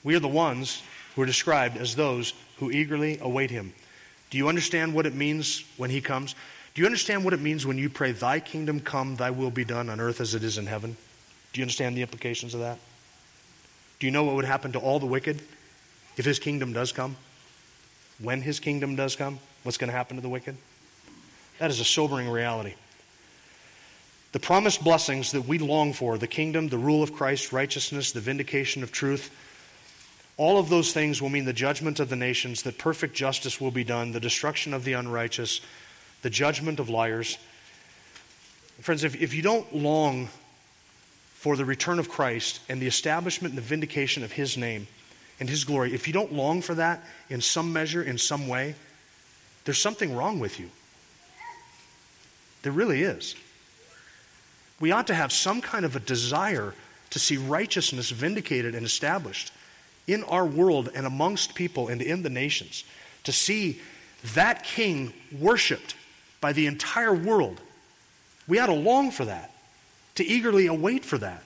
We 0.04 0.14
are 0.14 0.20
the 0.20 0.28
ones 0.28 0.82
who 1.14 1.22
are 1.22 1.26
described 1.26 1.76
as 1.76 1.96
those 1.96 2.32
who 2.58 2.70
eagerly 2.70 3.18
await 3.20 3.50
him. 3.50 3.74
Do 4.30 4.38
you 4.38 4.48
understand 4.48 4.94
what 4.94 5.04
it 5.04 5.14
means 5.14 5.64
when 5.76 5.90
he 5.90 6.00
comes? 6.00 6.34
Do 6.74 6.80
you 6.80 6.86
understand 6.86 7.24
what 7.24 7.34
it 7.34 7.40
means 7.40 7.66
when 7.66 7.76
you 7.76 7.90
pray, 7.90 8.12
Thy 8.12 8.40
kingdom 8.40 8.80
come, 8.80 9.16
Thy 9.16 9.30
will 9.30 9.50
be 9.50 9.64
done 9.64 9.90
on 9.90 10.00
earth 10.00 10.20
as 10.20 10.34
it 10.34 10.44
is 10.44 10.58
in 10.58 10.66
heaven? 10.66 10.96
Do 11.52 11.60
you 11.60 11.64
understand 11.64 11.96
the 11.96 12.02
implications 12.02 12.54
of 12.54 12.60
that? 12.60 12.78
Do 13.98 14.06
you 14.06 14.10
know 14.10 14.24
what 14.24 14.36
would 14.36 14.44
happen 14.44 14.72
to 14.72 14.78
all 14.78 14.98
the 14.98 15.06
wicked 15.06 15.40
if 16.16 16.24
His 16.24 16.38
kingdom 16.38 16.72
does 16.72 16.92
come? 16.92 17.16
When 18.20 18.42
His 18.42 18.60
kingdom 18.60 18.96
does 18.96 19.16
come, 19.16 19.38
what's 19.62 19.78
going 19.78 19.90
to 19.90 19.96
happen 19.96 20.16
to 20.16 20.22
the 20.22 20.28
wicked? 20.28 20.56
That 21.58 21.70
is 21.70 21.80
a 21.80 21.84
sobering 21.84 22.28
reality. 22.28 22.74
The 24.32 24.40
promised 24.40 24.84
blessings 24.84 25.32
that 25.32 25.46
we 25.46 25.58
long 25.58 25.92
for 25.92 26.18
the 26.18 26.26
kingdom, 26.26 26.68
the 26.68 26.78
rule 26.78 27.02
of 27.02 27.12
Christ, 27.12 27.52
righteousness, 27.52 28.12
the 28.12 28.20
vindication 28.20 28.82
of 28.82 28.92
truth 28.92 29.30
all 30.38 30.56
of 30.56 30.68
those 30.68 30.92
things 30.92 31.20
will 31.20 31.28
mean 31.28 31.44
the 31.44 31.52
judgment 31.52 31.98
of 31.98 32.08
the 32.08 32.16
nations, 32.16 32.62
that 32.62 32.78
perfect 32.78 33.14
justice 33.14 33.60
will 33.60 33.72
be 33.72 33.82
done, 33.82 34.12
the 34.12 34.20
destruction 34.20 34.72
of 34.72 34.84
the 34.84 34.92
unrighteous, 34.92 35.60
the 36.22 36.30
judgment 36.30 36.78
of 36.78 36.88
liars. 36.88 37.36
Friends, 38.80 39.02
if, 39.02 39.20
if 39.20 39.34
you 39.34 39.42
don't 39.42 39.74
long 39.74 40.28
for 41.38 41.54
the 41.54 41.64
return 41.64 42.00
of 42.00 42.08
Christ 42.08 42.58
and 42.68 42.82
the 42.82 42.88
establishment 42.88 43.52
and 43.52 43.58
the 43.58 43.66
vindication 43.66 44.24
of 44.24 44.32
His 44.32 44.56
name 44.56 44.88
and 45.38 45.48
His 45.48 45.62
glory, 45.62 45.94
if 45.94 46.08
you 46.08 46.12
don't 46.12 46.32
long 46.32 46.60
for 46.60 46.74
that 46.74 47.04
in 47.30 47.40
some 47.40 47.72
measure, 47.72 48.02
in 48.02 48.18
some 48.18 48.48
way, 48.48 48.74
there's 49.64 49.78
something 49.78 50.16
wrong 50.16 50.40
with 50.40 50.58
you. 50.58 50.68
There 52.62 52.72
really 52.72 53.02
is. 53.02 53.36
We 54.80 54.90
ought 54.90 55.06
to 55.06 55.14
have 55.14 55.32
some 55.32 55.60
kind 55.60 55.84
of 55.84 55.94
a 55.94 56.00
desire 56.00 56.74
to 57.10 57.18
see 57.20 57.36
righteousness 57.36 58.10
vindicated 58.10 58.74
and 58.74 58.84
established 58.84 59.52
in 60.08 60.24
our 60.24 60.44
world 60.44 60.90
and 60.92 61.06
amongst 61.06 61.54
people 61.54 61.86
and 61.86 62.02
in 62.02 62.22
the 62.24 62.30
nations, 62.30 62.82
to 63.22 63.30
see 63.30 63.80
that 64.34 64.64
king 64.64 65.12
worshiped 65.38 65.94
by 66.40 66.52
the 66.52 66.66
entire 66.66 67.14
world. 67.14 67.60
We 68.48 68.58
ought 68.58 68.66
to 68.66 68.72
long 68.72 69.12
for 69.12 69.26
that, 69.26 69.52
to 70.18 70.26
eagerly 70.26 70.66
await 70.66 71.04
for 71.04 71.16
that. 71.18 71.44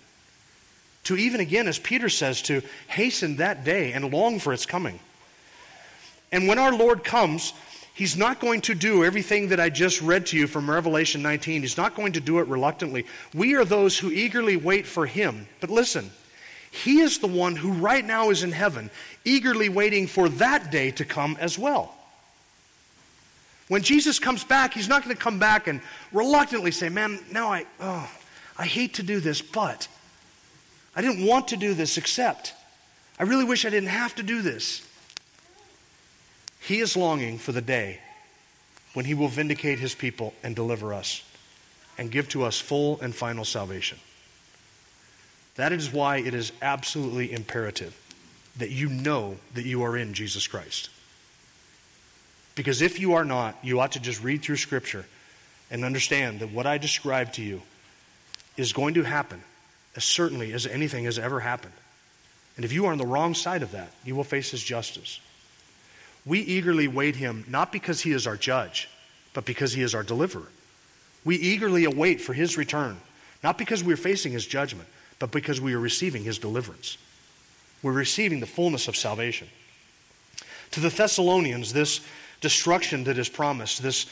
To 1.04 1.16
even 1.16 1.40
again, 1.40 1.68
as 1.68 1.78
Peter 1.78 2.08
says, 2.08 2.40
to 2.42 2.62
hasten 2.88 3.36
that 3.36 3.64
day 3.64 3.92
and 3.92 4.10
long 4.10 4.38
for 4.38 4.52
its 4.52 4.64
coming. 4.64 4.98
And 6.32 6.48
when 6.48 6.58
our 6.58 6.74
Lord 6.74 7.04
comes, 7.04 7.52
He's 7.94 8.16
not 8.16 8.40
going 8.40 8.62
to 8.62 8.74
do 8.74 9.04
everything 9.04 9.48
that 9.48 9.60
I 9.60 9.68
just 9.68 10.00
read 10.00 10.24
to 10.28 10.38
you 10.38 10.46
from 10.46 10.70
Revelation 10.70 11.20
19. 11.20 11.60
He's 11.60 11.76
not 11.76 11.94
going 11.94 12.12
to 12.14 12.20
do 12.20 12.38
it 12.38 12.48
reluctantly. 12.48 13.04
We 13.34 13.54
are 13.54 13.66
those 13.66 13.98
who 13.98 14.10
eagerly 14.10 14.56
wait 14.56 14.86
for 14.86 15.04
Him. 15.04 15.46
But 15.60 15.68
listen, 15.68 16.10
He 16.70 17.00
is 17.00 17.18
the 17.18 17.26
one 17.26 17.54
who 17.54 17.72
right 17.72 18.04
now 18.04 18.30
is 18.30 18.42
in 18.42 18.52
heaven, 18.52 18.90
eagerly 19.26 19.68
waiting 19.68 20.06
for 20.06 20.30
that 20.30 20.70
day 20.70 20.90
to 20.92 21.04
come 21.04 21.36
as 21.38 21.58
well. 21.58 21.94
When 23.68 23.82
Jesus 23.82 24.18
comes 24.18 24.44
back, 24.44 24.72
he's 24.72 24.88
not 24.88 25.04
going 25.04 25.14
to 25.14 25.22
come 25.22 25.38
back 25.38 25.66
and 25.66 25.82
reluctantly 26.12 26.70
say, 26.70 26.88
Man, 26.88 27.18
now 27.30 27.52
I, 27.52 27.66
oh, 27.78 28.10
I 28.58 28.66
hate 28.66 28.94
to 28.94 29.02
do 29.02 29.20
this, 29.20 29.40
but 29.42 29.88
I 30.94 31.00
didn't 31.00 31.26
want 31.26 31.48
to 31.48 31.56
do 31.56 31.74
this 31.74 31.96
except 31.96 32.54
I 33.18 33.24
really 33.24 33.44
wish 33.44 33.64
I 33.64 33.70
didn't 33.70 33.90
have 33.90 34.14
to 34.16 34.22
do 34.22 34.42
this. 34.42 34.86
He 36.60 36.80
is 36.80 36.96
longing 36.96 37.38
for 37.38 37.52
the 37.52 37.60
day 37.60 38.00
when 38.94 39.04
he 39.04 39.14
will 39.14 39.28
vindicate 39.28 39.78
his 39.78 39.94
people 39.94 40.34
and 40.42 40.56
deliver 40.56 40.92
us 40.92 41.22
and 41.98 42.10
give 42.10 42.28
to 42.30 42.42
us 42.44 42.58
full 42.58 43.00
and 43.00 43.14
final 43.14 43.44
salvation. 43.44 43.98
That 45.54 45.72
is 45.72 45.92
why 45.92 46.18
it 46.18 46.34
is 46.34 46.52
absolutely 46.62 47.32
imperative 47.32 47.96
that 48.56 48.70
you 48.70 48.88
know 48.88 49.36
that 49.54 49.64
you 49.64 49.82
are 49.82 49.96
in 49.96 50.14
Jesus 50.14 50.46
Christ. 50.46 50.90
Because 52.54 52.82
if 52.82 52.98
you 52.98 53.14
are 53.14 53.24
not, 53.24 53.56
you 53.62 53.80
ought 53.80 53.92
to 53.92 54.00
just 54.00 54.22
read 54.22 54.42
through 54.42 54.56
Scripture 54.56 55.06
and 55.70 55.84
understand 55.84 56.40
that 56.40 56.52
what 56.52 56.66
I 56.66 56.76
described 56.78 57.34
to 57.34 57.42
you 57.42 57.62
is 58.56 58.72
going 58.72 58.94
to 58.94 59.02
happen 59.02 59.42
as 59.96 60.04
certainly 60.04 60.52
as 60.52 60.66
anything 60.66 61.04
has 61.04 61.18
ever 61.18 61.40
happened. 61.40 61.74
And 62.56 62.64
if 62.64 62.72
you 62.72 62.86
are 62.86 62.92
on 62.92 62.98
the 62.98 63.06
wrong 63.06 63.34
side 63.34 63.62
of 63.62 63.72
that, 63.72 63.90
you 64.04 64.14
will 64.14 64.24
face 64.24 64.50
his 64.50 64.62
justice. 64.62 65.20
We 66.24 66.40
eagerly 66.40 66.88
wait 66.88 67.16
him 67.16 67.44
not 67.48 67.72
because 67.72 68.00
he 68.00 68.12
is 68.12 68.26
our 68.26 68.36
judge, 68.36 68.88
but 69.34 69.44
because 69.44 69.72
he 69.72 69.82
is 69.82 69.94
our 69.94 70.02
deliverer. 70.02 70.48
We 71.24 71.36
eagerly 71.36 71.84
await 71.84 72.20
for 72.20 72.32
his 72.32 72.56
return, 72.56 72.98
not 73.42 73.58
because 73.58 73.82
we're 73.82 73.96
facing 73.96 74.32
his 74.32 74.46
judgment, 74.46 74.88
but 75.18 75.30
because 75.30 75.60
we 75.60 75.74
are 75.74 75.80
receiving 75.80 76.24
his 76.24 76.38
deliverance. 76.38 76.98
We're 77.82 77.92
receiving 77.92 78.40
the 78.40 78.46
fullness 78.46 78.88
of 78.88 78.96
salvation. 78.96 79.48
To 80.72 80.80
the 80.80 80.88
Thessalonians, 80.88 81.72
this 81.72 82.00
destruction 82.40 83.04
that 83.04 83.18
is 83.18 83.28
promised, 83.28 83.82
this 83.82 84.06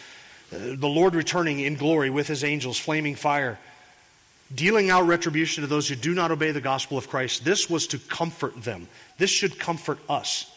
uh, 0.52 0.74
the 0.74 0.88
Lord 0.88 1.14
returning 1.14 1.60
in 1.60 1.76
glory 1.76 2.10
with 2.10 2.26
his 2.26 2.42
angels, 2.42 2.78
flaming 2.78 3.14
fire, 3.14 3.58
dealing 4.54 4.90
out 4.90 5.06
retribution 5.06 5.62
to 5.62 5.66
those 5.66 5.88
who 5.88 5.94
do 5.94 6.14
not 6.14 6.30
obey 6.30 6.50
the 6.50 6.60
gospel 6.60 6.98
of 6.98 7.08
Christ. 7.08 7.44
This 7.44 7.70
was 7.70 7.86
to 7.88 7.98
comfort 7.98 8.62
them. 8.62 8.88
This 9.18 9.30
should 9.30 9.58
comfort 9.58 9.98
us. 10.08 10.50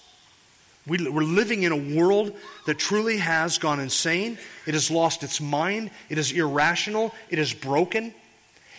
We, 0.85 1.07
we're 1.09 1.23
living 1.23 1.63
in 1.63 1.71
a 1.71 1.97
world 1.97 2.35
that 2.65 2.77
truly 2.77 3.17
has 3.17 3.57
gone 3.57 3.79
insane. 3.79 4.37
It 4.65 4.73
has 4.73 4.91
lost 4.91 5.23
its 5.23 5.39
mind. 5.39 5.91
It 6.09 6.17
is 6.17 6.31
irrational. 6.31 7.13
It 7.29 7.39
is 7.39 7.53
broken. 7.53 8.13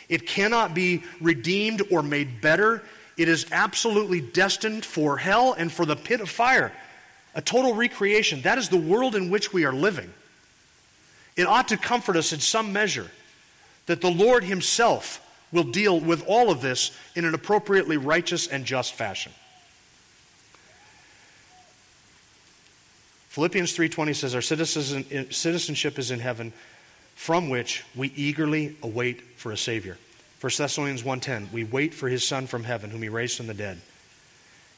It 0.08 0.26
cannot 0.26 0.74
be 0.74 1.02
redeemed 1.20 1.82
or 1.90 2.02
made 2.02 2.40
better. 2.40 2.82
It 3.16 3.28
is 3.28 3.46
absolutely 3.52 4.20
destined 4.20 4.84
for 4.84 5.16
hell 5.16 5.54
and 5.56 5.72
for 5.72 5.86
the 5.86 5.96
pit 5.96 6.20
of 6.20 6.28
fire 6.28 6.72
a 7.34 7.42
total 7.42 7.74
recreation. 7.74 8.42
That 8.42 8.58
is 8.58 8.68
the 8.68 8.76
world 8.76 9.16
in 9.16 9.30
which 9.30 9.52
we 9.52 9.64
are 9.64 9.72
living. 9.72 10.12
It 11.36 11.46
ought 11.46 11.68
to 11.68 11.76
comfort 11.76 12.16
us 12.16 12.32
in 12.32 12.40
some 12.40 12.72
measure 12.72 13.10
that 13.86 14.00
the 14.00 14.10
Lord 14.10 14.44
Himself 14.44 15.20
will 15.52 15.64
deal 15.64 16.00
with 16.00 16.24
all 16.26 16.50
of 16.50 16.60
this 16.60 16.90
in 17.14 17.24
an 17.24 17.34
appropriately 17.34 17.96
righteous 17.96 18.46
and 18.46 18.64
just 18.64 18.94
fashion. 18.94 19.32
Philippians 23.28 23.72
3:20 23.72 24.14
says 24.14 24.34
our 24.34 24.42
citizenship 24.42 25.98
is 25.98 26.10
in 26.10 26.20
heaven 26.20 26.52
from 27.16 27.48
which 27.50 27.82
we 27.94 28.12
eagerly 28.14 28.76
await 28.82 29.22
for 29.36 29.50
a 29.50 29.56
savior. 29.56 29.98
1 30.40 30.58
Thessalonians 30.58 31.02
1:10 31.02 31.50
we 31.50 31.64
wait 31.64 31.94
for 31.94 32.08
his 32.08 32.26
son 32.26 32.46
from 32.46 32.64
heaven 32.64 32.90
whom 32.90 33.02
he 33.02 33.08
raised 33.08 33.36
from 33.36 33.46
the 33.46 33.54
dead. 33.54 33.80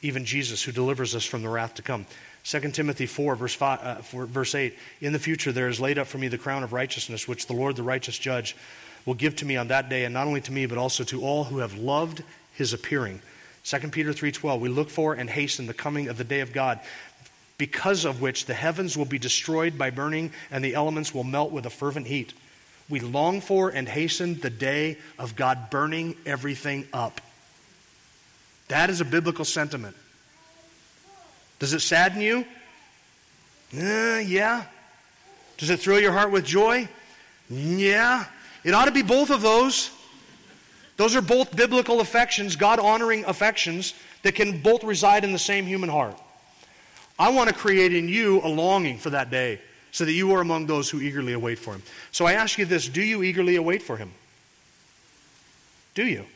Even 0.00 0.24
Jesus 0.24 0.62
who 0.62 0.72
delivers 0.72 1.14
us 1.14 1.24
from 1.24 1.42
the 1.42 1.48
wrath 1.48 1.74
to 1.74 1.82
come. 1.82 2.06
2 2.44 2.60
Timothy 2.70 3.06
4 3.06 3.34
verse, 3.36 3.54
5, 3.54 3.80
uh, 3.82 3.94
4, 3.96 4.26
verse 4.26 4.54
8 4.54 4.74
In 5.00 5.12
the 5.12 5.18
future 5.18 5.52
there 5.52 5.68
is 5.68 5.80
laid 5.80 5.98
up 5.98 6.06
for 6.06 6.16
me 6.16 6.28
the 6.28 6.38
crown 6.38 6.62
of 6.62 6.72
righteousness, 6.72 7.28
which 7.28 7.46
the 7.46 7.52
Lord, 7.52 7.76
the 7.76 7.82
righteous 7.82 8.16
judge, 8.16 8.56
will 9.06 9.14
give 9.14 9.36
to 9.36 9.46
me 9.46 9.56
on 9.56 9.68
that 9.68 9.88
day, 9.88 10.04
and 10.04 10.12
not 10.12 10.26
only 10.26 10.40
to 10.42 10.52
me, 10.52 10.66
but 10.66 10.76
also 10.76 11.04
to 11.04 11.22
all 11.22 11.44
who 11.44 11.58
have 11.58 11.74
loved 11.74 12.22
his 12.52 12.72
appearing. 12.72 13.22
2 13.64 13.90
Peter 13.90 14.12
3:12 14.12 14.61
We 14.61 14.68
look 14.68 14.90
for 14.90 15.14
and 15.14 15.30
hasten 15.30 15.66
the 15.66 15.74
coming 15.74 16.09
of 16.09 16.18
the 16.18 16.24
day 16.24 16.40
of 16.40 16.52
God, 16.52 16.80
because 17.57 18.04
of 18.04 18.20
which 18.20 18.46
the 18.46 18.54
heavens 18.54 18.96
will 18.96 19.07
be 19.07 19.18
destroyed 19.18 19.78
by 19.78 19.90
burning, 19.90 20.32
and 20.50 20.62
the 20.62 20.74
elements 20.74 21.14
will 21.14 21.24
melt 21.24 21.52
with 21.52 21.64
a 21.64 21.70
fervent 21.70 22.07
heat. 22.07 22.34
We 22.88 23.00
long 23.00 23.40
for 23.40 23.70
and 23.70 23.88
hasten 23.88 24.38
the 24.40 24.50
day 24.50 24.98
of 25.18 25.34
God 25.34 25.70
burning 25.70 26.16
everything 26.26 26.86
up. 26.92 27.20
That 28.68 28.90
is 28.90 29.00
a 29.00 29.04
biblical 29.04 29.44
sentiment. 29.44 29.96
Does 31.59 31.72
it 31.72 31.80
sadden 31.80 32.20
you? 32.20 32.44
Uh, 33.76 34.18
yeah. 34.18 34.64
Does 35.59 35.70
it 35.70 35.80
thrill 35.80 36.00
your 36.00 36.12
heart 36.12 36.30
with 36.30 36.44
joy? 36.44 36.88
Yeah, 37.48 38.26
it 38.66 38.74
ought 38.74 38.86
to 38.86 38.90
be 38.90 39.02
both 39.02 39.30
of 39.30 39.42
those. 39.42 39.92
Those 40.96 41.14
are 41.14 41.22
both 41.22 41.54
biblical 41.54 42.00
affections, 42.00 42.56
God 42.56 42.80
honoring 42.80 43.24
affections 43.26 43.94
that 44.22 44.34
can 44.34 44.60
both 44.60 44.82
reside 44.82 45.22
in 45.22 45.30
the 45.30 45.38
same 45.38 45.66
human 45.66 45.88
heart. 45.88 46.18
I 47.16 47.28
want 47.28 47.48
to 47.48 47.54
create 47.54 47.94
in 47.94 48.08
you 48.08 48.40
a 48.42 48.48
longing 48.48 48.98
for 48.98 49.10
that 49.10 49.30
day 49.30 49.60
so 49.92 50.04
that 50.04 50.12
you 50.12 50.32
are 50.32 50.40
among 50.40 50.66
those 50.66 50.90
who 50.90 51.00
eagerly 51.00 51.32
await 51.32 51.60
for 51.60 51.74
him. 51.74 51.82
So 52.10 52.26
I 52.26 52.32
ask 52.32 52.58
you 52.58 52.64
this 52.64 52.88
do 52.88 53.02
you 53.02 53.22
eagerly 53.22 53.54
await 53.54 53.84
for 53.84 53.96
him? 53.96 54.10
Do 55.94 56.04
you? 56.04 56.26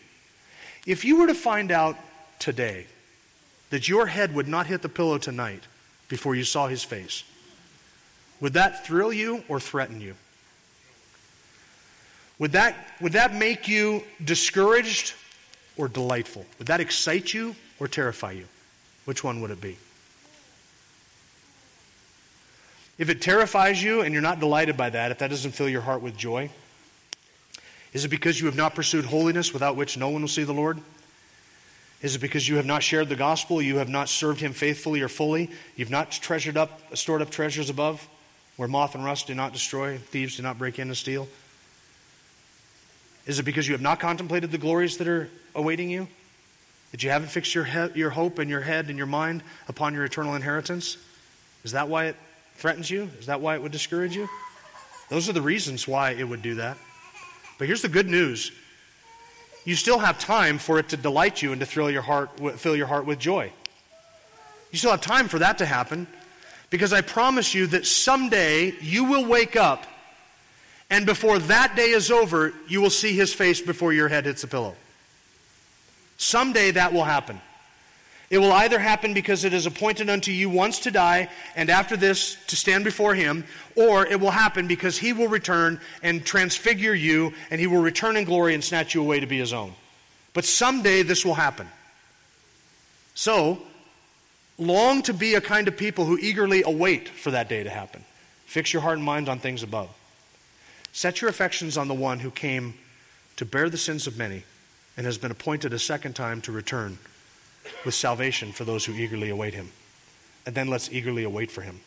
If 0.87 1.05
you 1.05 1.17
were 1.17 1.27
to 1.27 1.35
find 1.35 1.73
out 1.73 1.97
today 2.39 2.87
that 3.71 3.89
your 3.89 4.07
head 4.07 4.37
would 4.37 4.47
not 4.47 4.69
hit 4.69 4.83
the 4.83 4.89
pillow 4.89 5.19
tonight 5.19 5.65
before 6.07 6.37
you 6.37 6.45
saw 6.45 6.69
his 6.69 6.85
face, 6.85 7.25
would 8.41 8.53
that 8.53 8.87
thrill 8.87 9.13
you 9.13 9.43
or 9.49 9.59
threaten 9.59 10.01
you? 10.01 10.15
Would 12.41 12.53
that, 12.53 12.75
would 13.03 13.13
that 13.13 13.35
make 13.35 13.69
you 13.69 14.03
discouraged 14.25 15.13
or 15.77 15.89
delightful? 15.89 16.45
Would 16.59 16.67
that 16.69 16.81
excite 16.81 17.33
you 17.33 17.55
or 17.79 17.87
terrify 17.87 18.33
you? 18.33 18.47
Which 19.05 19.23
one 19.23 19.43
would 19.43 19.51
it 19.51 19.61
be? 19.61 19.77
If 22.99 23.11
it 23.11 23.21
terrifies 23.21 23.83
you 23.83 24.01
and 24.01 24.13
you're 24.15 24.23
not 24.23 24.41
delighted 24.41 24.77
by 24.77 24.91
that, 24.91 25.11
if 25.11 25.19
that 25.19 25.29
doesn't 25.29 25.53
fill 25.53 25.69
your 25.69 25.83
heart 25.83 26.01
with 26.01 26.17
joy, 26.17 26.51
is 27.93 28.07
it 28.07 28.09
because 28.09 28.41
you 28.41 28.47
have 28.47 28.57
not 28.57 28.75
pursued 28.75 29.05
holiness 29.05 29.53
without 29.53 29.77
which 29.77 29.99
no 29.99 30.09
one 30.09 30.23
will 30.23 30.29
see 30.29 30.45
the 30.45 30.55
Lord? 30.55 30.81
Is 32.01 32.15
it 32.15 32.21
because 32.21 32.49
you 32.49 32.57
have 32.57 32.67
not 32.67 32.83
shared 32.83 33.11
the 33.11 33.17
gospel, 33.17 33.61
you 33.61 33.77
have 33.77 33.91
not 33.91 34.09
served 34.09 34.41
him 34.41 34.55
faithfully 34.55 35.03
or 35.03 35.09
fully, 35.09 35.51
you've 35.77 35.91
not 35.91 36.11
treasured 36.11 36.57
up, 36.57 36.97
stored 36.97 37.21
up 37.21 37.29
treasures 37.29 37.69
above, 37.69 38.09
where 38.57 38.69
moth 38.69 38.95
and 38.95 39.05
rust 39.05 39.27
do 39.27 39.35
not 39.35 39.53
destroy, 39.53 39.99
thieves 39.99 40.37
do 40.37 40.43
not 40.43 40.57
break 40.57 40.79
in 40.79 40.89
and 40.89 40.97
steal? 40.97 41.29
Is 43.31 43.39
it 43.39 43.45
because 43.45 43.69
you 43.69 43.75
have 43.75 43.81
not 43.81 44.01
contemplated 44.01 44.51
the 44.51 44.59
glories 44.59 44.97
that 44.97 45.07
are 45.07 45.31
awaiting 45.55 45.89
you? 45.89 46.09
That 46.91 47.05
you 47.05 47.11
haven't 47.11 47.29
fixed 47.29 47.55
your, 47.55 47.63
he- 47.63 47.93
your 47.95 48.11
hope 48.11 48.41
and 48.41 48.51
your 48.51 48.61
head 48.61 48.89
and 48.89 48.99
your 48.99 49.07
mind 49.07 49.45
upon 49.69 49.95
your 49.95 50.05
eternal 50.05 50.35
inheritance? 50.35 50.97
Is 51.63 51.71
that 51.71 51.89
why 51.89 52.07
it 52.07 52.17
threatens 52.57 52.91
you? 52.91 53.09
Is 53.21 53.27
that 53.27 53.41
why 53.41 53.55
it 53.55 53.63
would 53.63 53.71
discourage 53.71 54.17
you? 54.17 54.29
Those 55.11 55.29
are 55.29 55.33
the 55.33 55.43
reasons 55.43 55.87
why 55.87 56.11
it 56.11 56.25
would 56.25 56.43
do 56.43 56.57
that. 56.57 56.77
But 57.57 57.69
here's 57.69 57.83
the 57.83 57.89
good 57.89 58.09
news 58.09 58.51
you 59.65 59.77
still 59.77 60.01
have 60.01 60.19
time 60.19 60.59
for 60.59 60.81
it 60.81 60.89
to 60.89 60.97
delight 60.97 61.41
you 61.41 61.53
and 61.53 61.61
to 61.61 61.67
thrill 61.67 61.89
your 61.89 62.03
heart, 62.03 62.31
fill 62.59 62.75
your 62.75 62.89
heart 62.89 63.07
with 63.07 63.21
joy. 63.21 63.53
You 64.73 64.79
still 64.79 64.91
have 64.91 65.03
time 65.03 65.29
for 65.29 65.39
that 65.39 65.59
to 65.59 65.67
happen 65.67 66.09
because 66.69 66.93
I 66.93 67.01
promise 67.01 67.55
you 67.55 67.69
that 67.69 67.87
someday 67.87 68.75
you 68.81 69.05
will 69.05 69.25
wake 69.25 69.55
up 69.55 69.87
and 70.91 71.07
before 71.07 71.39
that 71.39 71.77
day 71.77 71.91
is 71.91 72.11
over, 72.11 72.53
you 72.69 72.81
will 72.81 72.91
see 72.91 73.15
his 73.15 73.33
face 73.33 73.61
before 73.61 73.93
your 73.93 74.09
head 74.09 74.27
hits 74.27 74.43
the 74.43 74.49
pillow. 74.49 74.75
Someday 76.19 76.73
that 76.73 76.93
will 76.93 77.05
happen. 77.05 77.41
It 78.29 78.39
will 78.39 78.53
either 78.53 78.79
happen 78.79 79.15
because 79.15 79.45
it 79.45 79.53
is 79.53 79.67
appointed 79.67 80.09
unto 80.09 80.31
you 80.31 80.51
once 80.51 80.81
to 80.81 80.91
die, 80.91 81.29
and 81.57 81.71
after 81.71 81.97
this 81.97 82.37
to 82.49 82.57
stand 82.57 82.85
before 82.85 83.15
him, 83.15 83.45
or 83.75 84.07
it 84.07 84.21
will 84.21 84.31
happen 84.31 84.69
because 84.69 84.99
he 84.99 85.13
will 85.13 85.27
return 85.27 85.81
and 86.03 86.25
transfigure 86.25 86.95
you, 86.95 87.33
and 87.51 87.61
he 87.61 87.67
will 87.67 87.81
return 87.81 88.17
in 88.17 88.25
glory 88.25 88.55
and 88.55 88.63
snatch 88.63 88.95
you 88.95 89.01
away 89.01 89.19
to 89.21 89.27
be 89.27 89.39
his 89.39 89.53
own. 89.53 89.73
But 90.33 90.45
someday 90.45 91.03
this 91.03 91.25
will 91.25 91.35
happen. 91.35 91.69
So, 93.15 93.59
long 94.59 95.03
to 95.03 95.13
be 95.13 95.35
a 95.35 95.41
kind 95.41 95.67
of 95.67 95.77
people 95.77 96.05
who 96.05 96.17
eagerly 96.17 96.63
await 96.63 97.09
for 97.09 97.33
that 97.33 97.49
day 97.49 97.65
to 97.65 97.71
happen. 97.71 98.05
Fix 98.47 98.73
your 98.73 98.83
heart 98.83 98.97
and 98.97 99.05
mind 99.05 99.29
on 99.29 99.41
things 99.41 99.65
above. 99.65 99.91
Set 100.93 101.21
your 101.21 101.31
affections 101.31 101.77
on 101.77 101.89
the 101.89 101.95
one 101.95 102.21
who 102.21 102.31
came 102.31 102.75
to 103.37 103.45
bear 103.45 103.71
the 103.71 103.79
sins 103.79 104.07
of 104.07 104.19
many 104.19 104.45
and 104.97 105.07
has 105.07 105.19
been 105.19 105.31
appointed 105.31 105.73
a 105.73 105.79
second 105.79 106.15
time 106.15 106.41
to 106.43 106.53
return 106.53 106.99
with 107.85 107.95
salvation 107.95 108.53
for 108.53 108.65
those 108.65 108.85
who 108.85 108.93
eagerly 108.93 109.31
await 109.31 109.55
him. 109.55 109.71
And 110.47 110.55
then 110.55 110.69
let's 110.69 110.91
eagerly 110.93 111.25
await 111.25 111.51
for 111.51 111.63
him. 111.63 111.81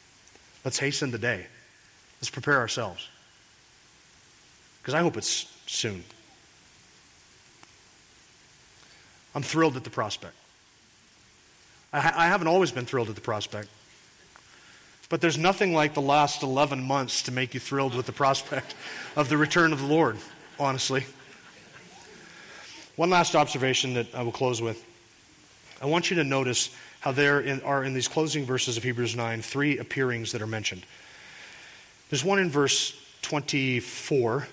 Let's 0.64 0.80
hasten 0.80 1.12
the 1.12 1.18
day. 1.18 1.48
Let's 2.20 2.30
prepare 2.30 2.58
ourselves. 2.58 3.10
Because 4.82 4.94
I 4.94 5.02
hope 5.02 5.18
it's 5.18 5.52
soon. 5.66 6.04
I'm 9.36 9.44
thrilled 9.44 9.76
at 9.76 9.84
the 9.84 9.90
prospect. 9.90 10.36
I, 11.92 11.98
I 11.98 12.28
haven't 12.28 12.48
always 12.48 12.72
been 12.72 12.86
thrilled 12.86 13.10
at 13.10 13.16
the 13.16 13.22
prospect. 13.22 13.70
But 15.14 15.22
there's 15.22 15.38
nothing 15.38 15.76
like 15.76 15.94
the 15.94 16.02
last 16.02 16.42
11 16.42 16.82
months 16.82 17.22
to 17.22 17.32
make 17.32 17.54
you 17.54 17.60
thrilled 17.60 17.94
with 17.94 18.08
the 18.08 18.12
prospect 18.12 18.74
of 19.16 19.30
the 19.30 19.38
return 19.38 19.72
of 19.72 19.80
the 19.80 19.86
Lord, 19.86 20.18
honestly. 20.60 21.06
One 22.96 23.12
last 23.12 23.36
observation 23.36 23.94
that 23.94 24.08
I 24.16 24.24
will 24.24 24.32
close 24.32 24.60
with. 24.60 24.84
I 25.80 25.86
want 25.86 26.10
you 26.10 26.16
to 26.16 26.24
notice 26.24 26.76
how 27.00 27.12
there 27.12 27.40
in, 27.40 27.62
are 27.62 27.84
in 27.84 27.94
these 27.94 28.08
closing 28.08 28.44
verses 28.44 28.76
of 28.76 28.82
Hebrews 28.82 29.16
9 29.16 29.44
three 29.44 29.78
appearings 29.78 30.32
that 30.32 30.42
are 30.42 30.48
mentioned. 30.48 30.84
There's 32.10 32.24
one 32.24 32.40
in 32.40 32.50
verse 32.50 33.00
24. 33.22 34.48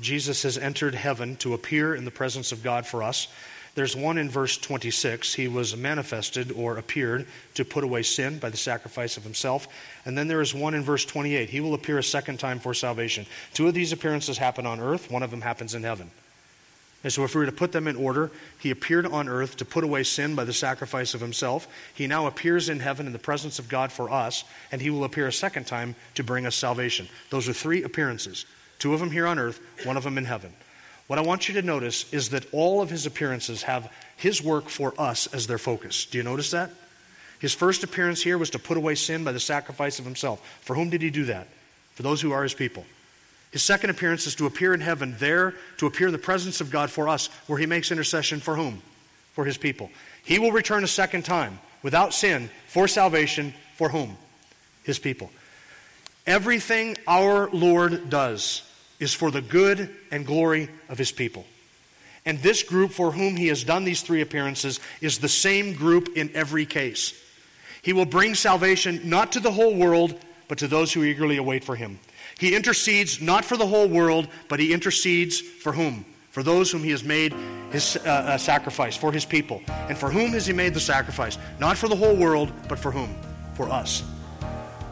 Jesus 0.00 0.44
has 0.44 0.56
entered 0.56 0.94
heaven 0.94 1.36
to 1.36 1.52
appear 1.52 1.94
in 1.94 2.06
the 2.06 2.10
presence 2.10 2.52
of 2.52 2.62
God 2.62 2.86
for 2.86 3.02
us. 3.02 3.28
There's 3.76 3.94
one 3.94 4.16
in 4.16 4.30
verse 4.30 4.56
26. 4.56 5.34
He 5.34 5.48
was 5.48 5.76
manifested 5.76 6.50
or 6.50 6.78
appeared 6.78 7.26
to 7.54 7.64
put 7.64 7.84
away 7.84 8.02
sin 8.02 8.38
by 8.38 8.48
the 8.48 8.56
sacrifice 8.56 9.18
of 9.18 9.22
himself. 9.22 9.68
And 10.06 10.16
then 10.16 10.28
there 10.28 10.40
is 10.40 10.54
one 10.54 10.72
in 10.72 10.82
verse 10.82 11.04
28. 11.04 11.50
He 11.50 11.60
will 11.60 11.74
appear 11.74 11.98
a 11.98 12.02
second 12.02 12.40
time 12.40 12.58
for 12.58 12.72
salvation. 12.72 13.26
Two 13.52 13.68
of 13.68 13.74
these 13.74 13.92
appearances 13.92 14.38
happen 14.38 14.64
on 14.64 14.80
earth, 14.80 15.10
one 15.10 15.22
of 15.22 15.30
them 15.30 15.42
happens 15.42 15.74
in 15.74 15.82
heaven. 15.82 16.10
And 17.04 17.12
so, 17.12 17.22
if 17.22 17.34
we 17.34 17.40
were 17.40 17.46
to 17.46 17.52
put 17.52 17.70
them 17.70 17.86
in 17.86 17.96
order, 17.96 18.30
he 18.58 18.70
appeared 18.70 19.04
on 19.04 19.28
earth 19.28 19.58
to 19.58 19.66
put 19.66 19.84
away 19.84 20.02
sin 20.02 20.34
by 20.34 20.44
the 20.44 20.54
sacrifice 20.54 21.12
of 21.12 21.20
himself. 21.20 21.68
He 21.94 22.06
now 22.06 22.26
appears 22.26 22.70
in 22.70 22.80
heaven 22.80 23.06
in 23.06 23.12
the 23.12 23.18
presence 23.18 23.58
of 23.58 23.68
God 23.68 23.92
for 23.92 24.10
us, 24.10 24.42
and 24.72 24.80
he 24.80 24.88
will 24.88 25.04
appear 25.04 25.26
a 25.26 25.32
second 25.32 25.66
time 25.66 25.94
to 26.14 26.24
bring 26.24 26.46
us 26.46 26.56
salvation. 26.56 27.08
Those 27.28 27.46
are 27.48 27.52
three 27.52 27.82
appearances 27.82 28.46
two 28.78 28.94
of 28.94 29.00
them 29.00 29.10
here 29.10 29.26
on 29.26 29.38
earth, 29.38 29.60
one 29.84 29.98
of 29.98 30.02
them 30.02 30.16
in 30.16 30.24
heaven. 30.24 30.54
What 31.06 31.18
I 31.18 31.22
want 31.22 31.48
you 31.48 31.54
to 31.54 31.62
notice 31.62 32.12
is 32.12 32.30
that 32.30 32.46
all 32.52 32.82
of 32.82 32.90
his 32.90 33.06
appearances 33.06 33.62
have 33.62 33.92
his 34.16 34.42
work 34.42 34.68
for 34.68 34.92
us 34.98 35.26
as 35.28 35.46
their 35.46 35.58
focus. 35.58 36.06
Do 36.06 36.18
you 36.18 36.24
notice 36.24 36.50
that? 36.50 36.70
His 37.38 37.54
first 37.54 37.84
appearance 37.84 38.22
here 38.22 38.38
was 38.38 38.50
to 38.50 38.58
put 38.58 38.76
away 38.76 38.94
sin 38.94 39.22
by 39.22 39.32
the 39.32 39.40
sacrifice 39.40 39.98
of 39.98 40.04
himself. 40.04 40.40
For 40.62 40.74
whom 40.74 40.90
did 40.90 41.02
he 41.02 41.10
do 41.10 41.26
that? 41.26 41.48
For 41.94 42.02
those 42.02 42.20
who 42.20 42.32
are 42.32 42.42
his 42.42 42.54
people. 42.54 42.84
His 43.52 43.62
second 43.62 43.90
appearance 43.90 44.26
is 44.26 44.34
to 44.36 44.46
appear 44.46 44.74
in 44.74 44.80
heaven, 44.80 45.14
there 45.18 45.54
to 45.78 45.86
appear 45.86 46.08
in 46.08 46.12
the 46.12 46.18
presence 46.18 46.60
of 46.60 46.70
God 46.70 46.90
for 46.90 47.08
us, 47.08 47.28
where 47.46 47.58
he 47.58 47.66
makes 47.66 47.92
intercession 47.92 48.40
for 48.40 48.56
whom? 48.56 48.82
For 49.34 49.44
his 49.44 49.56
people. 49.58 49.90
He 50.24 50.38
will 50.38 50.52
return 50.52 50.82
a 50.82 50.88
second 50.88 51.24
time 51.24 51.58
without 51.82 52.14
sin 52.14 52.50
for 52.66 52.88
salvation 52.88 53.54
for 53.76 53.88
whom? 53.88 54.16
His 54.82 54.98
people. 54.98 55.30
Everything 56.26 56.96
our 57.06 57.48
Lord 57.50 58.10
does 58.10 58.62
is 58.98 59.14
for 59.14 59.30
the 59.30 59.42
good 59.42 59.94
and 60.10 60.26
glory 60.26 60.68
of 60.88 60.98
his 60.98 61.12
people. 61.12 61.44
And 62.24 62.38
this 62.40 62.62
group 62.64 62.90
for 62.90 63.12
whom 63.12 63.36
he 63.36 63.48
has 63.48 63.62
done 63.62 63.84
these 63.84 64.02
three 64.02 64.20
appearances 64.20 64.80
is 65.00 65.18
the 65.18 65.28
same 65.28 65.74
group 65.74 66.16
in 66.16 66.30
every 66.34 66.66
case. 66.66 67.22
He 67.82 67.92
will 67.92 68.04
bring 68.04 68.34
salvation 68.34 69.08
not 69.08 69.32
to 69.32 69.40
the 69.40 69.52
whole 69.52 69.76
world, 69.76 70.18
but 70.48 70.58
to 70.58 70.66
those 70.66 70.92
who 70.92 71.04
eagerly 71.04 71.36
await 71.36 71.62
for 71.62 71.76
him. 71.76 72.00
He 72.38 72.54
intercedes 72.54 73.20
not 73.20 73.44
for 73.44 73.56
the 73.56 73.66
whole 73.66 73.88
world, 73.88 74.28
but 74.48 74.58
he 74.58 74.72
intercedes 74.72 75.40
for 75.40 75.72
whom? 75.72 76.04
For 76.30 76.42
those 76.42 76.70
whom 76.70 76.82
he 76.82 76.90
has 76.90 77.04
made 77.04 77.32
his 77.70 77.96
uh, 77.96 78.36
sacrifice, 78.38 78.96
for 78.96 79.12
his 79.12 79.24
people. 79.24 79.62
And 79.68 79.96
for 79.96 80.10
whom 80.10 80.32
has 80.32 80.46
he 80.46 80.52
made 80.52 80.74
the 80.74 80.80
sacrifice? 80.80 81.38
Not 81.60 81.78
for 81.78 81.88
the 81.88 81.96
whole 81.96 82.16
world, 82.16 82.52
but 82.68 82.78
for 82.78 82.90
whom? 82.90 83.14
For 83.54 83.70
us. 83.70 84.02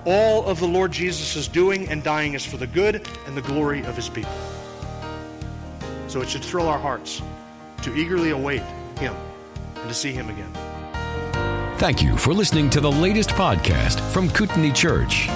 All 0.06 0.46
of 0.46 0.60
the 0.60 0.68
Lord 0.68 0.92
Jesus' 0.92 1.34
is 1.34 1.48
doing 1.48 1.88
and 1.88 2.02
dying 2.02 2.34
is 2.34 2.44
for 2.44 2.58
the 2.58 2.66
good 2.66 3.08
and 3.26 3.36
the 3.36 3.42
glory 3.42 3.84
of 3.84 3.96
his 3.96 4.08
people. 4.08 4.32
So 6.08 6.20
it 6.20 6.28
should 6.28 6.44
thrill 6.44 6.68
our 6.68 6.78
hearts 6.78 7.22
to 7.82 7.94
eagerly 7.94 8.30
await 8.30 8.62
him 8.98 9.14
and 9.76 9.88
to 9.88 9.94
see 9.94 10.12
him 10.12 10.28
again. 10.28 10.52
Thank 11.78 12.02
you 12.02 12.16
for 12.16 12.32
listening 12.32 12.70
to 12.70 12.80
the 12.80 12.90
latest 12.90 13.30
podcast 13.30 14.00
from 14.12 14.30
Kootenai 14.30 14.72
Church. 14.72 15.26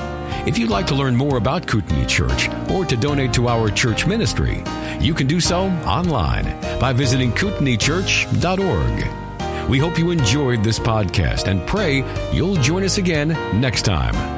If 0.46 0.56
you'd 0.56 0.70
like 0.70 0.86
to 0.86 0.94
learn 0.94 1.16
more 1.16 1.36
about 1.36 1.66
Kootenai 1.66 2.04
Church 2.04 2.48
or 2.70 2.84
to 2.84 2.96
donate 2.96 3.32
to 3.34 3.48
our 3.48 3.70
church 3.70 4.06
ministry, 4.06 4.62
you 5.00 5.14
can 5.14 5.26
do 5.26 5.40
so 5.40 5.64
online 5.84 6.44
by 6.78 6.92
visiting 6.92 7.32
kootenaichurch.org. 7.32 9.68
We 9.68 9.78
hope 9.78 9.98
you 9.98 10.10
enjoyed 10.10 10.62
this 10.62 10.78
podcast 10.78 11.48
and 11.48 11.66
pray 11.66 12.04
you'll 12.32 12.56
join 12.56 12.84
us 12.84 12.98
again 12.98 13.28
next 13.60 13.82
time. 13.82 14.37